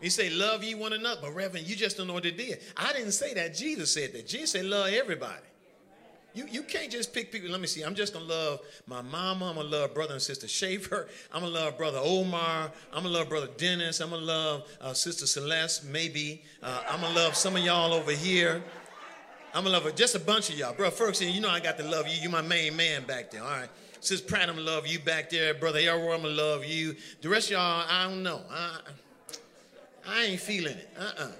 He 0.00 0.08
say, 0.10 0.30
love 0.30 0.64
ye 0.64 0.74
one 0.74 0.94
another. 0.94 1.20
But 1.22 1.34
Reverend, 1.34 1.66
you 1.66 1.76
just 1.76 1.98
don't 1.98 2.06
know 2.06 2.14
what 2.14 2.26
it 2.26 2.36
did. 2.36 2.60
I 2.76 2.92
didn't 2.92 3.12
say 3.12 3.34
that. 3.34 3.54
Jesus 3.54 3.92
said 3.92 4.12
that. 4.14 4.26
Jesus 4.26 4.52
said, 4.52 4.64
love 4.64 4.88
everybody. 4.88 5.44
You, 6.36 6.46
you 6.50 6.62
can't 6.62 6.92
just 6.92 7.14
pick 7.14 7.32
people. 7.32 7.48
Let 7.48 7.62
me 7.62 7.66
see. 7.66 7.82
I'm 7.82 7.94
just 7.94 8.12
going 8.12 8.26
to 8.26 8.30
love 8.30 8.60
my 8.86 9.00
mama. 9.00 9.48
I'm 9.48 9.54
going 9.54 9.70
to 9.70 9.74
love 9.74 9.94
brother 9.94 10.12
and 10.12 10.22
sister 10.22 10.46
Schaefer. 10.46 11.08
I'm 11.32 11.40
going 11.40 11.52
to 11.54 11.58
love 11.58 11.78
brother 11.78 11.98
Omar. 11.98 12.70
I'm 12.92 13.02
going 13.02 13.14
to 13.14 13.18
love 13.18 13.30
brother 13.30 13.48
Dennis. 13.56 14.00
I'm 14.00 14.10
going 14.10 14.20
to 14.20 14.26
love 14.26 14.64
uh, 14.82 14.92
sister 14.92 15.26
Celeste, 15.26 15.86
maybe. 15.86 16.42
Uh, 16.62 16.82
I'm 16.90 17.00
going 17.00 17.14
to 17.14 17.18
love 17.18 17.36
some 17.36 17.56
of 17.56 17.64
y'all 17.64 17.94
over 17.94 18.12
here. 18.12 18.62
I'm 19.54 19.64
going 19.64 19.74
to 19.74 19.82
love 19.82 19.96
just 19.96 20.14
a 20.14 20.20
bunch 20.20 20.50
of 20.50 20.58
y'all. 20.58 20.74
Bro, 20.74 20.90
Ferguson, 20.90 21.30
you 21.30 21.40
know 21.40 21.48
I 21.48 21.58
got 21.58 21.78
to 21.78 21.84
love 21.84 22.06
you. 22.06 22.20
You 22.20 22.28
my 22.28 22.42
main 22.42 22.76
man 22.76 23.04
back 23.04 23.30
there. 23.30 23.42
All 23.42 23.48
right. 23.48 23.70
Sis 24.00 24.20
Pratt, 24.20 24.50
I'm 24.50 24.56
going 24.56 24.66
to 24.66 24.72
love 24.72 24.86
you 24.86 24.98
back 24.98 25.30
there. 25.30 25.54
Brother 25.54 25.78
Elroy, 25.78 26.12
I'm 26.12 26.20
going 26.20 26.36
to 26.36 26.42
love 26.42 26.66
you. 26.66 26.96
The 27.22 27.30
rest 27.30 27.46
of 27.46 27.52
y'all, 27.52 27.86
I 27.88 28.04
don't 28.04 28.22
know. 28.22 28.42
I, 28.50 28.80
I 30.06 30.24
ain't 30.24 30.40
feeling 30.40 30.76
it. 30.76 30.90
Uh-uh. 30.98 31.32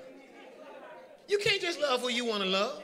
You 1.28 1.36
can't 1.36 1.60
just 1.60 1.78
love 1.80 2.00
who 2.00 2.08
you 2.08 2.24
want 2.24 2.42
to 2.44 2.48
love. 2.48 2.82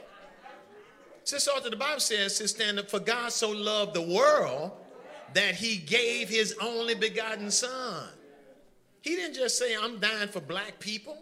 Sister 1.23 1.51
Arthur, 1.55 1.69
the 1.69 1.77
Bible 1.77 1.99
says, 1.99 2.37
to 2.37 2.47
stand 2.47 2.79
up, 2.79 2.89
for 2.89 2.99
God 2.99 3.31
so 3.31 3.49
loved 3.49 3.93
the 3.93 4.01
world 4.01 4.71
that 5.33 5.55
he 5.55 5.77
gave 5.77 6.29
his 6.29 6.55
only 6.61 6.95
begotten 6.95 7.49
son. 7.49 8.07
He 9.01 9.15
didn't 9.15 9.35
just 9.35 9.57
say, 9.57 9.75
I'm 9.75 9.99
dying 9.99 10.29
for 10.29 10.41
black 10.41 10.79
people. 10.79 11.17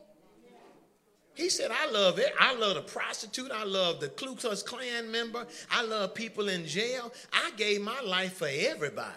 He 1.33 1.49
said, 1.49 1.71
I 1.71 1.89
love 1.89 2.19
it. 2.19 2.33
I 2.39 2.53
love 2.55 2.75
the 2.75 2.81
prostitute. 2.81 3.51
I 3.51 3.63
love 3.63 3.99
the 3.99 4.09
Ku 4.09 4.35
Klux 4.35 4.61
Klan 4.61 5.09
member. 5.11 5.47
I 5.69 5.83
love 5.83 6.13
people 6.13 6.49
in 6.49 6.65
jail. 6.65 7.13
I 7.31 7.51
gave 7.55 7.81
my 7.81 7.99
life 8.01 8.33
for 8.33 8.49
everybody. 8.51 9.09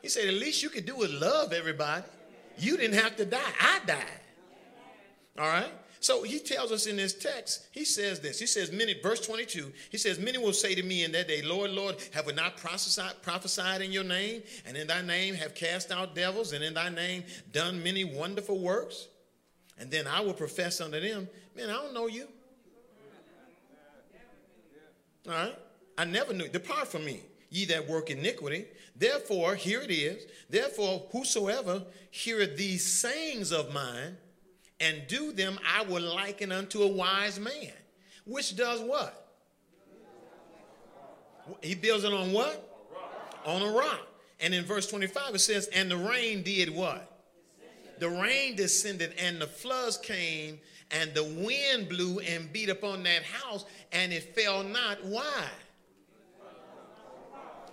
He 0.00 0.08
said, 0.08 0.28
at 0.28 0.34
least 0.34 0.62
you 0.62 0.68
could 0.68 0.86
do 0.86 1.02
is 1.02 1.12
love 1.12 1.52
everybody. 1.52 2.04
You 2.58 2.76
didn't 2.76 3.02
have 3.02 3.16
to 3.16 3.24
die. 3.24 3.40
I 3.60 3.80
died. 3.84 4.20
All 5.38 5.48
right? 5.48 5.72
So 6.04 6.22
he 6.22 6.38
tells 6.38 6.70
us 6.70 6.86
in 6.86 6.98
this 6.98 7.14
text, 7.14 7.66
he 7.72 7.86
says 7.86 8.20
this. 8.20 8.38
He 8.38 8.44
says, 8.44 8.70
many, 8.70 8.92
verse 9.00 9.26
22, 9.26 9.72
he 9.90 9.96
says, 9.96 10.18
Many 10.18 10.36
will 10.36 10.52
say 10.52 10.74
to 10.74 10.82
me 10.82 11.02
in 11.02 11.12
that 11.12 11.28
day, 11.28 11.40
Lord, 11.40 11.70
Lord, 11.70 11.96
have 12.12 12.26
we 12.26 12.34
not 12.34 12.58
prophesied, 12.58 13.22
prophesied 13.22 13.80
in 13.80 13.90
your 13.90 14.04
name? 14.04 14.42
And 14.66 14.76
in 14.76 14.86
thy 14.86 15.00
name 15.00 15.34
have 15.34 15.54
cast 15.54 15.90
out 15.90 16.14
devils, 16.14 16.52
and 16.52 16.62
in 16.62 16.74
thy 16.74 16.90
name 16.90 17.24
done 17.52 17.82
many 17.82 18.04
wonderful 18.04 18.58
works? 18.58 19.08
And 19.78 19.90
then 19.90 20.06
I 20.06 20.20
will 20.20 20.34
profess 20.34 20.78
unto 20.82 21.00
them, 21.00 21.26
Man, 21.56 21.70
I 21.70 21.72
don't 21.72 21.94
know 21.94 22.06
you. 22.06 22.28
All 25.26 25.32
right? 25.32 25.58
I 25.96 26.04
never 26.04 26.34
knew. 26.34 26.48
Depart 26.48 26.88
from 26.88 27.06
me, 27.06 27.22
ye 27.48 27.64
that 27.64 27.88
work 27.88 28.10
iniquity. 28.10 28.66
Therefore, 28.94 29.54
here 29.54 29.80
it 29.80 29.90
is. 29.90 30.26
Therefore, 30.50 31.06
whosoever 31.12 31.82
heareth 32.10 32.58
these 32.58 32.84
sayings 32.84 33.52
of 33.52 33.72
mine 33.72 34.18
and 34.80 35.02
do 35.06 35.32
them, 35.32 35.58
I 35.66 35.82
will 35.84 36.02
liken 36.02 36.52
unto 36.52 36.82
a 36.82 36.88
wise 36.88 37.38
man, 37.38 37.72
which 38.24 38.56
does 38.56 38.80
what? 38.80 39.20
He 41.62 41.74
builds 41.74 42.04
it 42.04 42.12
on 42.12 42.32
what? 42.32 42.70
On 43.44 43.62
a 43.62 43.72
rock. 43.72 44.00
And 44.40 44.54
in 44.54 44.64
verse 44.64 44.88
25 44.88 45.34
it 45.34 45.38
says, 45.38 45.68
And 45.68 45.90
the 45.90 45.96
rain 45.96 46.42
did 46.42 46.70
what? 46.70 47.10
The 47.98 48.08
rain 48.08 48.56
descended, 48.56 49.14
and 49.18 49.40
the 49.40 49.46
floods 49.46 49.96
came, 49.96 50.58
and 50.90 51.14
the 51.14 51.24
wind 51.24 51.88
blew 51.88 52.18
and 52.20 52.52
beat 52.52 52.68
upon 52.68 53.02
that 53.04 53.22
house, 53.22 53.64
and 53.92 54.12
it 54.12 54.34
fell 54.34 54.64
not. 54.64 55.04
Why? 55.04 55.44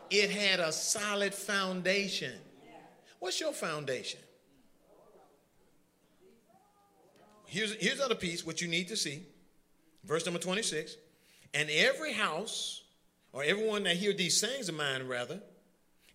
It 0.10 0.30
had 0.30 0.60
a 0.60 0.72
solid 0.72 1.34
foundation. 1.34 2.34
What's 3.20 3.40
your 3.40 3.54
foundation? 3.54 4.20
Here's, 7.52 7.74
here's 7.76 8.00
other 8.00 8.16
piece, 8.16 8.46
what 8.46 8.62
you 8.62 8.68
need 8.68 8.88
to 8.88 8.98
see. 8.98 9.24
Verse 10.06 10.26
number 10.26 10.40
26. 10.40 10.96
And 11.54 11.70
every 11.70 12.14
house, 12.14 12.84
or 13.34 13.44
everyone 13.44 13.84
that 13.84 13.98
hear 13.98 14.14
these 14.14 14.40
sayings 14.40 14.70
of 14.70 14.76
mine, 14.76 15.08
rather, 15.08 15.42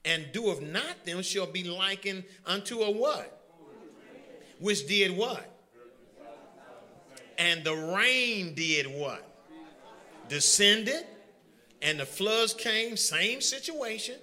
and 0.04 0.26
doeth 0.32 0.62
not 0.62 1.04
them 1.04 1.22
shall 1.22 1.46
be 1.46 1.64
likened 1.64 2.24
unto 2.46 2.80
a 2.80 2.90
what? 2.90 3.32
Which 4.58 4.86
did 4.86 5.16
what? 5.16 5.52
And 7.38 7.62
the 7.64 7.74
rain 7.74 8.54
did 8.54 8.86
what? 8.86 9.22
Descended, 10.28 11.04
and 11.82 12.00
the 12.00 12.06
floods 12.06 12.54
came, 12.54 12.96
same 12.96 13.42
situation. 13.42 14.16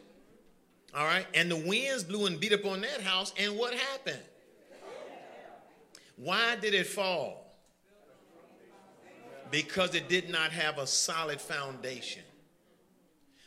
All 0.96 1.06
right, 1.06 1.28
and 1.34 1.50
the 1.50 1.56
winds 1.56 2.04
blew 2.04 2.26
and 2.26 2.40
beat 2.40 2.54
upon 2.54 2.82
that 2.82 3.02
house, 3.02 3.34
and 3.38 3.56
what 3.58 3.74
happened? 3.74 4.22
Why 6.16 6.56
did 6.56 6.74
it 6.74 6.88
fall? 6.88 7.56
Because 9.52 9.94
it 9.94 10.10
did 10.10 10.30
not 10.30 10.52
have 10.52 10.78
a 10.78 10.88
solid 10.88 11.40
foundation. 11.40 12.24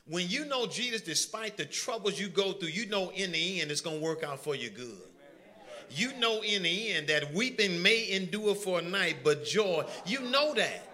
When 0.08 0.28
you 0.28 0.44
know 0.44 0.66
Jesus, 0.66 1.00
despite 1.00 1.56
the 1.56 1.64
troubles 1.64 2.18
you 2.20 2.28
go 2.28 2.52
through, 2.52 2.68
you 2.68 2.86
know 2.86 3.10
in 3.10 3.32
the 3.32 3.60
end 3.60 3.70
it's 3.70 3.80
going 3.80 3.98
to 3.98 4.04
work 4.04 4.22
out 4.22 4.42
for 4.42 4.54
you 4.54 4.70
good. 4.70 5.02
You 5.90 6.16
know 6.18 6.42
in 6.42 6.62
the 6.62 6.92
end 6.92 7.08
that 7.08 7.32
weeping 7.32 7.82
may 7.82 8.10
endure 8.10 8.54
for 8.54 8.78
a 8.78 8.82
night, 8.82 9.16
but 9.24 9.44
joy, 9.44 9.84
you 10.04 10.20
know 10.20 10.54
that. 10.54 10.88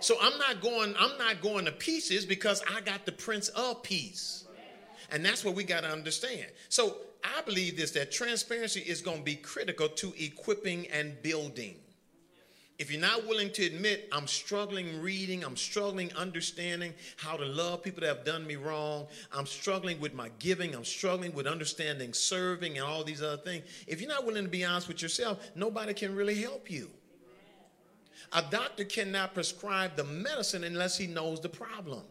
So 0.00 0.16
I'm 0.20 0.36
not 0.38 0.60
going, 0.60 0.94
I'm 0.98 1.16
not 1.18 1.40
going 1.40 1.64
to 1.64 1.72
pieces 1.72 2.24
because 2.24 2.62
I 2.72 2.80
got 2.80 3.04
the 3.04 3.12
Prince 3.12 3.48
of 3.48 3.82
Peace. 3.82 4.41
And 5.12 5.24
that's 5.24 5.44
what 5.44 5.54
we 5.54 5.62
got 5.62 5.82
to 5.82 5.90
understand. 5.90 6.46
So 6.68 6.96
I 7.22 7.42
believe 7.42 7.76
this 7.76 7.92
that 7.92 8.10
transparency 8.10 8.80
is 8.80 9.00
going 9.00 9.18
to 9.18 9.24
be 9.24 9.36
critical 9.36 9.88
to 9.88 10.12
equipping 10.18 10.88
and 10.88 11.20
building. 11.22 11.76
If 12.78 12.90
you're 12.90 13.00
not 13.00 13.28
willing 13.28 13.50
to 13.52 13.64
admit, 13.64 14.08
I'm 14.10 14.26
struggling 14.26 15.00
reading, 15.00 15.44
I'm 15.44 15.56
struggling 15.56 16.12
understanding 16.14 16.94
how 17.16 17.36
to 17.36 17.44
love 17.44 17.82
people 17.82 18.00
that 18.00 18.08
have 18.08 18.24
done 18.24 18.44
me 18.44 18.56
wrong, 18.56 19.06
I'm 19.32 19.46
struggling 19.46 20.00
with 20.00 20.14
my 20.14 20.30
giving, 20.40 20.74
I'm 20.74 20.84
struggling 20.84 21.32
with 21.32 21.46
understanding 21.46 22.12
serving 22.12 22.78
and 22.78 22.84
all 22.84 23.04
these 23.04 23.22
other 23.22 23.36
things. 23.36 23.66
If 23.86 24.00
you're 24.00 24.10
not 24.10 24.26
willing 24.26 24.44
to 24.44 24.50
be 24.50 24.64
honest 24.64 24.88
with 24.88 25.00
yourself, 25.00 25.38
nobody 25.54 25.94
can 25.94 26.16
really 26.16 26.40
help 26.40 26.70
you. 26.70 26.90
A 28.32 28.42
doctor 28.50 28.84
cannot 28.84 29.34
prescribe 29.34 29.94
the 29.94 30.04
medicine 30.04 30.64
unless 30.64 30.96
he 30.96 31.06
knows 31.06 31.40
the 31.40 31.50
problem. 31.50 32.02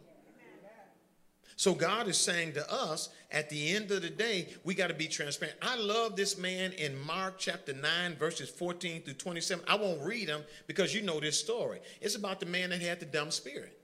So 1.62 1.76
God 1.76 2.08
is 2.08 2.18
saying 2.18 2.54
to 2.54 2.74
us, 2.74 3.10
at 3.30 3.52
the 3.52 3.76
end 3.76 3.92
of 3.92 4.02
the 4.02 4.10
day, 4.10 4.48
we 4.64 4.74
got 4.74 4.88
to 4.88 4.96
be 4.96 5.08
transparent. 5.08 5.60
I 5.62 5.78
love 5.78 6.16
this 6.16 6.36
man 6.36 6.72
in 6.72 7.00
Mark 7.06 7.36
chapter 7.38 7.72
9, 7.72 8.16
verses 8.16 8.50
14 8.50 9.04
through 9.04 9.14
27. 9.14 9.64
I 9.68 9.76
won't 9.76 10.02
read 10.02 10.28
them 10.28 10.42
because 10.66 10.96
you 10.96 11.04
know 11.04 11.20
this 11.20 11.40
story. 11.40 11.80
It's 12.02 12.16
about 12.16 12.40
the 12.40 12.48
man 12.48 12.72
that 12.72 12.82
had 12.82 13.00
the 13.00 13.06
dumb 13.06 13.30
spirit. 13.30 13.80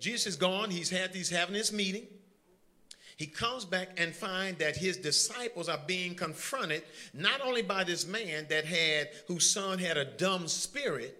Jesus 0.00 0.26
is 0.26 0.34
gone. 0.34 0.68
He's 0.68 0.90
had 0.90 1.14
he's 1.14 1.30
having 1.30 1.54
this 1.54 1.72
meeting. 1.72 2.08
He 3.16 3.26
comes 3.26 3.64
back 3.64 3.90
and 3.96 4.12
find 4.12 4.58
that 4.58 4.76
his 4.76 4.96
disciples 4.96 5.68
are 5.68 5.78
being 5.86 6.16
confronted 6.16 6.82
not 7.14 7.40
only 7.40 7.62
by 7.62 7.84
this 7.84 8.04
man 8.04 8.48
that 8.50 8.64
had 8.64 9.10
whose 9.28 9.48
son 9.48 9.78
had 9.78 9.96
a 9.96 10.04
dumb 10.04 10.48
spirit, 10.48 11.19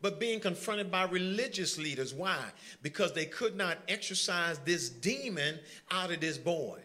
but 0.00 0.20
being 0.20 0.40
confronted 0.40 0.90
by 0.90 1.04
religious 1.04 1.78
leaders. 1.78 2.14
Why? 2.14 2.38
Because 2.82 3.12
they 3.12 3.26
could 3.26 3.56
not 3.56 3.78
exorcise 3.88 4.58
this 4.60 4.88
demon 4.88 5.58
out 5.90 6.12
of 6.12 6.20
this 6.20 6.38
boy. 6.38 6.80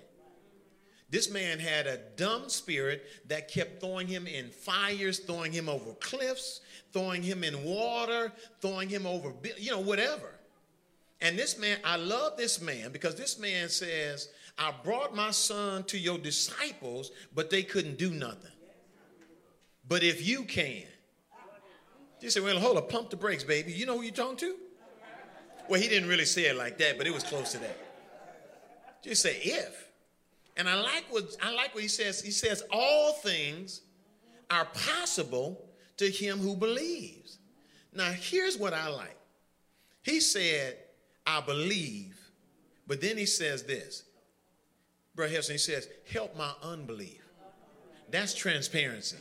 This 1.09 1.29
man 1.29 1.59
had 1.59 1.85
a 1.85 1.99
dumb 2.15 2.49
spirit 2.49 3.03
that 3.27 3.47
kept 3.47 3.79
throwing 3.79 4.07
him 4.07 4.25
in 4.25 4.49
fires, 4.49 5.19
throwing 5.19 5.51
him 5.51 5.69
over 5.69 5.93
cliffs, 5.99 6.61
throwing 6.91 7.21
him 7.21 7.43
in 7.43 7.63
water, 7.63 8.31
throwing 8.61 8.89
him 8.89 9.05
over, 9.05 9.31
you 9.57 9.69
know, 9.69 9.79
whatever. 9.79 10.39
And 11.21 11.37
this 11.37 11.59
man, 11.59 11.77
I 11.83 11.97
love 11.97 12.35
this 12.35 12.59
man 12.59 12.91
because 12.91 13.13
this 13.15 13.37
man 13.37 13.69
says, 13.69 14.29
I 14.57 14.73
brought 14.83 15.15
my 15.15 15.29
son 15.29 15.83
to 15.83 15.99
your 15.99 16.17
disciples, 16.17 17.11
but 17.35 17.51
they 17.51 17.61
couldn't 17.61 17.99
do 17.99 18.09
nothing. 18.09 18.51
But 19.87 20.03
if 20.03 20.25
you 20.25 20.43
can, 20.43 20.83
you 22.23 22.29
say, 22.29 22.39
well, 22.39 22.57
hold 22.57 22.77
up, 22.77 22.89
pump 22.89 23.09
the 23.09 23.17
brakes, 23.17 23.43
baby. 23.43 23.73
You 23.73 23.85
know 23.85 23.97
who 23.97 24.03
you're 24.03 24.13
talking 24.13 24.37
to? 24.37 24.55
Well, 25.67 25.79
he 25.79 25.87
didn't 25.87 26.07
really 26.07 26.25
say 26.25 26.43
it 26.43 26.55
like 26.55 26.77
that, 26.77 26.97
but 26.97 27.05
it 27.05 27.13
was 27.13 27.23
close 27.23 27.51
to 27.51 27.57
that. 27.59 27.77
Just 29.03 29.21
say 29.21 29.37
if. 29.43 29.89
And 30.55 30.69
I 30.69 30.75
like 30.75 31.05
what 31.09 31.35
I 31.41 31.51
like 31.53 31.73
what 31.73 31.83
he 31.83 31.89
says. 31.89 32.21
He 32.21 32.31
says 32.31 32.63
all 32.71 33.13
things 33.13 33.81
are 34.49 34.65
possible 34.65 35.65
to 35.97 36.09
him 36.09 36.39
who 36.39 36.55
believes. 36.55 37.39
Now 37.93 38.11
here's 38.11 38.57
what 38.57 38.73
I 38.73 38.87
like. 38.87 39.17
He 40.03 40.19
said, 40.19 40.77
I 41.25 41.41
believe, 41.41 42.17
but 42.87 43.01
then 43.01 43.17
he 43.17 43.25
says 43.25 43.63
this. 43.63 44.03
Brother 45.15 45.33
Heston, 45.33 45.55
he 45.55 45.59
says, 45.59 45.87
help 46.11 46.35
my 46.37 46.51
unbelief. 46.61 47.23
That's 48.09 48.33
transparency. 48.33 49.17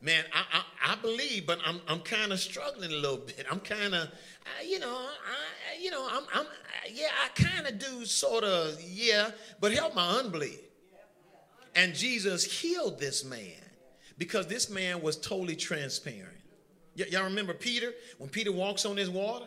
Man, 0.00 0.24
I, 0.32 0.44
I, 0.52 0.92
I 0.92 0.96
believe, 0.96 1.46
but 1.46 1.58
I'm, 1.66 1.80
I'm 1.88 2.00
kind 2.00 2.32
of 2.32 2.38
struggling 2.38 2.92
a 2.92 2.96
little 2.96 3.16
bit. 3.16 3.44
I'm 3.50 3.60
kind 3.60 3.94
of, 3.94 4.08
you 4.64 4.78
know, 4.78 4.94
I, 4.96 5.82
you 5.82 5.90
know, 5.90 6.06
I'm, 6.10 6.22
I'm 6.32 6.46
yeah, 6.92 7.08
I 7.24 7.28
kind 7.40 7.66
of 7.66 7.78
do 7.78 8.04
sort 8.04 8.44
of, 8.44 8.80
yeah, 8.80 9.30
but 9.60 9.72
help 9.72 9.94
my 9.94 10.18
unbelief. 10.18 10.60
And 11.74 11.94
Jesus 11.94 12.44
healed 12.44 12.98
this 12.98 13.24
man 13.24 13.60
because 14.18 14.46
this 14.46 14.70
man 14.70 15.02
was 15.02 15.16
totally 15.16 15.56
transparent. 15.56 16.36
Y- 16.96 17.06
y'all 17.10 17.24
remember 17.24 17.54
Peter? 17.54 17.92
When 18.18 18.30
Peter 18.30 18.52
walks 18.52 18.84
on 18.84 18.96
this 18.96 19.08
water? 19.08 19.46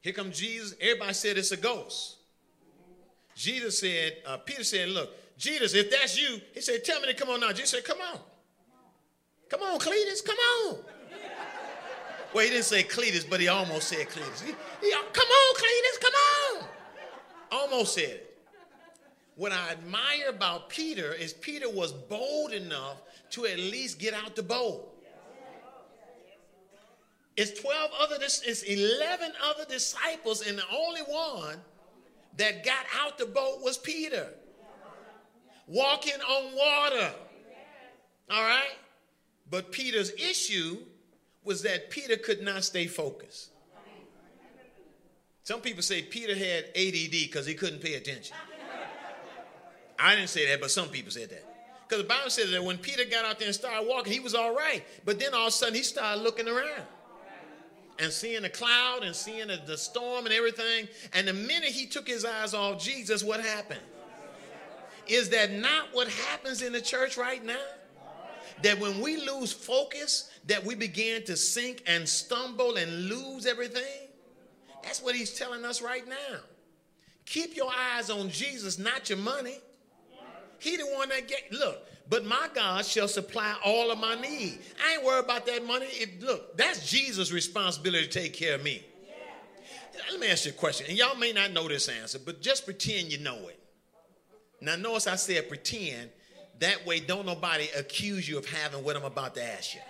Here 0.00 0.12
comes 0.12 0.38
Jesus. 0.38 0.74
Everybody 0.80 1.14
said 1.14 1.38
it's 1.38 1.52
a 1.52 1.56
ghost. 1.56 2.16
Jesus 3.34 3.80
said, 3.80 4.16
uh, 4.26 4.36
Peter 4.38 4.64
said, 4.64 4.88
look, 4.90 5.10
Jesus, 5.38 5.74
if 5.74 5.90
that's 5.90 6.20
you, 6.20 6.40
he 6.52 6.60
said, 6.60 6.84
tell 6.84 7.00
me 7.00 7.08
to 7.08 7.14
come 7.14 7.30
on 7.30 7.40
now. 7.40 7.50
Jesus 7.50 7.70
said, 7.70 7.84
come 7.84 7.98
on. 8.12 8.20
Come 9.48 9.62
on, 9.62 9.78
Cletus, 9.78 10.24
come 10.24 10.36
on. 10.36 10.78
Well, 12.32 12.44
he 12.44 12.50
didn't 12.50 12.64
say 12.64 12.82
Cletus, 12.82 13.28
but 13.28 13.40
he 13.40 13.48
almost 13.48 13.88
said 13.88 14.08
Cletus. 14.08 14.42
He, 14.42 14.52
he, 14.80 14.90
come 14.90 15.28
on, 15.28 15.54
Cletus, 15.54 16.00
come 16.00 16.12
on. 16.12 16.68
Almost 17.52 17.94
said 17.94 18.04
it. 18.04 18.38
What 19.36 19.52
I 19.52 19.70
admire 19.70 20.28
about 20.28 20.68
Peter 20.68 21.12
is 21.12 21.32
Peter 21.32 21.68
was 21.68 21.92
bold 21.92 22.52
enough 22.52 23.02
to 23.30 23.46
at 23.46 23.58
least 23.58 23.98
get 23.98 24.14
out 24.14 24.36
the 24.36 24.42
boat. 24.42 24.90
It's 27.36 27.60
12 27.60 27.90
other, 28.00 28.16
it's 28.20 28.62
11 28.62 29.32
other 29.44 29.64
disciples, 29.64 30.46
and 30.46 30.56
the 30.56 30.64
only 30.72 31.00
one 31.00 31.58
that 32.36 32.64
got 32.64 32.86
out 33.00 33.18
the 33.18 33.26
boat 33.26 33.60
was 33.60 33.76
Peter. 33.76 34.28
Walking 35.66 36.20
on 36.20 36.54
water. 36.54 37.12
All 38.30 38.42
right? 38.42 38.76
But 39.54 39.70
Peter's 39.70 40.10
issue 40.14 40.78
was 41.44 41.62
that 41.62 41.88
Peter 41.88 42.16
could 42.16 42.42
not 42.42 42.64
stay 42.64 42.88
focused. 42.88 43.50
Some 45.44 45.60
people 45.60 45.80
say 45.80 46.02
Peter 46.02 46.34
had 46.34 46.64
ADD 46.74 47.12
because 47.12 47.46
he 47.46 47.54
couldn't 47.54 47.80
pay 47.80 47.94
attention. 47.94 48.34
I 49.96 50.16
didn't 50.16 50.30
say 50.30 50.48
that, 50.48 50.60
but 50.60 50.72
some 50.72 50.88
people 50.88 51.12
said 51.12 51.30
that. 51.30 51.44
Because 51.86 52.02
the 52.02 52.08
Bible 52.08 52.30
says 52.30 52.50
that 52.50 52.64
when 52.64 52.78
Peter 52.78 53.04
got 53.04 53.24
out 53.24 53.38
there 53.38 53.46
and 53.46 53.54
started 53.54 53.86
walking, 53.88 54.12
he 54.12 54.18
was 54.18 54.34
all 54.34 54.56
right. 54.56 54.82
But 55.04 55.20
then 55.20 55.34
all 55.34 55.42
of 55.42 55.48
a 55.48 55.52
sudden 55.52 55.76
he 55.76 55.84
started 55.84 56.20
looking 56.24 56.48
around 56.48 56.82
and 58.00 58.10
seeing 58.10 58.42
the 58.42 58.50
cloud 58.50 59.04
and 59.04 59.14
seeing 59.14 59.46
the, 59.46 59.60
the 59.64 59.78
storm 59.78 60.26
and 60.26 60.34
everything. 60.34 60.88
And 61.12 61.28
the 61.28 61.32
minute 61.32 61.68
he 61.68 61.86
took 61.86 62.08
his 62.08 62.24
eyes 62.24 62.54
off 62.54 62.82
Jesus, 62.82 63.22
what 63.22 63.38
happened? 63.38 63.78
Is 65.06 65.28
that 65.28 65.52
not 65.52 65.90
what 65.92 66.08
happens 66.08 66.60
in 66.60 66.72
the 66.72 66.80
church 66.80 67.16
right 67.16 67.44
now? 67.44 67.54
That 68.62 68.78
when 68.78 69.00
we 69.00 69.16
lose 69.16 69.52
focus, 69.52 70.30
that 70.46 70.64
we 70.64 70.74
begin 70.74 71.24
to 71.24 71.36
sink 71.36 71.82
and 71.86 72.08
stumble 72.08 72.76
and 72.76 73.08
lose 73.08 73.46
everything? 73.46 74.08
That's 74.82 75.02
what 75.02 75.14
he's 75.14 75.34
telling 75.34 75.64
us 75.64 75.82
right 75.82 76.06
now. 76.06 76.38
Keep 77.26 77.56
your 77.56 77.70
eyes 77.72 78.10
on 78.10 78.28
Jesus, 78.28 78.78
not 78.78 79.08
your 79.08 79.18
money. 79.18 79.58
He 80.58 80.76
the 80.76 80.86
one 80.94 81.08
that 81.08 81.28
get 81.28 81.52
look, 81.52 81.86
but 82.08 82.24
my 82.24 82.48
God 82.54 82.84
shall 82.84 83.08
supply 83.08 83.54
all 83.64 83.90
of 83.90 83.98
my 83.98 84.14
need. 84.20 84.60
I 84.82 84.94
ain't 84.94 85.04
worried 85.04 85.24
about 85.24 85.46
that 85.46 85.66
money. 85.66 85.86
It, 85.86 86.22
look, 86.22 86.56
that's 86.56 86.90
Jesus' 86.90 87.32
responsibility 87.32 88.06
to 88.06 88.10
take 88.10 88.32
care 88.34 88.54
of 88.54 88.62
me. 88.62 88.82
Let 90.10 90.20
me 90.20 90.28
ask 90.28 90.44
you 90.44 90.50
a 90.50 90.54
question, 90.54 90.86
and 90.88 90.98
y'all 90.98 91.16
may 91.16 91.32
not 91.32 91.52
know 91.52 91.68
this 91.68 91.88
answer, 91.88 92.18
but 92.18 92.42
just 92.42 92.64
pretend 92.64 93.12
you 93.12 93.18
know 93.18 93.48
it. 93.48 93.58
Now, 94.60 94.76
notice 94.76 95.06
I 95.06 95.16
said 95.16 95.48
pretend 95.48 96.10
that 96.60 96.86
way, 96.86 97.00
don't 97.00 97.26
nobody 97.26 97.68
accuse 97.76 98.28
you 98.28 98.38
of 98.38 98.46
having 98.46 98.84
what 98.84 98.96
I'm 98.96 99.04
about 99.04 99.34
to 99.34 99.44
ask 99.44 99.74
you. 99.74 99.80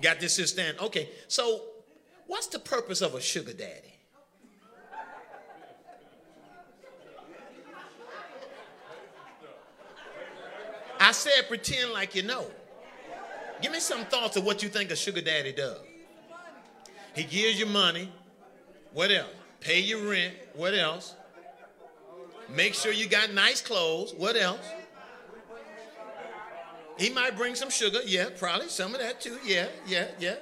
Got 0.00 0.20
this 0.20 0.36
here 0.36 0.46
stand? 0.46 0.78
Okay, 0.80 1.08
so 1.26 1.62
what's 2.26 2.46
the 2.46 2.58
purpose 2.58 3.00
of 3.00 3.14
a 3.14 3.20
sugar 3.20 3.52
daddy? 3.52 3.94
I 11.00 11.12
said 11.12 11.48
pretend 11.48 11.92
like 11.92 12.14
you 12.14 12.22
know. 12.22 12.46
Give 13.60 13.72
me 13.72 13.80
some 13.80 14.04
thoughts 14.06 14.36
of 14.36 14.44
what 14.44 14.62
you 14.62 14.68
think 14.68 14.90
a 14.90 14.96
sugar 14.96 15.20
daddy 15.20 15.52
does. 15.52 15.78
He 17.14 17.24
gives 17.24 17.58
you 17.58 17.66
money. 17.66 18.12
What 18.92 19.10
else? 19.10 19.30
Pay 19.60 19.80
your 19.80 20.08
rent. 20.08 20.34
What 20.54 20.74
else? 20.74 21.14
Make 22.48 22.74
sure 22.74 22.92
you 22.92 23.08
got 23.08 23.32
nice 23.32 23.60
clothes. 23.60 24.14
What 24.16 24.36
else? 24.36 24.64
He 26.98 27.10
might 27.10 27.36
bring 27.36 27.54
some 27.54 27.70
sugar. 27.70 28.00
Yeah, 28.04 28.28
probably 28.36 28.68
some 28.68 28.94
of 28.94 29.00
that 29.00 29.20
too. 29.20 29.38
Yeah, 29.44 29.68
yeah, 29.86 30.08
yeah. 30.18 30.36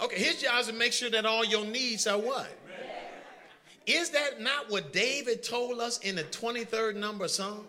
Okay, 0.00 0.16
his 0.16 0.42
job 0.42 0.60
is 0.60 0.66
to 0.68 0.72
make 0.72 0.92
sure 0.92 1.10
that 1.10 1.26
all 1.26 1.44
your 1.44 1.64
needs 1.64 2.06
are 2.06 2.18
what? 2.18 2.48
Is 3.86 4.10
that 4.10 4.40
not 4.40 4.70
what 4.70 4.92
David 4.92 5.42
told 5.42 5.80
us 5.80 5.98
in 5.98 6.14
the 6.14 6.24
23rd 6.24 6.96
number 6.96 7.26
Psalm? 7.26 7.66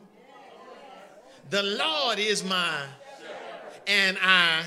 The 1.49 1.63
Lord 1.63 2.19
is 2.19 2.43
my, 2.43 2.83
and 3.87 4.17
I 4.21 4.63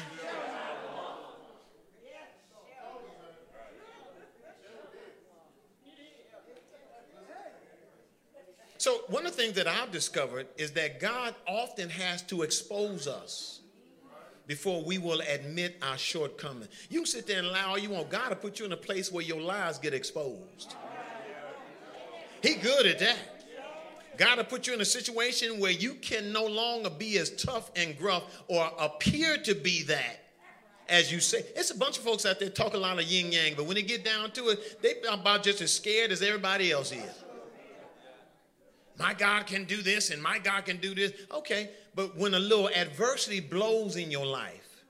So, 8.83 9.03
one 9.07 9.25
of 9.27 9.37
the 9.37 9.41
things 9.41 9.55
that 9.55 9.69
I've 9.69 9.93
discovered 9.93 10.49
is 10.59 10.73
that 10.73 10.99
God 10.99 11.37
often 11.47 11.89
has 11.89 12.21
to 12.23 12.43
expose 12.43 13.07
us 13.07 13.61
before 14.49 14.83
we 14.83 14.99
will 14.99 15.21
admit 15.21 15.77
our 15.83 15.97
shortcomings. 15.97 16.67
You 16.91 16.99
can 16.99 17.07
sit 17.07 17.29
there 17.29 17.39
and 17.39 17.47
lie 17.47 17.63
all 17.63 17.79
you 17.79 17.91
want. 17.91 18.11
God 18.11 18.31
will 18.31 18.37
put 18.39 18.59
you 18.59 18.65
in 18.67 18.73
a 18.73 18.77
place 18.77 19.13
where 19.13 19.23
your 19.23 19.41
lies 19.41 19.79
get 19.79 19.95
exposed. 19.95 20.75
He 22.43 22.57
good 22.57 22.87
at 22.87 22.99
that. 22.99 23.19
God 24.17 24.39
will 24.39 24.47
put 24.47 24.67
you 24.67 24.75
in 24.75 24.81
a 24.81 24.85
situation 24.85 25.61
where 25.61 25.71
you 25.71 25.95
can 25.95 26.33
no 26.33 26.45
longer 26.45 26.91
be 26.91 27.19
as 27.19 27.31
tough 27.37 27.71
and 27.77 27.97
gruff 27.97 28.25
or 28.49 28.69
appear 28.81 29.37
to 29.45 29.55
be 29.55 29.85
that 29.85 30.25
as 30.89 31.13
you 31.13 31.21
say. 31.21 31.45
It's 31.55 31.71
a 31.71 31.79
bunch 31.79 31.99
of 31.99 32.03
folks 32.03 32.27
out 32.27 32.41
there 32.41 32.51
talk 32.51 32.75
a 32.75 32.79
lot 32.79 32.99
of 32.99 33.05
yin 33.05 33.31
yang, 33.31 33.55
but 33.57 33.67
when 33.67 33.77
they 33.77 33.83
get 33.83 34.05
down 34.05 34.33
to 34.33 34.49
it, 34.49 34.83
they 34.83 34.95
about 35.09 35.45
just 35.45 35.61
as 35.61 35.73
scared 35.73 36.11
as 36.11 36.21
everybody 36.21 36.73
else 36.73 36.91
is. 36.91 37.22
My 38.99 39.15
God 39.15 39.47
can 39.47 39.65
do 39.65 39.83
this 39.83 40.11
and 40.11 40.23
my 40.23 40.39
God 40.39 40.65
can 40.65 40.77
do 40.77 40.95
this. 40.95 41.13
Okay, 41.33 41.71
but 41.95 42.17
when 42.17 42.35
a 42.35 42.39
little 42.39 42.69
adversity 42.69 43.41
blows 43.41 43.97
in 43.97 44.11
your 44.11 44.27
life, 44.27 44.85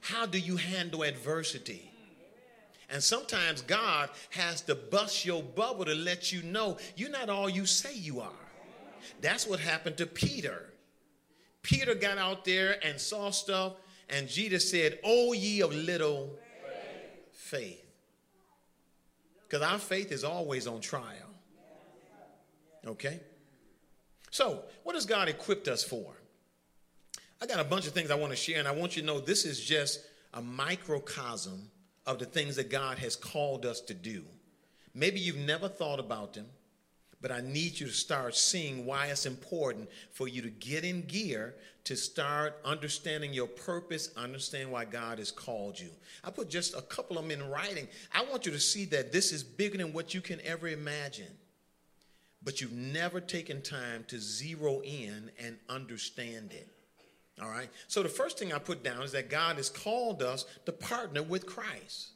how 0.00 0.26
do 0.26 0.38
you 0.38 0.56
handle 0.56 1.02
adversity? 1.02 1.90
And 2.90 3.02
sometimes 3.02 3.60
God 3.62 4.08
has 4.30 4.62
to 4.62 4.74
bust 4.74 5.24
your 5.24 5.42
bubble 5.42 5.84
to 5.84 5.94
let 5.94 6.32
you 6.32 6.42
know 6.42 6.78
you're 6.96 7.10
not 7.10 7.28
all 7.28 7.48
you 7.48 7.66
say 7.66 7.94
you 7.94 8.20
are. 8.20 8.32
That's 9.20 9.46
what 9.46 9.60
happened 9.60 9.98
to 9.98 10.06
Peter. 10.06 10.72
Peter 11.62 11.94
got 11.94 12.18
out 12.18 12.44
there 12.44 12.78
and 12.84 12.98
saw 12.98 13.30
stuff, 13.30 13.74
and 14.08 14.28
Jesus 14.28 14.70
said, 14.70 14.98
Oh, 15.04 15.32
ye 15.32 15.60
of 15.60 15.74
little 15.74 16.30
faith. 17.32 17.84
Because 19.46 19.62
our 19.62 19.78
faith 19.78 20.12
is 20.12 20.24
always 20.24 20.66
on 20.66 20.80
trial. 20.80 21.28
Okay? 22.86 23.20
So, 24.30 24.64
what 24.82 24.94
has 24.94 25.06
God 25.06 25.28
equipped 25.28 25.68
us 25.68 25.82
for? 25.82 26.14
I 27.40 27.46
got 27.46 27.60
a 27.60 27.64
bunch 27.64 27.86
of 27.86 27.92
things 27.92 28.10
I 28.10 28.16
want 28.16 28.30
to 28.32 28.36
share, 28.36 28.58
and 28.58 28.68
I 28.68 28.72
want 28.72 28.96
you 28.96 29.02
to 29.02 29.06
know 29.06 29.20
this 29.20 29.44
is 29.44 29.60
just 29.60 30.00
a 30.34 30.42
microcosm 30.42 31.70
of 32.06 32.18
the 32.18 32.24
things 32.24 32.56
that 32.56 32.70
God 32.70 32.98
has 32.98 33.16
called 33.16 33.64
us 33.64 33.80
to 33.82 33.94
do. 33.94 34.24
Maybe 34.94 35.20
you've 35.20 35.36
never 35.36 35.68
thought 35.68 36.00
about 36.00 36.34
them, 36.34 36.46
But 37.20 37.32
I 37.32 37.40
need 37.40 37.78
you 37.80 37.86
to 37.86 37.92
start 37.92 38.36
seeing 38.36 38.86
why 38.86 39.06
it's 39.06 39.26
important 39.26 39.88
for 40.12 40.28
you 40.28 40.40
to 40.42 40.50
get 40.50 40.84
in 40.84 41.02
gear 41.02 41.56
to 41.84 41.96
start 41.96 42.60
understanding 42.64 43.32
your 43.32 43.46
purpose, 43.46 44.10
understand 44.16 44.70
why 44.70 44.84
God 44.84 45.18
has 45.18 45.32
called 45.32 45.80
you. 45.80 45.88
I 46.22 46.30
put 46.30 46.48
just 46.48 46.76
a 46.76 46.82
couple 46.82 47.18
of 47.18 47.26
them 47.26 47.40
in 47.40 47.48
writing. 47.50 47.88
I 48.12 48.24
want 48.24 48.46
you 48.46 48.52
to 48.52 48.60
see 48.60 48.84
that 48.86 49.10
this 49.10 49.32
is 49.32 49.42
bigger 49.42 49.78
than 49.78 49.92
what 49.92 50.14
you 50.14 50.20
can 50.20 50.40
ever 50.42 50.68
imagine. 50.68 51.37
But 52.42 52.60
you've 52.60 52.72
never 52.72 53.20
taken 53.20 53.62
time 53.62 54.04
to 54.08 54.18
zero 54.18 54.80
in 54.80 55.30
and 55.42 55.56
understand 55.68 56.52
it. 56.52 56.68
All 57.42 57.48
right? 57.48 57.68
So 57.86 58.02
the 58.02 58.08
first 58.08 58.38
thing 58.38 58.52
I 58.52 58.58
put 58.58 58.82
down 58.82 59.02
is 59.02 59.12
that 59.12 59.30
God 59.30 59.56
has 59.56 59.68
called 59.68 60.22
us 60.22 60.44
to 60.66 60.72
partner 60.72 61.22
with 61.22 61.46
Christ. 61.46 62.08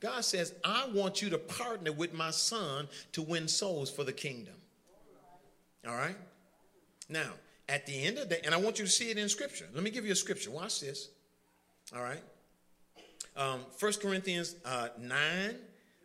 God 0.00 0.24
says, 0.24 0.54
I 0.64 0.88
want 0.92 1.20
you 1.20 1.30
to 1.30 1.38
partner 1.38 1.92
with 1.92 2.14
my 2.14 2.30
son 2.30 2.88
to 3.12 3.22
win 3.22 3.48
souls 3.48 3.90
for 3.90 4.02
the 4.02 4.12
kingdom. 4.12 4.54
All 5.86 5.94
right? 5.94 6.16
Now, 7.08 7.32
at 7.68 7.86
the 7.86 8.04
end 8.04 8.18
of 8.18 8.28
the 8.28 8.44
and 8.44 8.54
I 8.54 8.58
want 8.58 8.78
you 8.78 8.84
to 8.84 8.90
see 8.90 9.10
it 9.10 9.18
in 9.18 9.28
scripture. 9.28 9.66
Let 9.74 9.82
me 9.82 9.90
give 9.90 10.04
you 10.04 10.12
a 10.12 10.16
scripture. 10.16 10.50
Watch 10.50 10.80
this. 10.80 11.08
All 11.94 12.02
right? 12.02 12.22
Um, 13.36 13.60
1 13.78 13.92
Corinthians 14.02 14.56
uh, 14.64 14.88
9, 14.98 15.54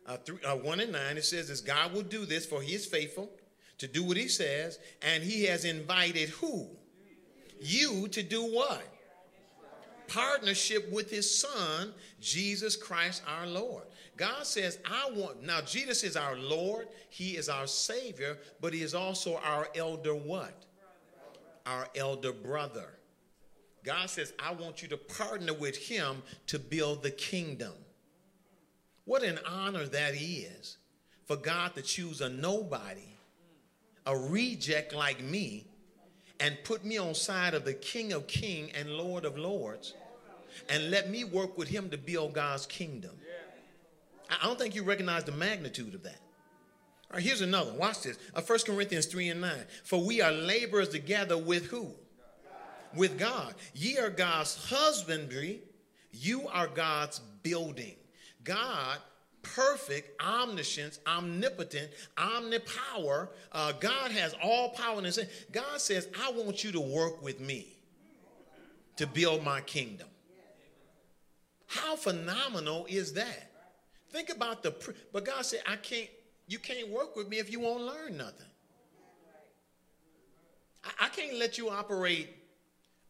uh, 0.06 0.16
three, 0.18 0.38
uh, 0.44 0.56
1 0.56 0.80
and 0.80 0.92
9, 0.92 1.16
it 1.16 1.24
says 1.24 1.48
this 1.48 1.60
God 1.60 1.92
will 1.92 2.02
do 2.02 2.24
this, 2.24 2.46
for 2.46 2.62
he 2.62 2.74
is 2.74 2.86
faithful 2.86 3.30
to 3.78 3.86
do 3.86 4.02
what 4.02 4.16
he 4.16 4.28
says, 4.28 4.78
and 5.02 5.22
he 5.22 5.44
has 5.44 5.64
invited 5.64 6.30
who? 6.30 6.68
You 7.60 8.08
to 8.08 8.22
do 8.22 8.42
what? 8.42 8.82
partnership 10.08 10.90
with 10.92 11.10
his 11.10 11.38
son, 11.40 11.92
Jesus 12.20 12.76
Christ 12.76 13.22
our 13.26 13.46
Lord. 13.46 13.84
God 14.16 14.46
says, 14.46 14.78
I 14.84 15.10
want, 15.12 15.42
now 15.42 15.60
Jesus 15.60 16.02
is 16.02 16.16
our 16.16 16.36
Lord, 16.36 16.88
he 17.10 17.36
is 17.36 17.48
our 17.48 17.66
Savior, 17.66 18.38
but 18.60 18.72
he 18.72 18.82
is 18.82 18.94
also 18.94 19.36
our 19.44 19.68
elder 19.74 20.14
what? 20.14 20.64
Our 21.66 21.88
elder 21.94 22.32
brother. 22.32 22.98
God 23.84 24.08
says, 24.08 24.32
I 24.38 24.52
want 24.52 24.82
you 24.82 24.88
to 24.88 24.96
partner 24.96 25.54
with 25.54 25.76
him 25.76 26.22
to 26.48 26.58
build 26.58 27.02
the 27.02 27.10
kingdom. 27.10 27.72
What 29.06 29.22
an 29.22 29.38
honor 29.48 29.86
that 29.86 30.14
is 30.14 30.76
for 31.24 31.36
God 31.36 31.74
to 31.74 31.82
choose 31.82 32.20
a 32.20 32.28
nobody, 32.28 33.16
a 34.04 34.16
reject 34.16 34.94
like 34.94 35.22
me, 35.22 35.66
and 36.38 36.58
put 36.64 36.84
me 36.84 36.98
on 36.98 37.14
side 37.14 37.54
of 37.54 37.64
the 37.64 37.72
King 37.72 38.12
of 38.12 38.26
King 38.26 38.70
and 38.72 38.90
Lord 38.90 39.24
of 39.24 39.38
Lords 39.38 39.94
and 40.68 40.90
let 40.90 41.10
me 41.10 41.24
work 41.24 41.56
with 41.58 41.68
him 41.68 41.90
to 41.90 41.98
build 41.98 42.34
God's 42.34 42.66
kingdom. 42.66 43.12
I 44.28 44.44
don't 44.46 44.58
think 44.58 44.74
you 44.74 44.82
recognize 44.82 45.24
the 45.24 45.32
magnitude 45.32 45.94
of 45.94 46.02
that. 46.02 46.18
All 47.10 47.14
right, 47.14 47.22
here's 47.22 47.40
another. 47.40 47.72
Watch 47.72 48.02
this. 48.02 48.18
Uh, 48.34 48.42
1 48.42 48.58
Corinthians 48.66 49.06
3 49.06 49.28
and 49.28 49.40
9. 49.40 49.52
For 49.84 50.04
we 50.04 50.20
are 50.20 50.32
laborers 50.32 50.88
together 50.88 51.38
with 51.38 51.66
who? 51.66 51.92
With 52.94 53.18
God. 53.18 53.54
Ye 53.74 53.98
are 53.98 54.10
God's 54.10 54.68
husbandry. 54.68 55.62
You 56.10 56.48
are 56.48 56.66
God's 56.66 57.20
building. 57.42 57.94
God 58.46 58.98
perfect, 59.54 60.20
omniscience, 60.20 60.98
omnipotent, 61.06 61.90
omnipower. 62.16 63.28
Uh, 63.52 63.72
God 63.72 64.10
has 64.10 64.34
all 64.42 64.70
power 64.70 64.98
in 64.98 65.04
his 65.04 65.16
hand. 65.16 65.28
God 65.52 65.80
says, 65.80 66.08
I 66.20 66.32
want 66.32 66.64
you 66.64 66.72
to 66.72 66.80
work 66.80 67.22
with 67.22 67.40
me 67.40 67.68
to 68.96 69.06
build 69.06 69.44
my 69.44 69.60
kingdom. 69.60 70.08
How 71.66 71.96
phenomenal 71.96 72.86
is 72.88 73.12
that? 73.14 73.50
Think 74.10 74.30
about 74.30 74.62
the, 74.62 74.74
but 75.12 75.24
God 75.24 75.44
said, 75.44 75.60
I 75.66 75.76
can't, 75.76 76.08
you 76.46 76.58
can't 76.58 76.88
work 76.88 77.16
with 77.16 77.28
me 77.28 77.38
if 77.38 77.50
you 77.50 77.60
won't 77.60 77.82
learn 77.82 78.16
nothing. 78.16 78.46
I, 80.84 81.06
I 81.06 81.08
can't 81.08 81.38
let 81.38 81.58
you 81.58 81.68
operate 81.68 82.30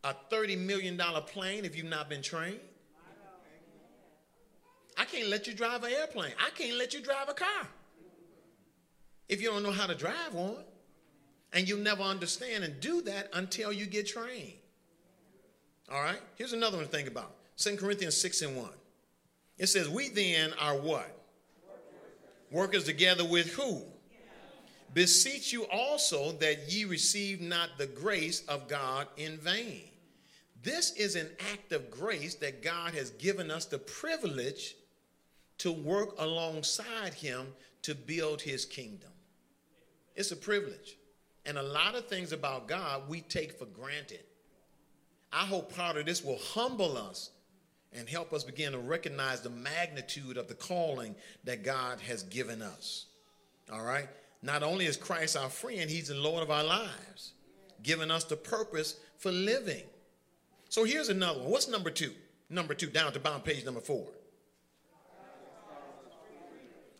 a 0.04 0.14
$30 0.30 0.58
million 0.58 1.00
plane 1.26 1.64
if 1.64 1.76
you've 1.76 1.86
not 1.86 2.08
been 2.08 2.22
trained. 2.22 2.60
I 4.96 5.04
can't 5.04 5.28
let 5.28 5.46
you 5.46 5.54
drive 5.54 5.84
an 5.84 5.92
airplane. 5.92 6.32
I 6.44 6.50
can't 6.50 6.76
let 6.78 6.94
you 6.94 7.00
drive 7.00 7.28
a 7.28 7.34
car 7.34 7.68
if 9.28 9.42
you 9.42 9.48
don't 9.50 9.62
know 9.62 9.72
how 9.72 9.86
to 9.86 9.94
drive 9.94 10.34
one. 10.34 10.64
And 11.52 11.68
you'll 11.68 11.78
never 11.78 12.02
understand 12.02 12.64
and 12.64 12.80
do 12.80 13.00
that 13.02 13.30
until 13.32 13.72
you 13.72 13.86
get 13.86 14.06
trained. 14.06 14.54
All 15.90 16.02
right? 16.02 16.20
Here's 16.34 16.52
another 16.52 16.76
one 16.76 16.86
to 16.86 16.92
think 16.92 17.08
about 17.08 17.32
2 17.56 17.76
Corinthians 17.76 18.16
6 18.16 18.42
and 18.42 18.56
1. 18.56 18.68
It 19.58 19.68
says, 19.68 19.88
We 19.88 20.08
then 20.10 20.52
are 20.60 20.76
what? 20.76 21.10
Workers 22.50 22.84
together 22.84 23.24
with 23.24 23.52
who? 23.54 23.82
Beseech 24.92 25.52
you 25.52 25.66
also 25.66 26.32
that 26.32 26.70
ye 26.72 26.84
receive 26.84 27.40
not 27.40 27.70
the 27.78 27.86
grace 27.86 28.42
of 28.48 28.68
God 28.68 29.06
in 29.16 29.36
vain. 29.38 29.82
This 30.62 30.92
is 30.92 31.16
an 31.16 31.28
act 31.52 31.72
of 31.72 31.90
grace 31.90 32.34
that 32.36 32.62
God 32.62 32.94
has 32.94 33.10
given 33.10 33.50
us 33.50 33.66
the 33.66 33.78
privilege 33.78 34.74
to 35.58 35.72
work 35.72 36.14
alongside 36.18 37.14
Him 37.14 37.46
to 37.82 37.94
build 37.94 38.42
His 38.42 38.64
kingdom. 38.64 39.10
It's 40.14 40.32
a 40.32 40.36
privilege. 40.36 40.96
And 41.44 41.58
a 41.58 41.62
lot 41.62 41.94
of 41.94 42.08
things 42.08 42.32
about 42.32 42.66
God 42.66 43.08
we 43.08 43.20
take 43.20 43.58
for 43.58 43.66
granted. 43.66 44.24
I 45.32 45.44
hope 45.44 45.74
part 45.74 45.96
of 45.96 46.06
this 46.06 46.24
will 46.24 46.38
humble 46.38 46.98
us 46.98 47.30
and 47.92 48.08
help 48.08 48.32
us 48.32 48.42
begin 48.42 48.72
to 48.72 48.78
recognize 48.78 49.40
the 49.40 49.50
magnitude 49.50 50.36
of 50.36 50.48
the 50.48 50.54
calling 50.54 51.14
that 51.44 51.62
God 51.62 52.00
has 52.00 52.24
given 52.24 52.62
us. 52.62 53.06
All 53.72 53.84
right? 53.84 54.08
Not 54.42 54.62
only 54.62 54.86
is 54.86 54.96
Christ 54.96 55.36
our 55.36 55.48
friend, 55.48 55.88
He's 55.88 56.08
the 56.08 56.14
Lord 56.14 56.42
of 56.42 56.50
our 56.50 56.64
lives, 56.64 57.32
giving 57.82 58.10
us 58.10 58.24
the 58.24 58.36
purpose 58.36 58.96
for 59.18 59.32
living. 59.32 59.84
So 60.68 60.84
here's 60.84 61.08
another 61.08 61.40
one. 61.40 61.50
What's 61.50 61.68
number 61.68 61.90
two? 61.90 62.12
Number 62.50 62.74
two, 62.74 62.88
down 62.88 63.12
to 63.12 63.20
bottom 63.20 63.40
page 63.40 63.64
number 63.64 63.80
four. 63.80 64.06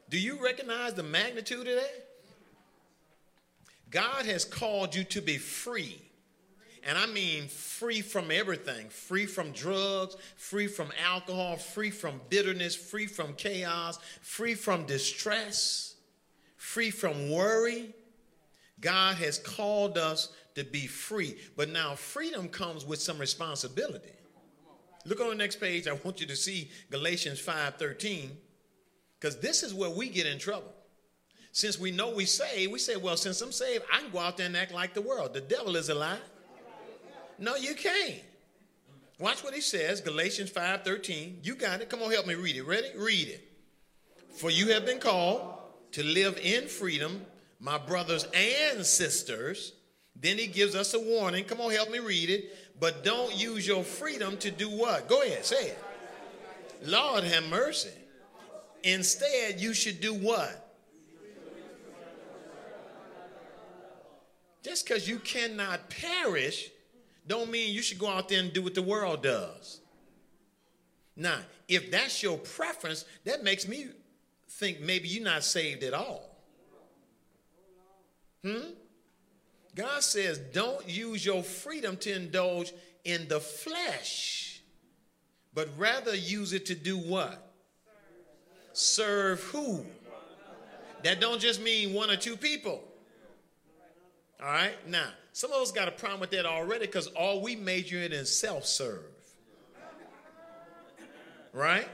Do 0.09 0.18
you 0.18 0.42
recognize 0.42 0.94
the 0.94 1.02
magnitude 1.02 1.66
of 1.66 1.74
that? 1.74 2.09
God 3.90 4.26
has 4.26 4.44
called 4.44 4.94
you 4.94 5.04
to 5.04 5.20
be 5.20 5.38
free 5.38 6.00
and 6.86 6.96
I 6.96 7.07
mean 7.07 7.48
free 7.48 8.00
from 8.00 8.30
everything 8.30 8.88
free 8.88 9.26
from 9.26 9.50
drugs, 9.50 10.16
free 10.36 10.68
from 10.68 10.90
alcohol, 11.04 11.57
free 11.57 11.90
from 11.90 12.20
bitterness, 12.30 12.76
free 12.76 13.07
from 13.07 13.34
chaos, 13.34 13.98
free 14.22 14.54
from 14.54 14.86
distress, 14.86 15.96
free 16.57 16.90
from 16.90 17.30
worry. 17.30 17.92
God 18.80 19.16
has 19.16 19.38
called 19.38 19.98
us 19.98 20.28
to 20.54 20.62
be 20.62 20.86
free. 20.86 21.36
But 21.57 21.70
now 21.70 21.96
freedom 21.96 22.48
comes 22.48 22.84
with 22.84 23.00
some 23.00 23.18
responsibility. 23.18 24.12
Look 25.04 25.20
on 25.20 25.28
the 25.28 25.34
next 25.34 25.57
page. 25.57 25.88
I 25.88 25.92
want 25.92 26.20
you 26.20 26.26
to 26.26 26.36
see 26.36 26.70
Galatians 26.90 27.40
5:13 27.40 28.30
cuz 29.27 29.37
this 29.37 29.62
is 29.62 29.74
where 29.74 29.91
we 29.91 30.09
get 30.09 30.27
in 30.27 30.39
trouble. 30.39 30.72
Since 31.53 31.79
we 31.79 31.91
know 31.91 32.11
we 32.11 32.27
say, 32.27 32.66
we 32.66 32.79
say, 32.79 32.97
well, 32.97 33.16
since 33.16 33.41
I'm 33.41 33.53
saved, 33.53 33.85
I 33.93 34.01
can 34.01 34.11
go 34.11 34.18
out 34.18 34.37
there 34.37 34.47
and 34.47 34.57
act 34.57 34.72
like 34.72 34.95
the 34.95 35.01
world. 35.01 35.33
The 35.33 35.41
devil 35.41 35.77
is 35.77 35.89
a 35.89 35.95
lie. 35.95 36.18
No, 37.39 37.57
you 37.57 37.74
can't. 37.74 38.22
Watch 39.18 39.43
what 39.43 39.55
he 39.55 39.61
says, 39.61 40.01
Galatians 40.01 40.51
5:13. 40.51 41.39
You 41.43 41.55
got 41.55 41.81
it. 41.81 41.89
Come 41.89 42.03
on, 42.03 42.11
help 42.11 42.27
me 42.27 42.35
read 42.35 42.57
it. 42.57 42.62
Ready? 42.62 42.89
Read 42.97 43.29
it. 43.29 43.49
For 44.35 44.51
you 44.51 44.72
have 44.72 44.85
been 44.85 45.01
called 45.01 45.55
to 45.93 46.03
live 46.03 46.39
in 46.43 46.68
freedom, 46.68 47.24
my 47.59 47.79
brothers 47.79 48.24
and 48.35 48.85
sisters. 48.85 49.72
Then 50.14 50.39
he 50.39 50.47
gives 50.47 50.74
us 50.74 50.93
a 50.95 51.01
warning. 51.01 51.45
Come 51.45 51.61
on, 51.61 51.70
help 51.70 51.91
me 51.91 51.99
read 51.99 52.29
it. 52.31 52.55
But 52.79 53.05
don't 53.05 53.35
use 53.35 53.66
your 53.66 53.83
freedom 53.83 54.37
to 54.39 54.51
do 54.51 54.68
what? 54.68 55.09
Go 55.09 55.22
ahead, 55.22 55.45
say 55.45 55.68
it. 55.68 55.79
Lord 56.85 57.24
have 57.24 57.49
mercy. 57.49 57.89
Instead, 58.87 59.61
you 59.61 59.74
should 59.74 60.01
do 60.01 60.14
what? 60.14 60.62
Just 64.62 64.87
because 64.87 65.09
you 65.09 65.18
cannot 65.18 65.91
perish 65.91 66.70
don't 67.26 67.51
mean 67.51 67.74
you 67.74 67.82
should 67.82 67.99
go 67.99 68.07
out 68.07 68.28
there 68.28 68.39
and 68.39 68.53
do 68.53 68.62
what 68.62 68.76
the 68.76 68.82
world 68.82 69.24
does. 69.24 69.80
Now, 71.16 71.39
if 71.66 71.91
that's 71.91 72.22
your 72.22 72.39
preference, 72.39 73.05
that 73.24 73.43
makes 73.43 73.66
me 73.66 73.89
think 74.49 74.80
maybe 74.80 75.09
you're 75.09 75.24
not 75.24 75.43
saved 75.43 75.82
at 75.82 75.93
all. 75.93 76.37
Hmm? 78.45 78.70
God 79.74 80.03
says, 80.05 80.39
don't 80.39 80.89
use 80.89 81.26
your 81.26 81.43
freedom 81.43 81.97
to 81.99 82.14
indulge 82.14 82.72
in 83.05 83.26
the 83.26 83.41
flesh, 83.41 84.61
but 85.53 85.68
rather 85.76 86.14
use 86.14 86.53
it 86.53 86.66
to 86.66 86.76
do 86.76 86.97
what? 86.97 87.45
Serve 88.77 89.41
who? 89.45 89.87
That 91.03 91.18
don't 91.18 91.41
just 91.41 91.62
mean 91.62 91.95
one 91.95 92.11
or 92.11 92.16
two 92.16 92.37
people. 92.37 92.85
All 94.39 94.51
right? 94.51 94.74
Now, 94.87 95.07
some 95.33 95.51
of 95.51 95.62
us 95.62 95.72
got 95.72 95.89
a 95.89 95.93
problem 95.93 96.20
with 96.20 96.31
that 96.33 96.45
already 96.45 96.85
because 96.85 97.07
all 97.07 97.41
we 97.41 97.57
major 97.57 98.03
in 98.03 98.12
is 98.12 98.39
self 98.39 98.66
serve. 98.66 99.07
Right? 101.55 101.89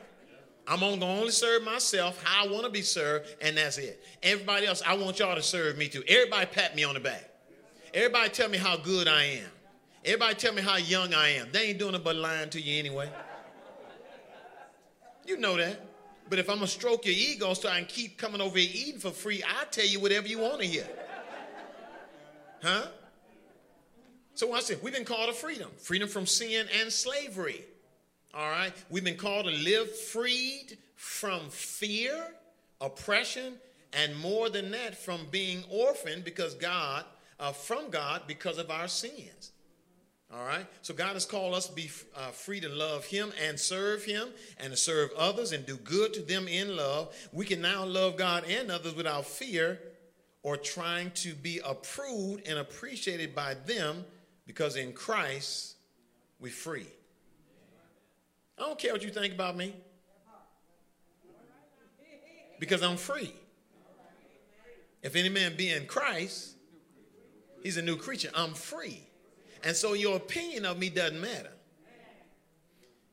I'm 0.66 0.80
going 0.80 0.98
to 0.98 1.06
only 1.06 1.30
serve 1.30 1.62
myself 1.62 2.20
how 2.24 2.46
I 2.46 2.48
want 2.48 2.64
to 2.64 2.70
be 2.70 2.82
served, 2.82 3.28
and 3.40 3.56
that's 3.56 3.78
it. 3.78 4.02
Everybody 4.20 4.66
else, 4.66 4.82
I 4.84 4.94
want 4.94 5.20
y'all 5.20 5.36
to 5.36 5.42
serve 5.42 5.78
me 5.78 5.86
too. 5.86 6.02
Everybody 6.08 6.46
pat 6.46 6.74
me 6.74 6.82
on 6.82 6.94
the 6.94 7.00
back. 7.00 7.30
Everybody 7.94 8.28
tell 8.30 8.48
me 8.48 8.58
how 8.58 8.76
good 8.76 9.06
I 9.06 9.22
am. 9.22 9.50
Everybody 10.04 10.34
tell 10.34 10.52
me 10.52 10.62
how 10.62 10.78
young 10.78 11.14
I 11.14 11.34
am. 11.34 11.46
They 11.52 11.68
ain't 11.68 11.78
doing 11.78 11.94
it 11.94 12.02
but 12.02 12.16
lying 12.16 12.50
to 12.50 12.60
you 12.60 12.80
anyway. 12.80 13.08
You 15.24 15.36
know 15.38 15.56
that. 15.56 15.91
But 16.28 16.38
if 16.38 16.48
I'm 16.48 16.60
to 16.60 16.66
stroke 16.66 17.04
your 17.04 17.14
ego 17.14 17.52
so 17.54 17.68
I 17.68 17.78
can 17.78 17.86
keep 17.86 18.16
coming 18.16 18.40
over 18.40 18.58
here 18.58 18.70
eating 18.72 19.00
for 19.00 19.10
free, 19.10 19.42
I'll 19.42 19.66
tell 19.66 19.86
you 19.86 20.00
whatever 20.00 20.26
you 20.26 20.38
want 20.38 20.60
to 20.60 20.66
hear. 20.66 20.86
Huh? 22.62 22.86
So 24.34 24.46
watch 24.46 24.68
this. 24.68 24.82
We've 24.82 24.94
been 24.94 25.04
called 25.04 25.28
to 25.28 25.34
freedom. 25.34 25.70
Freedom 25.78 26.08
from 26.08 26.26
sin 26.26 26.66
and 26.80 26.90
slavery. 26.90 27.64
All 28.34 28.48
right? 28.48 28.72
We've 28.88 29.04
been 29.04 29.16
called 29.16 29.44
to 29.46 29.52
live 29.52 29.94
freed 29.94 30.78
from 30.96 31.50
fear, 31.50 32.16
oppression, 32.80 33.54
and 33.92 34.16
more 34.18 34.48
than 34.48 34.70
that, 34.70 34.96
from 34.96 35.26
being 35.30 35.64
orphaned 35.68 36.24
because 36.24 36.54
God, 36.54 37.04
uh, 37.38 37.52
from 37.52 37.90
God 37.90 38.22
because 38.26 38.58
of 38.58 38.70
our 38.70 38.88
sins. 38.88 39.51
All 40.34 40.46
right? 40.46 40.66
So 40.80 40.94
God 40.94 41.12
has 41.12 41.26
called 41.26 41.54
us 41.54 41.66
to 41.66 41.74
be 41.74 41.90
uh, 42.16 42.30
free 42.30 42.60
to 42.60 42.68
love 42.68 43.04
Him 43.04 43.32
and 43.46 43.58
serve 43.60 44.04
Him 44.04 44.28
and 44.58 44.70
to 44.70 44.76
serve 44.76 45.10
others 45.16 45.52
and 45.52 45.66
do 45.66 45.76
good 45.76 46.14
to 46.14 46.22
them 46.22 46.48
in 46.48 46.74
love. 46.74 47.14
We 47.32 47.44
can 47.44 47.60
now 47.60 47.84
love 47.84 48.16
God 48.16 48.44
and 48.48 48.70
others 48.70 48.94
without 48.94 49.26
fear 49.26 49.78
or 50.42 50.56
trying 50.56 51.10
to 51.12 51.34
be 51.34 51.60
approved 51.64 52.48
and 52.48 52.58
appreciated 52.58 53.34
by 53.34 53.54
them 53.66 54.04
because 54.46 54.76
in 54.76 54.92
Christ 54.92 55.76
we're 56.40 56.50
free. 56.50 56.86
I 58.58 58.62
don't 58.62 58.78
care 58.78 58.92
what 58.92 59.02
you 59.02 59.10
think 59.10 59.34
about 59.34 59.56
me 59.56 59.74
because 62.58 62.82
I'm 62.82 62.96
free. 62.96 63.34
If 65.02 65.14
any 65.16 65.28
man 65.28 65.56
be 65.56 65.70
in 65.70 65.84
Christ, 65.86 66.54
he's 67.62 67.76
a 67.76 67.82
new 67.82 67.96
creature. 67.96 68.30
I'm 68.34 68.54
free. 68.54 69.02
And 69.64 69.76
so 69.76 69.92
your 69.92 70.16
opinion 70.16 70.64
of 70.64 70.78
me 70.78 70.88
doesn't 70.88 71.20
matter. 71.20 71.52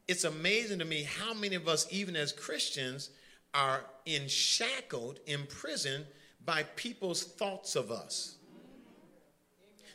It's 0.08 0.24
amazing 0.24 0.80
to 0.80 0.86
me 0.86 1.04
how 1.04 1.34
many 1.34 1.56
of 1.56 1.68
us, 1.68 1.88
even 1.92 2.16
as 2.16 2.32
Christians, 2.32 3.12
are 3.54 3.86
enshackled, 4.08 5.20
imprisoned 5.28 6.06
by 6.44 6.64
people's 6.76 7.24
thoughts 7.24 7.76
of 7.76 7.92
us. 7.92 8.38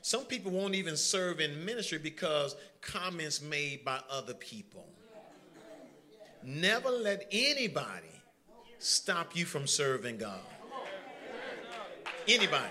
Some 0.02 0.24
people 0.24 0.52
won't 0.52 0.74
even 0.74 0.96
serve 0.96 1.40
in 1.40 1.64
ministry 1.64 1.98
because 1.98 2.54
comments 2.80 3.40
made 3.40 3.84
by 3.84 4.00
other 4.10 4.34
people. 4.34 4.86
Never 6.42 6.90
let 6.90 7.26
anybody 7.32 8.06
stop 8.78 9.34
you 9.34 9.46
from 9.46 9.66
serving 9.66 10.18
God. 10.18 10.40
Anybody. 12.28 12.68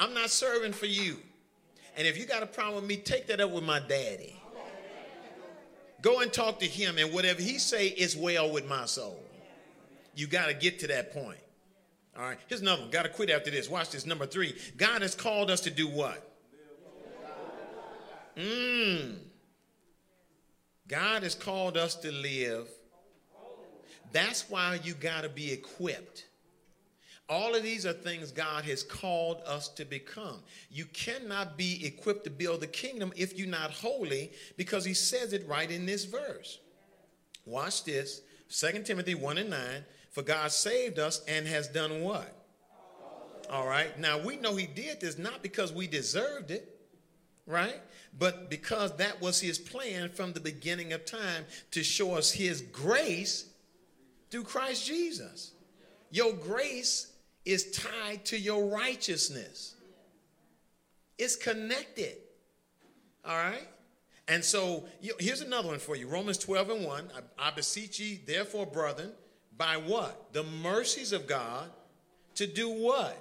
I'm 0.00 0.14
not 0.14 0.30
serving 0.30 0.72
for 0.72 0.86
you. 0.86 1.16
And 1.96 2.06
if 2.06 2.16
you 2.16 2.26
got 2.26 2.42
a 2.42 2.46
problem 2.46 2.76
with 2.76 2.84
me, 2.84 2.96
take 2.96 3.26
that 3.26 3.40
up 3.40 3.50
with 3.50 3.64
my 3.64 3.80
daddy. 3.80 4.40
Go 6.00 6.20
and 6.20 6.32
talk 6.32 6.60
to 6.60 6.66
him, 6.66 6.96
and 6.96 7.12
whatever 7.12 7.42
he 7.42 7.58
say 7.58 7.88
is 7.88 8.16
well 8.16 8.50
with 8.50 8.68
my 8.68 8.84
soul. 8.86 9.20
You 10.14 10.28
got 10.28 10.46
to 10.46 10.54
get 10.54 10.78
to 10.80 10.86
that 10.88 11.12
point. 11.12 11.38
All 12.16 12.22
right. 12.22 12.38
Here's 12.46 12.60
another 12.60 12.82
one. 12.82 12.90
Got 12.90 13.02
to 13.02 13.08
quit 13.08 13.30
after 13.30 13.50
this. 13.50 13.68
Watch 13.68 13.90
this. 13.90 14.06
Number 14.06 14.26
three. 14.26 14.56
God 14.76 15.02
has 15.02 15.14
called 15.14 15.50
us 15.50 15.60
to 15.62 15.70
do 15.70 15.88
what? 15.88 16.24
Mmm. 18.36 19.16
God 20.86 21.22
has 21.24 21.34
called 21.34 21.76
us 21.76 21.96
to 21.96 22.12
live. 22.12 22.68
That's 24.12 24.48
why 24.48 24.78
you 24.82 24.94
got 24.94 25.22
to 25.22 25.28
be 25.28 25.52
equipped. 25.52 26.27
All 27.28 27.54
of 27.54 27.62
these 27.62 27.84
are 27.84 27.92
things 27.92 28.32
God 28.32 28.64
has 28.64 28.82
called 28.82 29.42
us 29.46 29.68
to 29.70 29.84
become. 29.84 30.40
You 30.70 30.86
cannot 30.86 31.58
be 31.58 31.84
equipped 31.84 32.24
to 32.24 32.30
build 32.30 32.62
the 32.62 32.66
kingdom 32.66 33.12
if 33.16 33.38
you're 33.38 33.46
not 33.46 33.70
holy 33.70 34.32
because 34.56 34.84
he 34.84 34.94
says 34.94 35.34
it 35.34 35.46
right 35.46 35.70
in 35.70 35.84
this 35.84 36.04
verse. 36.04 36.58
Watch 37.44 37.84
this 37.84 38.22
2 38.50 38.82
Timothy 38.82 39.14
1 39.14 39.38
and 39.38 39.50
9. 39.50 39.60
For 40.10 40.22
God 40.22 40.50
saved 40.50 40.98
us 40.98 41.22
and 41.28 41.46
has 41.46 41.68
done 41.68 42.00
what? 42.00 42.34
All 43.50 43.66
right. 43.66 43.98
Now 43.98 44.18
we 44.18 44.36
know 44.36 44.56
he 44.56 44.66
did 44.66 45.00
this 45.00 45.18
not 45.18 45.42
because 45.42 45.72
we 45.72 45.86
deserved 45.86 46.50
it, 46.50 46.80
right? 47.46 47.80
But 48.18 48.48
because 48.48 48.96
that 48.96 49.20
was 49.20 49.40
his 49.40 49.58
plan 49.58 50.08
from 50.08 50.32
the 50.32 50.40
beginning 50.40 50.92
of 50.92 51.04
time 51.04 51.44
to 51.72 51.84
show 51.84 52.14
us 52.14 52.32
his 52.32 52.62
grace 52.62 53.50
through 54.30 54.44
Christ 54.44 54.86
Jesus. 54.86 55.52
Your 56.10 56.32
grace 56.32 57.12
is 57.44 57.70
tied 57.70 58.24
to 58.26 58.38
your 58.38 58.66
righteousness. 58.66 59.74
It's 61.18 61.36
connected. 61.36 62.16
All 63.24 63.36
right? 63.36 63.68
And 64.28 64.44
so 64.44 64.84
here's 65.18 65.40
another 65.40 65.68
one 65.68 65.78
for 65.78 65.96
you 65.96 66.06
Romans 66.06 66.38
12 66.38 66.70
and 66.70 66.84
1. 66.84 67.10
I, 67.38 67.48
I 67.48 67.50
beseech 67.50 67.98
ye, 67.98 68.20
therefore, 68.26 68.66
brethren, 68.66 69.12
by 69.56 69.76
what? 69.76 70.32
The 70.32 70.44
mercies 70.44 71.12
of 71.12 71.26
God, 71.26 71.70
to 72.36 72.46
do 72.46 72.68
what? 72.68 73.16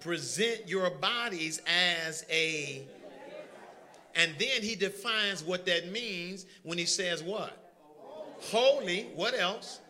Present 0.00 0.68
your 0.68 0.88
bodies 0.90 1.60
as 1.66 2.24
a. 2.30 2.86
And 4.14 4.32
then 4.38 4.62
he 4.62 4.76
defines 4.76 5.42
what 5.42 5.66
that 5.66 5.90
means 5.90 6.46
when 6.62 6.78
he 6.78 6.84
says 6.84 7.22
what? 7.22 7.60
Holy, 8.40 9.08
what 9.14 9.38
else? 9.38 9.80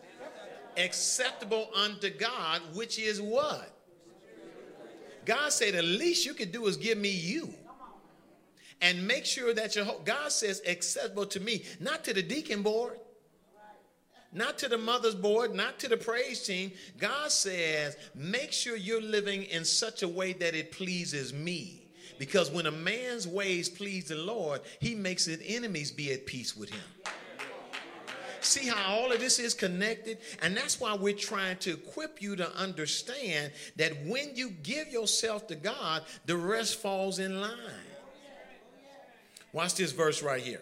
Acceptable 0.76 1.68
unto 1.74 2.10
God, 2.10 2.60
which 2.74 2.98
is 2.98 3.20
what? 3.20 3.70
God 5.24 5.52
said, 5.52 5.74
the 5.74 5.82
least 5.82 6.26
you 6.26 6.34
could 6.34 6.52
do 6.52 6.66
is 6.66 6.76
give 6.76 6.98
me 6.98 7.10
you. 7.10 7.54
And 8.80 9.06
make 9.06 9.24
sure 9.24 9.54
that 9.54 9.76
your 9.76 9.86
God 10.04 10.30
says 10.30 10.60
acceptable 10.66 11.26
to 11.26 11.40
me, 11.40 11.64
not 11.80 12.04
to 12.04 12.12
the 12.12 12.22
deacon 12.22 12.62
board, 12.62 12.98
not 14.32 14.58
to 14.58 14.68
the 14.68 14.76
mother's 14.76 15.14
board, 15.14 15.54
not 15.54 15.78
to 15.78 15.88
the 15.88 15.96
praise 15.96 16.42
team. 16.44 16.72
God 16.98 17.30
says, 17.30 17.96
make 18.14 18.52
sure 18.52 18.76
you're 18.76 19.00
living 19.00 19.44
in 19.44 19.64
such 19.64 20.02
a 20.02 20.08
way 20.08 20.32
that 20.34 20.54
it 20.54 20.72
pleases 20.72 21.32
me. 21.32 21.86
Because 22.18 22.50
when 22.50 22.66
a 22.66 22.70
man's 22.70 23.26
ways 23.26 23.68
please 23.68 24.08
the 24.08 24.16
Lord, 24.16 24.60
he 24.80 24.94
makes 24.94 25.24
his 25.24 25.40
enemies 25.46 25.90
be 25.90 26.12
at 26.12 26.26
peace 26.26 26.56
with 26.56 26.70
him. 26.70 26.80
See 28.44 28.68
how 28.68 28.94
all 28.94 29.10
of 29.10 29.20
this 29.20 29.38
is 29.38 29.54
connected? 29.54 30.18
And 30.42 30.56
that's 30.56 30.78
why 30.78 30.94
we're 30.94 31.14
trying 31.14 31.56
to 31.58 31.72
equip 31.72 32.20
you 32.20 32.36
to 32.36 32.54
understand 32.56 33.52
that 33.76 33.92
when 34.04 34.36
you 34.36 34.50
give 34.50 34.88
yourself 34.88 35.46
to 35.48 35.54
God, 35.54 36.02
the 36.26 36.36
rest 36.36 36.80
falls 36.80 37.18
in 37.18 37.40
line. 37.40 37.50
Watch 39.52 39.76
this 39.76 39.92
verse 39.92 40.22
right 40.22 40.42
here. 40.42 40.60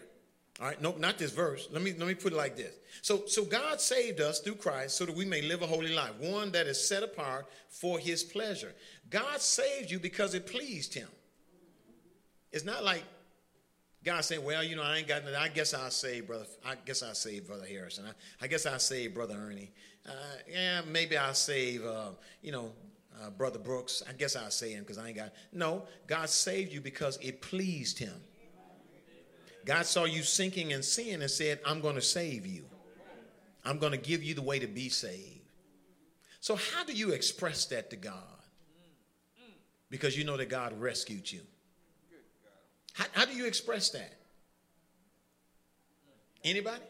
All 0.61 0.67
right, 0.67 0.81
nope, 0.81 0.99
not 0.99 1.17
this 1.17 1.31
verse. 1.31 1.67
Let 1.71 1.81
me 1.81 1.93
let 1.97 2.07
me 2.07 2.13
put 2.13 2.31
it 2.31 2.35
like 2.35 2.55
this. 2.55 2.73
So 3.01 3.23
so 3.25 3.43
God 3.43 3.81
saved 3.81 4.21
us 4.21 4.39
through 4.39 4.55
Christ 4.55 4.95
so 4.95 5.05
that 5.05 5.15
we 5.15 5.25
may 5.25 5.41
live 5.41 5.61
a 5.63 5.67
holy 5.67 5.93
life, 5.93 6.13
one 6.19 6.51
that 6.51 6.67
is 6.67 6.87
set 6.87 7.03
apart 7.03 7.47
for 7.69 7.97
his 7.97 8.23
pleasure. 8.23 8.73
God 9.09 9.41
saved 9.41 9.89
you 9.89 9.99
because 9.99 10.35
it 10.35 10.45
pleased 10.45 10.93
him. 10.93 11.09
It's 12.51 12.63
not 12.63 12.83
like 12.83 13.03
God 14.03 14.25
said, 14.25 14.43
well, 14.43 14.63
you 14.63 14.75
know, 14.75 14.83
I 14.83 14.97
ain't 14.97 15.07
got 15.07 15.23
nothing. 15.23 15.39
I 15.39 15.47
guess 15.47 15.73
I'll 15.73 15.89
save 15.89 16.27
brother. 16.27 16.45
I 16.65 16.75
guess 16.85 17.01
I'll 17.03 17.15
save 17.15 17.47
brother 17.47 17.65
Harrison. 17.65 18.05
I, 18.05 18.43
I 18.43 18.47
guess 18.47 18.65
I'll 18.65 18.79
save 18.79 19.13
brother 19.13 19.35
Ernie. 19.35 19.71
Uh, 20.05 20.11
yeah, 20.51 20.81
maybe 20.85 21.15
I'll 21.15 21.33
save, 21.33 21.85
uh, 21.85 22.09
you 22.41 22.51
know, 22.51 22.73
uh, 23.21 23.29
brother 23.29 23.59
Brooks. 23.59 24.03
I 24.07 24.13
guess 24.13 24.35
I'll 24.35 24.51
save 24.51 24.77
him 24.77 24.83
because 24.83 24.97
I 24.97 25.07
ain't 25.07 25.17
got. 25.17 25.31
No, 25.51 25.83
God 26.07 26.29
saved 26.29 26.73
you 26.73 26.81
because 26.81 27.17
it 27.21 27.41
pleased 27.41 27.99
Him. 27.99 28.13
God 29.65 29.85
saw 29.85 30.03
you 30.03 30.23
sinking 30.23 30.71
in 30.71 30.83
sin 30.83 31.21
and 31.21 31.31
said, 31.31 31.59
"I'm 31.65 31.79
going 31.79 31.95
to 31.95 32.01
save 32.01 32.45
you. 32.45 32.65
I'm 33.63 33.79
going 33.79 33.93
to 33.93 33.97
give 33.97 34.23
you 34.23 34.33
the 34.33 34.41
way 34.41 34.59
to 34.59 34.67
be 34.67 34.89
saved." 34.89 35.39
So, 36.41 36.55
how 36.55 36.83
do 36.83 36.93
you 36.93 37.11
express 37.11 37.65
that 37.67 37.89
to 37.91 37.95
God? 37.95 38.13
Because 39.89 40.17
you 40.17 40.23
know 40.25 40.35
that 40.37 40.49
God 40.49 40.79
rescued 40.81 41.31
you. 41.31 41.41
How, 42.93 43.05
how 43.11 43.25
do 43.25 43.33
you 43.33 43.45
express 43.45 43.89
that? 43.91 44.13
Anybody? 46.43 46.81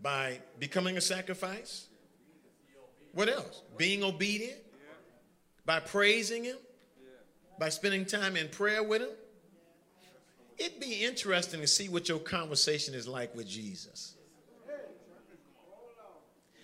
By 0.00 0.40
becoming 0.58 0.96
a 0.96 1.00
sacrifice? 1.00 1.86
What 3.12 3.28
else? 3.28 3.62
Being 3.76 4.04
obedient? 4.04 4.58
By 5.64 5.80
praising 5.80 6.44
Him? 6.44 6.58
By 7.58 7.70
spending 7.70 8.04
time 8.04 8.36
in 8.36 8.48
prayer 8.48 8.82
with 8.82 9.02
Him? 9.02 9.10
It'd 10.58 10.80
be 10.80 11.04
interesting 11.04 11.60
to 11.60 11.66
see 11.66 11.88
what 11.88 12.08
your 12.08 12.18
conversation 12.18 12.94
is 12.94 13.06
like 13.06 13.34
with 13.34 13.48
Jesus. 13.48 14.14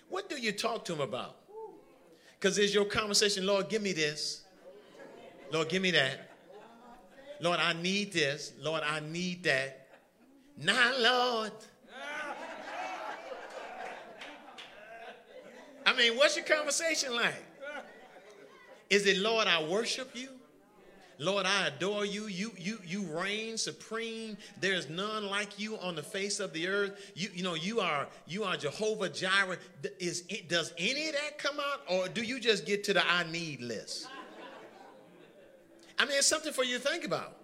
What 0.09 0.29
do 0.29 0.39
you 0.39 0.51
talk 0.51 0.85
to 0.85 0.93
Him 0.93 1.01
about? 1.01 1.37
Because 2.39 2.57
is 2.57 2.73
your 2.73 2.85
conversation, 2.85 3.45
Lord, 3.45 3.69
give 3.69 3.81
me 3.81 3.93
this. 3.93 4.43
Lord, 5.51 5.69
give 5.69 5.81
me 5.81 5.91
that. 5.91 6.32
Lord, 7.39 7.59
I 7.59 7.73
need 7.73 8.13
this. 8.13 8.53
Lord, 8.59 8.83
I 8.85 8.99
need 8.99 9.43
that. 9.43 9.87
Now, 10.57 10.91
Lord. 10.99 11.51
I 15.85 15.93
mean, 15.95 16.15
what's 16.15 16.35
your 16.35 16.45
conversation 16.45 17.13
like? 17.15 17.35
Is 18.89 19.05
it, 19.05 19.17
Lord, 19.17 19.47
I 19.47 19.63
worship 19.63 20.15
you? 20.15 20.29
Lord, 21.19 21.45
I 21.45 21.67
adore 21.67 22.05
you. 22.05 22.27
You, 22.27 22.51
you, 22.57 22.79
you 22.85 23.03
reign 23.03 23.57
supreme. 23.57 24.37
There 24.59 24.73
is 24.73 24.89
none 24.89 25.27
like 25.27 25.59
you 25.59 25.77
on 25.77 25.95
the 25.95 26.03
face 26.03 26.39
of 26.39 26.53
the 26.53 26.67
earth. 26.67 27.11
You, 27.15 27.29
you 27.33 27.43
know, 27.43 27.53
you 27.53 27.79
are 27.79 28.07
you 28.27 28.43
are 28.43 28.57
Jehovah 28.57 29.09
Jireh. 29.09 29.57
Is 29.99 30.21
does 30.47 30.73
any 30.77 31.07
of 31.09 31.13
that 31.13 31.37
come 31.37 31.59
out, 31.59 31.81
or 31.89 32.07
do 32.07 32.23
you 32.23 32.39
just 32.39 32.65
get 32.65 32.83
to 32.85 32.93
the 32.93 33.07
I 33.07 33.23
need 33.31 33.61
list? 33.61 34.07
I 36.03 36.05
mean, 36.05 36.17
it's 36.17 36.27
something 36.27 36.51
for 36.51 36.65
you 36.65 36.79
to 36.79 36.83
think 36.83 37.05
about. 37.05 37.37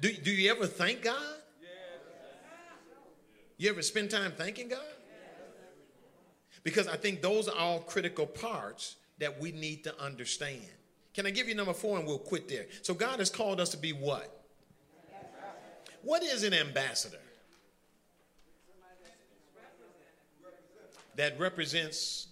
Do, 0.00 0.10
do 0.10 0.30
you 0.30 0.50
ever 0.50 0.66
thank 0.66 1.02
God? 1.02 1.36
You 3.58 3.68
ever 3.68 3.82
spend 3.82 4.10
time 4.10 4.32
thanking 4.38 4.70
God? 4.70 4.80
Because 6.62 6.88
I 6.88 6.96
think 6.96 7.20
those 7.20 7.46
are 7.46 7.54
all 7.58 7.80
critical 7.80 8.26
parts 8.26 8.96
that 9.18 9.38
we 9.38 9.52
need 9.52 9.84
to 9.84 10.02
understand. 10.02 10.62
Can 11.12 11.26
I 11.26 11.30
give 11.30 11.46
you 11.46 11.54
number 11.54 11.74
four 11.74 11.98
and 11.98 12.06
we'll 12.06 12.18
quit 12.18 12.48
there? 12.48 12.64
So 12.80 12.94
God 12.94 13.18
has 13.18 13.28
called 13.28 13.60
us 13.60 13.68
to 13.70 13.76
be 13.76 13.92
what? 13.92 14.34
What 16.00 16.22
is 16.22 16.42
an 16.42 16.54
ambassador? 16.54 17.18
That 21.16 21.38
represents 21.38 22.28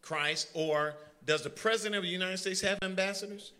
Christ, 0.00 0.48
or 0.54 0.94
does 1.26 1.42
the 1.42 1.50
President 1.50 1.96
of 1.96 2.04
the 2.04 2.08
United 2.08 2.38
States 2.38 2.62
have 2.62 2.78
ambassadors? 2.82 3.52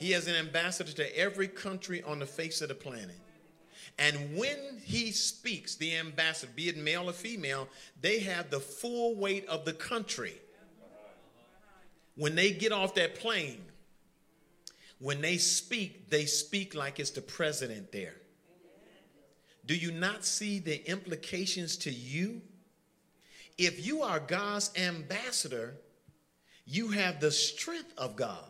He 0.00 0.14
is 0.14 0.26
an 0.26 0.34
ambassador 0.34 0.92
to 0.92 1.18
every 1.18 1.46
country 1.46 2.02
on 2.02 2.18
the 2.18 2.26
face 2.26 2.62
of 2.62 2.68
the 2.68 2.74
planet. 2.74 3.20
And 3.98 4.36
when 4.36 4.80
he 4.82 5.12
speaks, 5.12 5.76
the 5.76 5.96
ambassador, 5.96 6.50
be 6.56 6.70
it 6.70 6.76
male 6.78 7.08
or 7.08 7.12
female, 7.12 7.68
they 8.00 8.20
have 8.20 8.50
the 8.50 8.60
full 8.60 9.14
weight 9.14 9.46
of 9.46 9.64
the 9.64 9.74
country 9.74 10.34
when 12.16 12.34
they 12.34 12.50
get 12.50 12.70
off 12.70 12.94
that 12.96 13.14
plane, 13.14 13.62
when 14.98 15.20
they 15.20 15.38
speak, 15.38 16.10
they 16.10 16.26
speak 16.26 16.74
like 16.74 17.00
it's 17.00 17.10
the 17.10 17.22
president 17.22 17.92
there. 17.92 18.16
Do 19.64 19.74
you 19.74 19.90
not 19.90 20.24
see 20.24 20.58
the 20.58 20.86
implications 20.86 21.76
to 21.78 21.90
you? 21.90 22.42
If 23.56 23.86
you 23.86 24.02
are 24.02 24.20
God's 24.20 24.70
ambassador, 24.76 25.76
you 26.66 26.88
have 26.88 27.20
the 27.20 27.30
strength 27.30 27.92
of 27.96 28.16
God. 28.16 28.49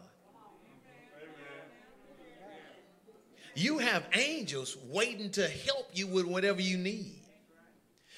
You 3.54 3.78
have 3.78 4.06
angels 4.14 4.76
waiting 4.88 5.30
to 5.32 5.48
help 5.48 5.90
you 5.92 6.06
with 6.06 6.26
whatever 6.26 6.60
you 6.60 6.78
need. 6.78 7.20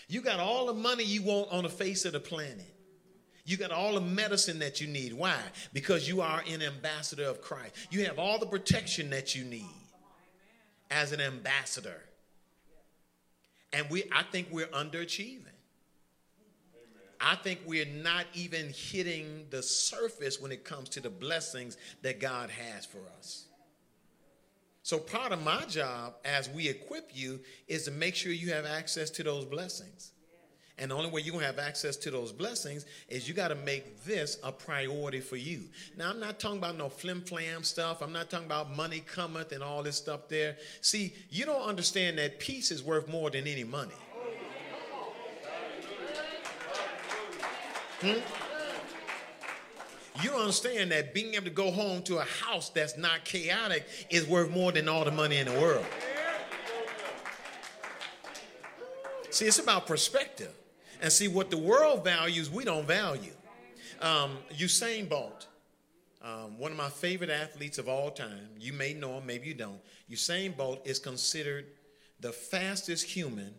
You 0.09 0.21
got 0.21 0.41
all 0.41 0.67
the 0.67 0.75
money 0.75 1.05
you 1.05 1.23
want 1.23 1.51
on 1.51 1.63
the 1.65 1.71
face 1.71 2.05
of 2.05 2.13
the 2.13 2.21
planet. 2.21 2.67
You 3.45 3.57
got 3.57 3.73
all 3.73 3.95
the 3.95 4.01
medicine 4.01 4.59
that 4.61 4.81
you 4.81 4.87
need. 4.87 5.13
Why? 5.13 5.39
Because 5.73 6.07
you 6.07 6.21
are 6.21 6.43
an 6.49 6.63
ambassador 6.63 7.25
of 7.25 7.41
Christ. 7.41 7.75
You 7.91 8.05
have 8.05 8.19
all 8.19 8.39
the 8.39 8.47
protection 8.47 9.11
that 9.11 9.35
you 9.35 9.45
need 9.45 9.65
as 10.91 11.13
an 11.13 11.21
ambassador. 11.21 12.01
And 13.73 13.89
we 13.91 14.05
I 14.13 14.23
think 14.25 14.49
we're 14.51 14.67
underachieving. 14.67 15.47
I 17.21 17.37
think 17.37 17.61
we're 17.65 17.87
not 17.87 18.27
even 18.35 18.73
hitting 18.75 19.47
the 19.51 19.63
surface 19.63 20.41
when 20.41 20.51
it 20.51 20.65
comes 20.65 20.89
to 20.91 21.01
the 21.01 21.11
blessings 21.11 21.77
that 22.03 22.21
God 22.21 22.51
has 22.51 22.85
for 22.85 22.99
us. 23.19 23.47
So, 24.83 24.99
part 24.99 25.33
of 25.33 25.43
my 25.43 25.65
job 25.67 26.15
as 26.25 26.51
we 26.51 26.69
equip 26.69 27.11
you 27.15 27.41
is 27.69 27.85
to 27.85 27.91
make 27.93 28.17
sure 28.17 28.33
you 28.33 28.53
have 28.53 28.67
access 28.67 29.11
to 29.11 29.23
those 29.23 29.45
blessings. 29.45 30.13
And 30.79 30.91
the 30.91 30.97
only 30.97 31.11
way 31.11 31.21
you're 31.21 31.33
going 31.33 31.43
to 31.43 31.47
have 31.47 31.59
access 31.59 31.97
to 31.99 32.11
those 32.11 32.33
blessings 32.33 32.87
is 33.09 33.29
you 33.29 33.35
got 33.35 33.49
to 33.49 33.55
make 33.55 34.03
this 34.05 34.39
a 34.43 34.51
priority 34.51 35.21
for 35.21 35.37
you. 35.37 35.69
Now, 35.97 36.11
I'm 36.11 36.19
not 36.19 36.41
talking 36.41 36.59
about 36.59 36.77
no 36.77 36.89
flim 36.89 37.21
flam 37.21 37.63
stuff. 37.63 38.03
I'm 38.03 38.13
not 38.13 38.31
talking 38.31 38.47
about 38.47 38.75
money 38.75 39.01
cometh 39.01 39.53
and 39.53 39.63
all 39.63 39.85
this 39.85 39.97
stuff 39.97 40.29
there. 40.29 40.57
See, 40.81 41.15
you 41.31 41.45
don't 41.45 41.63
understand 41.63 42.19
that 42.19 42.41
peace 42.41 42.73
is 42.73 42.83
worth 42.83 43.07
more 43.07 43.31
than 43.31 43.47
any 43.47 43.65
money. 43.65 43.95
Hmm? 48.01 48.52
You 50.21 50.31
don't 50.31 50.41
understand 50.41 50.91
that 50.93 51.15
being 51.15 51.35
able 51.35 51.45
to 51.45 51.51
go 51.51 51.71
home 51.71 52.03
to 52.03 52.19
a 52.19 52.25
house 52.25 52.69
that's 52.69 52.99
not 52.99 53.25
chaotic 53.25 53.87
is 54.11 54.27
worth 54.27 54.51
more 54.51 54.71
than 54.71 54.89
all 54.89 55.05
the 55.05 55.11
money 55.11 55.39
in 55.39 55.47
the 55.47 55.59
world. 55.61 55.87
See, 59.31 59.47
it's 59.47 59.59
about 59.59 59.87
perspective 59.87 60.53
and 61.01 61.11
see 61.11 61.29
what 61.29 61.51
the 61.51 61.57
world 61.57 62.05
values, 62.05 62.51
we 62.51 62.65
don't 62.65 62.87
value. 62.87 63.33
Um, 64.03 64.37
Usain 64.55 65.09
Bolt, 65.09 65.47
um, 66.23 66.59
one 66.59 66.71
of 66.71 66.77
my 66.77 66.91
favorite 66.91 67.31
athletes 67.31 67.79
of 67.79 67.89
all 67.89 68.11
time. 68.11 68.49
You 68.59 68.75
may 68.75 68.93
know 68.93 69.19
him, 69.19 69.27
maybe 69.27 69.49
you 69.49 69.55
don't. 69.55 69.81
Usain 70.11 70.55
Bolt 70.55 70.87
is 70.87 70.99
considered 70.99 71.65
the 72.21 72.33
fastest 72.33 73.05
human 73.05 73.55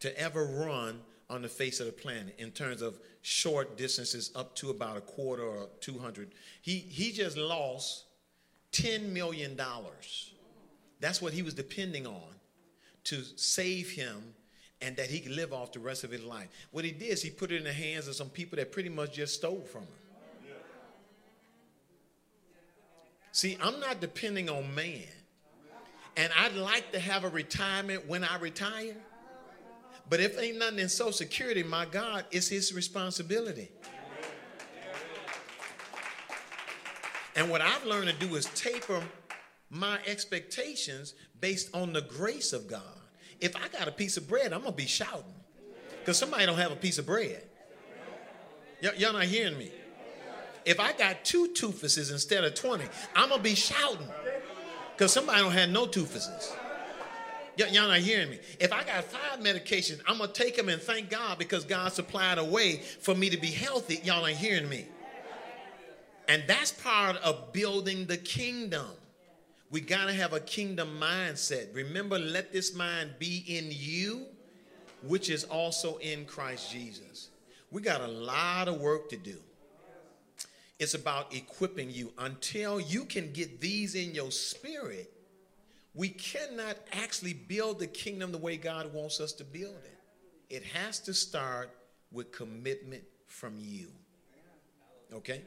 to 0.00 0.20
ever 0.20 0.44
run 0.44 1.00
on 1.30 1.42
the 1.42 1.48
face 1.48 1.80
of 1.80 1.86
the 1.86 1.92
planet 1.92 2.34
in 2.38 2.50
terms 2.50 2.82
of 2.82 2.98
short 3.22 3.76
distances 3.76 4.30
up 4.34 4.54
to 4.56 4.70
about 4.70 4.96
a 4.96 5.00
quarter 5.00 5.42
or 5.42 5.68
200. 5.80 6.32
He, 6.62 6.78
he 6.78 7.12
just 7.12 7.36
lost 7.36 8.04
$10 8.72 9.12
million. 9.12 9.58
That's 11.00 11.20
what 11.20 11.32
he 11.32 11.42
was 11.42 11.54
depending 11.54 12.06
on 12.06 12.34
to 13.04 13.22
save 13.36 13.90
him 13.90 14.34
and 14.80 14.96
that 14.96 15.10
he 15.10 15.20
could 15.20 15.32
live 15.32 15.52
off 15.52 15.72
the 15.72 15.80
rest 15.80 16.04
of 16.04 16.10
his 16.10 16.22
life. 16.22 16.48
What 16.70 16.84
he 16.84 16.92
did 16.92 17.08
is 17.08 17.22
he 17.22 17.30
put 17.30 17.50
it 17.50 17.56
in 17.56 17.64
the 17.64 17.72
hands 17.72 18.08
of 18.08 18.14
some 18.14 18.28
people 18.28 18.56
that 18.56 18.72
pretty 18.72 18.88
much 18.88 19.14
just 19.14 19.34
stole 19.34 19.62
from 19.62 19.82
him. 19.82 19.88
See, 23.32 23.56
I'm 23.62 23.78
not 23.80 24.00
depending 24.00 24.48
on 24.48 24.74
man. 24.74 25.02
And 26.16 26.32
I'd 26.36 26.54
like 26.54 26.90
to 26.92 26.98
have 26.98 27.22
a 27.22 27.28
retirement 27.28 28.08
when 28.08 28.24
I 28.24 28.36
retire. 28.38 28.96
But 30.10 30.20
if 30.20 30.38
ain't 30.38 30.58
nothing 30.58 30.78
in 30.78 30.88
Social 30.88 31.12
Security, 31.12 31.62
my 31.62 31.84
God, 31.84 32.24
it's 32.30 32.48
his 32.48 32.72
responsibility. 32.72 33.70
And 37.36 37.50
what 37.50 37.60
I've 37.60 37.84
learned 37.84 38.08
to 38.08 38.14
do 38.14 38.34
is 38.34 38.46
taper 38.46 39.02
my 39.70 39.98
expectations 40.06 41.14
based 41.40 41.74
on 41.74 41.92
the 41.92 42.00
grace 42.00 42.52
of 42.52 42.66
God. 42.66 42.82
If 43.40 43.54
I 43.54 43.68
got 43.68 43.86
a 43.86 43.92
piece 43.92 44.16
of 44.16 44.26
bread, 44.26 44.52
I'm 44.52 44.62
gonna 44.62 44.72
be 44.72 44.86
shouting. 44.86 45.34
Because 46.00 46.18
somebody 46.18 46.46
don't 46.46 46.58
have 46.58 46.72
a 46.72 46.76
piece 46.76 46.98
of 46.98 47.06
bread. 47.06 47.42
Y- 48.82 48.92
y'all 48.96 49.12
not 49.12 49.24
hearing 49.24 49.58
me? 49.58 49.70
If 50.64 50.80
I 50.80 50.92
got 50.92 51.24
two 51.24 51.48
toofuses 51.48 52.10
instead 52.10 52.44
of 52.44 52.54
20, 52.54 52.84
I'm 53.14 53.28
gonna 53.28 53.42
be 53.42 53.54
shouting. 53.54 54.08
Because 54.96 55.12
somebody 55.12 55.40
don't 55.40 55.52
have 55.52 55.70
no 55.70 55.86
toofuses. 55.86 56.52
Y'all 57.58 57.88
not 57.88 57.98
hearing 57.98 58.30
me? 58.30 58.38
If 58.60 58.72
I 58.72 58.84
got 58.84 59.04
five 59.04 59.40
medications, 59.40 60.00
I'm 60.06 60.18
gonna 60.18 60.32
take 60.32 60.56
them 60.56 60.68
and 60.68 60.80
thank 60.80 61.10
God 61.10 61.38
because 61.38 61.64
God 61.64 61.92
supplied 61.92 62.38
a 62.38 62.44
way 62.44 62.76
for 62.76 63.14
me 63.14 63.28
to 63.30 63.36
be 63.36 63.50
healthy. 63.50 64.00
Y'all 64.04 64.26
ain't 64.26 64.38
hearing 64.38 64.68
me. 64.68 64.86
And 66.28 66.44
that's 66.46 66.72
part 66.72 67.16
of 67.16 67.52
building 67.52 68.06
the 68.06 68.18
kingdom. 68.18 68.86
We 69.70 69.80
got 69.80 70.06
to 70.06 70.12
have 70.12 70.32
a 70.32 70.40
kingdom 70.40 70.98
mindset. 71.00 71.74
Remember, 71.74 72.18
let 72.18 72.52
this 72.52 72.74
mind 72.74 73.14
be 73.18 73.44
in 73.46 73.68
you, 73.70 74.26
which 75.02 75.30
is 75.30 75.44
also 75.44 75.96
in 75.98 76.26
Christ 76.26 76.70
Jesus. 76.70 77.28
We 77.70 77.82
got 77.82 78.00
a 78.00 78.08
lot 78.08 78.68
of 78.68 78.80
work 78.80 79.08
to 79.10 79.16
do. 79.16 79.36
It's 80.78 80.94
about 80.94 81.34
equipping 81.34 81.90
you. 81.90 82.12
Until 82.18 82.80
you 82.80 83.04
can 83.04 83.32
get 83.32 83.60
these 83.60 83.94
in 83.94 84.14
your 84.14 84.30
spirit, 84.30 85.12
we 85.98 86.08
cannot 86.10 86.76
actually 86.92 87.32
build 87.32 87.80
the 87.80 87.86
kingdom 87.88 88.30
the 88.30 88.38
way 88.38 88.56
God 88.56 88.94
wants 88.94 89.20
us 89.20 89.32
to 89.32 89.44
build 89.44 89.74
it. 89.84 89.98
It 90.48 90.62
has 90.62 91.00
to 91.00 91.12
start 91.12 91.70
with 92.12 92.30
commitment 92.30 93.02
from 93.26 93.56
you. 93.58 93.88
Okay? 95.12 95.42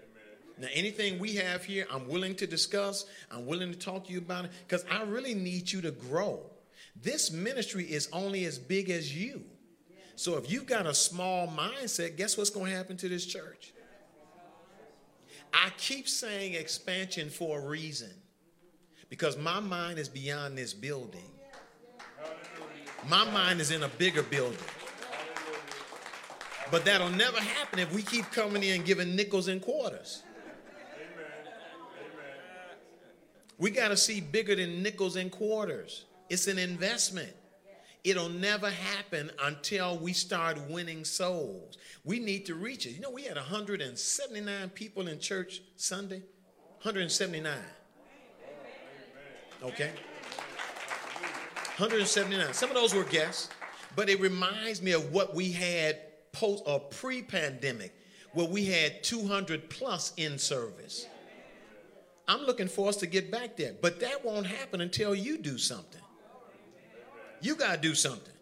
Now, 0.60 0.68
anything 0.74 1.20
we 1.20 1.36
have 1.36 1.64
here, 1.64 1.88
I'm 1.90 2.06
willing 2.06 2.36
to 2.36 2.48
discuss. 2.48 3.06
I'm 3.32 3.46
willing 3.46 3.72
to 3.72 3.80
talk 3.80 4.08
to 4.08 4.12
you 4.12 4.18
about 4.18 4.44
it 4.44 4.52
because 4.68 4.84
I 4.92 5.04
really 5.04 5.34
need 5.34 5.72
you 5.72 5.80
to 5.84 5.92
grow. 5.92 6.42
This 7.02 7.32
ministry 7.32 7.86
is 7.86 8.10
only 8.12 8.44
as 8.44 8.60
big 8.60 8.90
as 8.90 9.16
you. 9.16 9.46
So 10.18 10.36
if 10.36 10.52
you've 10.52 10.66
got 10.66 10.86
a 10.86 10.94
small 10.94 11.48
mindset, 11.48 12.18
guess 12.18 12.38
what's 12.38 12.50
going 12.50 12.70
to 12.70 12.78
happen 12.78 12.98
to 12.98 13.08
this 13.08 13.26
church? 13.26 13.74
I 15.54 15.70
keep 15.78 16.10
saying 16.10 16.56
expansion 16.56 17.30
for 17.30 17.62
a 17.62 17.66
reason 17.66 18.12
because 19.12 19.38
my 19.38 19.60
mind 19.60 20.00
is 20.00 20.08
beyond 20.08 20.58
this 20.58 20.74
building. 20.74 21.30
My 23.10 23.30
mind 23.30 23.60
is 23.60 23.70
in 23.70 23.84
a 23.84 23.90
bigger 23.90 24.24
building. 24.24 24.58
But 26.72 26.86
that'll 26.86 27.10
never 27.10 27.38
happen 27.38 27.80
if 27.80 27.94
we 27.94 28.04
keep 28.04 28.32
coming 28.32 28.64
in 28.64 28.84
giving 28.84 29.18
nickels 29.18 29.50
and 29.50 29.62
quarters. 29.62 30.24
We 33.58 33.70
got 33.70 33.90
to 33.90 33.98
see 33.98 34.22
bigger 34.22 34.56
than 34.56 34.82
nickels 34.82 35.18
and 35.18 35.30
quarters. 35.30 36.06
It's 36.30 36.48
an 36.48 36.58
investment. 36.58 37.34
It'll 38.06 38.30
never 38.30 38.70
happen 38.70 39.30
until 39.44 39.98
we 39.98 40.14
start 40.14 40.58
winning 40.70 41.04
souls. 41.04 41.78
We 42.06 42.20
need 42.20 42.46
to 42.46 42.56
reach 42.56 42.86
it. 42.86 42.92
You 42.92 43.02
know, 43.02 43.12
we 43.12 43.24
had 43.24 43.36
179 43.36 44.70
people 44.70 45.10
in 45.10 45.20
church 45.20 45.62
Sunday. 45.76 46.24
179. 46.82 47.54
Okay? 49.64 49.92
179. 51.78 52.54
Some 52.54 52.70
of 52.70 52.76
those 52.76 52.94
were 52.94 53.04
guests, 53.04 53.50
but 53.96 54.10
it 54.10 54.20
reminds 54.20 54.82
me 54.82 54.92
of 54.92 55.12
what 55.12 55.34
we 55.34 55.52
had 55.52 55.98
post 56.32 56.64
or 56.66 56.80
pre-pandemic, 56.80 57.94
where 58.34 58.48
we 58.48 58.66
had 58.66 59.04
200 59.04 59.70
plus 59.70 60.14
in 60.18 60.38
service. 60.38 61.08
I'm 62.28 62.42
looking 62.46 62.68
for 62.68 62.88
us 62.88 62.98
to 62.98 63.08
get 63.08 63.32
back 63.32 63.58
there, 63.58 63.74
but 63.82 64.00
that 64.00 64.24
won't 64.24 64.46
happen 64.46 64.82
until 64.82 65.14
you 65.14 65.38
do 65.38 65.58
something. 65.58 66.02
You 67.42 67.56
got 67.56 67.76
to 67.76 67.82
do 67.82 67.96
something. 67.96 68.34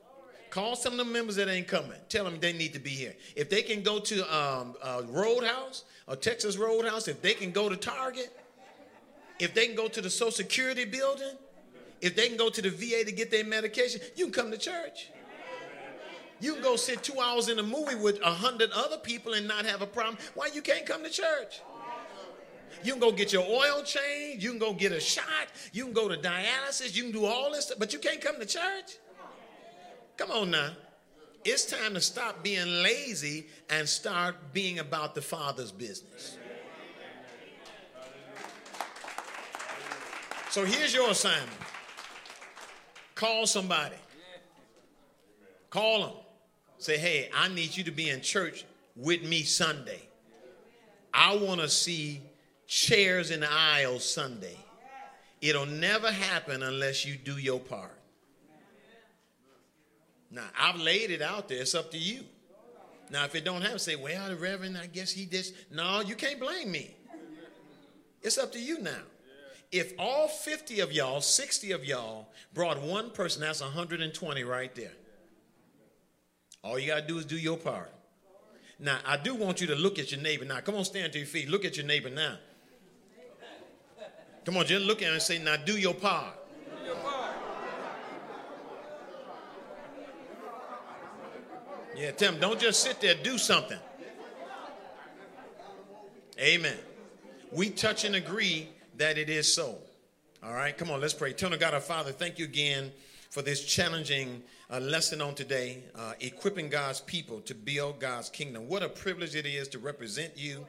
Call 0.50 0.76
some 0.76 0.94
of 0.94 0.98
the 0.98 1.06
members 1.06 1.36
that 1.36 1.48
ain't 1.48 1.68
coming. 1.68 1.98
Tell 2.10 2.24
them 2.24 2.40
they 2.40 2.54
need 2.54 2.74
to 2.74 2.80
be 2.80 2.90
here. 2.90 3.16
If 3.36 3.50
they 3.50 3.62
can 3.62 3.84
go 3.84 4.00
to 4.00 4.36
um, 4.36 4.76
uh, 4.82 5.04
Roadhouse 5.08 5.86
or 6.08 6.16
Texas 6.16 6.58
Roadhouse, 6.58 7.08
if 7.08 7.22
they 7.22 7.34
can 7.34 7.52
go 7.52 7.70
to 7.70 7.76
Target, 7.76 8.36
if 9.40 9.54
they 9.54 9.66
can 9.68 9.76
go 9.76 9.88
to 9.88 10.02
the 10.02 10.10
Social 10.10 10.32
Security 10.32 10.86
building, 10.86 11.38
if 12.02 12.16
they 12.16 12.28
can 12.28 12.38
go 12.38 12.50
to 12.50 12.62
the 12.62 12.70
VA 12.70 13.04
to 13.06 13.12
get 13.12 13.32
their 13.32 13.44
medication, 13.44 14.02
you 14.16 14.26
can 14.26 14.34
come 14.34 14.52
to 14.52 14.58
church. 14.58 15.10
You 16.42 16.54
can 16.54 16.64
go 16.64 16.76
sit 16.76 17.04
two 17.04 17.20
hours 17.20 17.50
in 17.50 17.60
a 17.60 17.64
movie 17.64 17.96
with 17.96 18.22
a 18.22 18.32
hundred 18.32 18.72
other 18.72 18.98
people 18.98 19.34
and 19.34 19.48
not 19.48 19.66
have 19.66 19.82
a 19.82 19.88
problem. 19.88 20.18
Why 20.36 20.50
you 20.54 20.62
can't 20.62 20.86
come 20.86 21.04
to 21.04 21.10
church? 21.10 21.62
You 22.84 22.94
can 22.94 23.02
go 23.02 23.12
get 23.12 23.34
your 23.34 23.46
oil 23.46 23.84
changed. 23.84 24.42
You 24.42 24.52
can 24.52 24.60
go 24.60 24.74
get 24.74 24.94
a 24.94 25.02
shot. 25.02 25.26
You 25.74 25.84
can 25.86 25.94
go 25.94 26.08
to 26.08 26.16
dialysis. 26.16 26.96
You 26.96 27.04
can 27.04 27.12
do 27.12 27.26
all 27.26 27.52
this 27.52 27.66
stuff, 27.66 27.80
but 27.80 27.92
you 27.92 28.00
can't 28.00 28.22
come 28.22 28.40
to 28.40 28.46
church. 28.46 28.98
Come 30.16 30.32
on 30.32 30.52
now. 30.52 30.72
It's 31.44 31.66
time 31.66 31.94
to 31.94 32.02
stop 32.02 32.44
being 32.44 32.84
lazy 32.84 33.48
and 33.70 33.88
start 33.88 34.54
being 34.54 34.80
about 34.80 35.16
the 35.16 35.22
Father's 35.22 35.72
business. 35.72 36.38
So 40.50 40.66
here's 40.66 40.94
your 40.94 41.12
assignment 41.12 41.52
call 43.14 43.46
somebody, 43.46 43.96
call 45.70 46.02
them. 46.02 46.16
Say, 46.80 46.98
hey, 46.98 47.30
I 47.36 47.50
need 47.50 47.76
you 47.76 47.84
to 47.84 47.92
be 47.92 48.10
in 48.10 48.22
church 48.22 48.66
with 48.96 49.22
me 49.22 49.44
Sunday. 49.44 50.02
I 51.14 51.36
want 51.36 51.60
to 51.60 51.68
see 51.68 52.22
chairs 52.66 53.32
in 53.32 53.42
the 53.42 53.52
aisle 53.52 54.00
Sunday. 54.00 54.58
It'll 55.42 55.66
never 55.66 56.12
happen 56.12 56.64
unless 56.64 57.06
you 57.06 57.16
do 57.16 57.38
your 57.38 57.60
part. 57.60 57.92
Now, 60.32 60.46
I've 60.58 60.80
laid 60.80 61.12
it 61.12 61.22
out 61.22 61.50
there. 61.50 61.60
It's 61.60 61.76
up 61.76 61.92
to 61.92 61.98
you. 61.98 62.22
Now, 63.10 63.26
if 63.26 63.36
it 63.36 63.44
don't 63.44 63.62
happen, 63.62 63.80
say, 63.80 63.96
well, 63.96 64.30
the 64.30 64.36
Reverend, 64.36 64.78
I 64.78 64.86
guess 64.86 65.12
he 65.12 65.26
did. 65.26 65.48
No, 65.72 66.02
you 66.02 66.16
can't 66.16 66.40
blame 66.40 66.72
me. 66.72 66.96
It's 68.22 68.38
up 68.38 68.52
to 68.54 68.60
you 68.60 68.80
now. 68.80 69.02
If 69.72 69.94
all 70.00 70.28
50 70.28 70.80
of 70.80 70.92
y'all, 70.92 71.22
60 71.22 71.72
of 71.72 71.86
y'all 71.86 72.28
brought 72.54 72.82
one 72.82 73.12
person, 73.12 73.42
that's 73.42 73.62
120 73.62 74.44
right 74.44 74.74
there. 74.74 74.92
All 76.64 76.80
you 76.80 76.88
got 76.88 77.02
to 77.02 77.08
do 77.08 77.20
is 77.20 77.26
do 77.26 77.38
your 77.38 77.58
part. 77.58 77.92
Now, 78.80 79.00
I 79.06 79.18
do 79.18 79.36
want 79.36 79.62
you 79.62 79.68
to 79.68 79.76
look 79.76 80.00
at 80.00 80.12
your 80.12 80.22
neighbor 80.22 80.46
now. 80.46 80.60
Come 80.62 80.76
on, 80.76 80.86
stand 80.86 81.14
to 81.14 81.20
your 81.20 81.28
feet. 81.28 81.50
Look 81.50 81.66
at 81.66 81.78
your 81.78 81.86
neighbor 81.86 82.10
now. 82.10 82.38
Come 84.46 84.58
on, 84.58 84.66
just 84.66 84.86
look 84.86 85.02
at 85.02 85.10
him 85.10 85.14
and 85.14 85.22
say, 85.22 85.38
now 85.38 85.58
do 85.58 85.78
your 85.78 85.94
part. 85.94 86.34
Yeah, 91.96 92.12
tell 92.12 92.34
him, 92.34 92.40
don't 92.40 92.60
just 92.60 92.82
sit 92.82 93.02
there, 93.02 93.14
do 93.14 93.38
something. 93.38 93.78
Amen. 96.40 96.78
We 97.52 97.70
touch 97.70 98.06
and 98.06 98.16
agree 98.16 98.70
that 99.00 99.18
it 99.18 99.30
is 99.30 99.52
so. 99.52 99.78
All 100.44 100.54
right, 100.54 100.78
come 100.78 100.92
on, 100.92 101.02
let's 101.02 101.14
pray. 101.14 101.32
Eternal 101.32 101.58
God, 101.58 101.74
our 101.74 101.80
Father, 101.80 102.12
thank 102.12 102.38
you 102.38 102.46
again 102.46 102.92
for 103.30 103.42
this 103.42 103.64
challenging 103.64 104.44
uh, 104.70 104.80
lesson 104.80 105.22
on 105.22 105.36
today, 105.36 105.84
uh, 105.96 106.14
equipping 106.20 106.70
God's 106.70 107.00
people 107.02 107.40
to 107.42 107.56
build 107.56 108.00
God's 108.00 108.30
kingdom. 108.30 108.68
What 108.68 108.84
a 108.84 108.90
privilege 108.90 109.36
it 109.36 109.46
is 109.46 109.70
to 109.70 109.80
represent 109.80 110.34
you. 110.36 110.68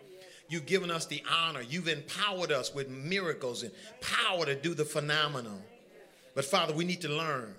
You've 0.48 0.66
given 0.66 0.90
us 0.90 1.06
the 1.06 1.22
honor. 1.30 1.60
You've 1.60 1.88
empowered 1.88 2.52
us 2.52 2.72
with 2.74 2.88
miracles 2.88 3.62
and 3.64 3.72
power 4.00 4.44
to 4.46 4.54
do 4.54 4.74
the 4.74 4.84
phenomenal. 4.84 5.60
But 6.34 6.44
Father, 6.44 6.72
we 6.72 6.84
need 6.84 7.00
to 7.02 7.08
learn. 7.08 7.54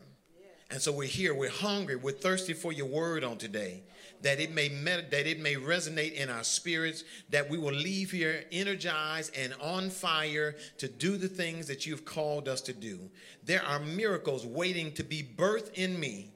And 0.71 0.81
so 0.81 0.93
we're 0.93 1.07
here, 1.07 1.33
we're 1.33 1.49
hungry, 1.49 1.97
we're 1.97 2.13
thirsty 2.13 2.53
for 2.53 2.71
your 2.71 2.85
word 2.85 3.25
on 3.25 3.37
today, 3.37 3.83
that 4.21 4.39
it 4.39 4.53
may 4.53 4.69
med- 4.69 5.11
that 5.11 5.27
it 5.27 5.37
may 5.37 5.55
resonate 5.55 6.13
in 6.13 6.29
our 6.29 6.45
spirits, 6.45 7.03
that 7.29 7.49
we 7.49 7.57
will 7.57 7.73
leave 7.73 8.11
here 8.11 8.45
energized 8.53 9.35
and 9.35 9.53
on 9.61 9.89
fire 9.89 10.55
to 10.77 10.87
do 10.87 11.17
the 11.17 11.27
things 11.27 11.67
that 11.67 11.85
you've 11.85 12.05
called 12.05 12.47
us 12.47 12.61
to 12.61 12.73
do. 12.73 12.99
There 13.43 13.61
are 13.63 13.81
miracles 13.81 14.45
waiting 14.45 14.93
to 14.93 15.03
be 15.03 15.21
birthed 15.21 15.73
in 15.73 15.99
me, 15.99 16.31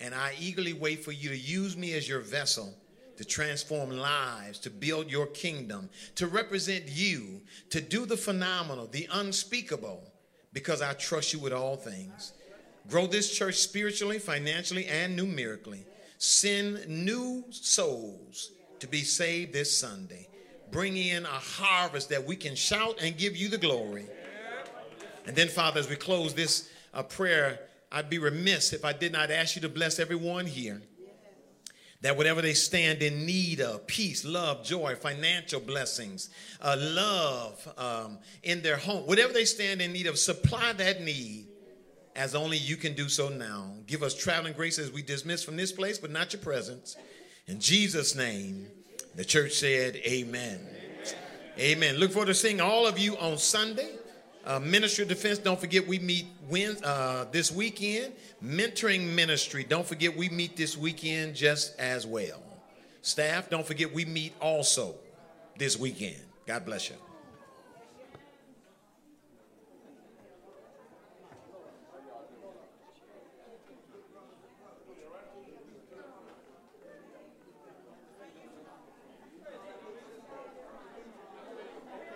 and 0.00 0.14
I 0.14 0.34
eagerly 0.40 0.72
wait 0.72 1.04
for 1.04 1.12
you 1.12 1.28
to 1.28 1.36
use 1.36 1.76
me 1.76 1.92
as 1.92 2.08
your 2.08 2.20
vessel 2.20 2.74
to 3.18 3.24
transform 3.26 3.90
lives, 3.90 4.58
to 4.60 4.70
build 4.70 5.10
your 5.10 5.26
kingdom, 5.26 5.90
to 6.14 6.28
represent 6.28 6.84
you, 6.86 7.42
to 7.68 7.80
do 7.82 8.06
the 8.06 8.16
phenomenal, 8.16 8.86
the 8.86 9.06
unspeakable, 9.12 10.02
because 10.54 10.80
I 10.80 10.94
trust 10.94 11.34
you 11.34 11.40
with 11.40 11.52
all 11.52 11.76
things. 11.76 12.32
Grow 12.88 13.06
this 13.06 13.36
church 13.36 13.56
spiritually, 13.56 14.18
financially, 14.18 14.86
and 14.86 15.14
numerically. 15.14 15.84
Send 16.16 16.88
new 16.88 17.44
souls 17.50 18.52
to 18.80 18.86
be 18.86 19.02
saved 19.02 19.52
this 19.52 19.76
Sunday. 19.76 20.26
Bring 20.70 20.96
in 20.96 21.24
a 21.24 21.28
harvest 21.28 22.08
that 22.08 22.24
we 22.24 22.34
can 22.34 22.54
shout 22.54 22.98
and 23.02 23.16
give 23.16 23.36
you 23.36 23.48
the 23.48 23.58
glory. 23.58 24.06
And 25.26 25.36
then, 25.36 25.48
Father, 25.48 25.80
as 25.80 25.88
we 25.88 25.96
close 25.96 26.34
this 26.34 26.70
uh, 26.94 27.02
prayer, 27.02 27.60
I'd 27.92 28.08
be 28.08 28.18
remiss 28.18 28.72
if 28.72 28.84
I 28.84 28.94
did 28.94 29.12
not 29.12 29.30
ask 29.30 29.54
you 29.54 29.62
to 29.62 29.68
bless 29.68 29.98
everyone 29.98 30.46
here. 30.46 30.80
That 32.00 32.16
whatever 32.16 32.40
they 32.40 32.54
stand 32.54 33.02
in 33.02 33.26
need 33.26 33.60
of, 33.60 33.86
peace, 33.86 34.24
love, 34.24 34.64
joy, 34.64 34.94
financial 34.94 35.60
blessings, 35.60 36.30
uh, 36.62 36.76
love 36.78 37.74
um, 37.76 38.18
in 38.44 38.62
their 38.62 38.76
home, 38.76 39.04
whatever 39.06 39.32
they 39.32 39.44
stand 39.44 39.82
in 39.82 39.92
need 39.92 40.06
of, 40.06 40.16
supply 40.16 40.72
that 40.74 41.02
need 41.02 41.48
as 42.18 42.34
only 42.34 42.56
you 42.56 42.76
can 42.76 42.94
do 42.94 43.08
so 43.08 43.28
now. 43.28 43.72
Give 43.86 44.02
us 44.02 44.12
traveling 44.12 44.52
grace 44.52 44.78
as 44.80 44.90
we 44.90 45.02
dismiss 45.02 45.44
from 45.44 45.56
this 45.56 45.70
place, 45.70 45.98
but 45.98 46.10
not 46.10 46.32
your 46.32 46.42
presence. 46.42 46.96
In 47.46 47.60
Jesus' 47.60 48.16
name, 48.16 48.66
the 49.14 49.24
church 49.24 49.52
said, 49.52 49.96
Amen. 50.04 50.58
Amen. 51.58 51.96
Look 51.96 52.10
forward 52.10 52.26
to 52.26 52.34
seeing 52.34 52.60
all 52.60 52.86
of 52.86 52.98
you 52.98 53.16
on 53.18 53.38
Sunday. 53.38 53.90
Uh, 54.44 54.58
ministry 54.58 55.02
of 55.02 55.08
Defense, 55.08 55.38
don't 55.38 55.60
forget 55.60 55.86
we 55.86 56.00
meet 56.00 56.26
when, 56.48 56.76
uh, 56.82 57.26
this 57.30 57.52
weekend. 57.52 58.12
Mentoring 58.44 59.14
Ministry, 59.14 59.64
don't 59.64 59.86
forget 59.86 60.16
we 60.16 60.28
meet 60.28 60.56
this 60.56 60.76
weekend 60.76 61.36
just 61.36 61.78
as 61.78 62.04
well. 62.04 62.42
Staff, 63.02 63.48
don't 63.48 63.66
forget 63.66 63.94
we 63.94 64.04
meet 64.04 64.32
also 64.40 64.96
this 65.56 65.78
weekend. 65.78 66.20
God 66.46 66.64
bless 66.64 66.90
you. 66.90 66.96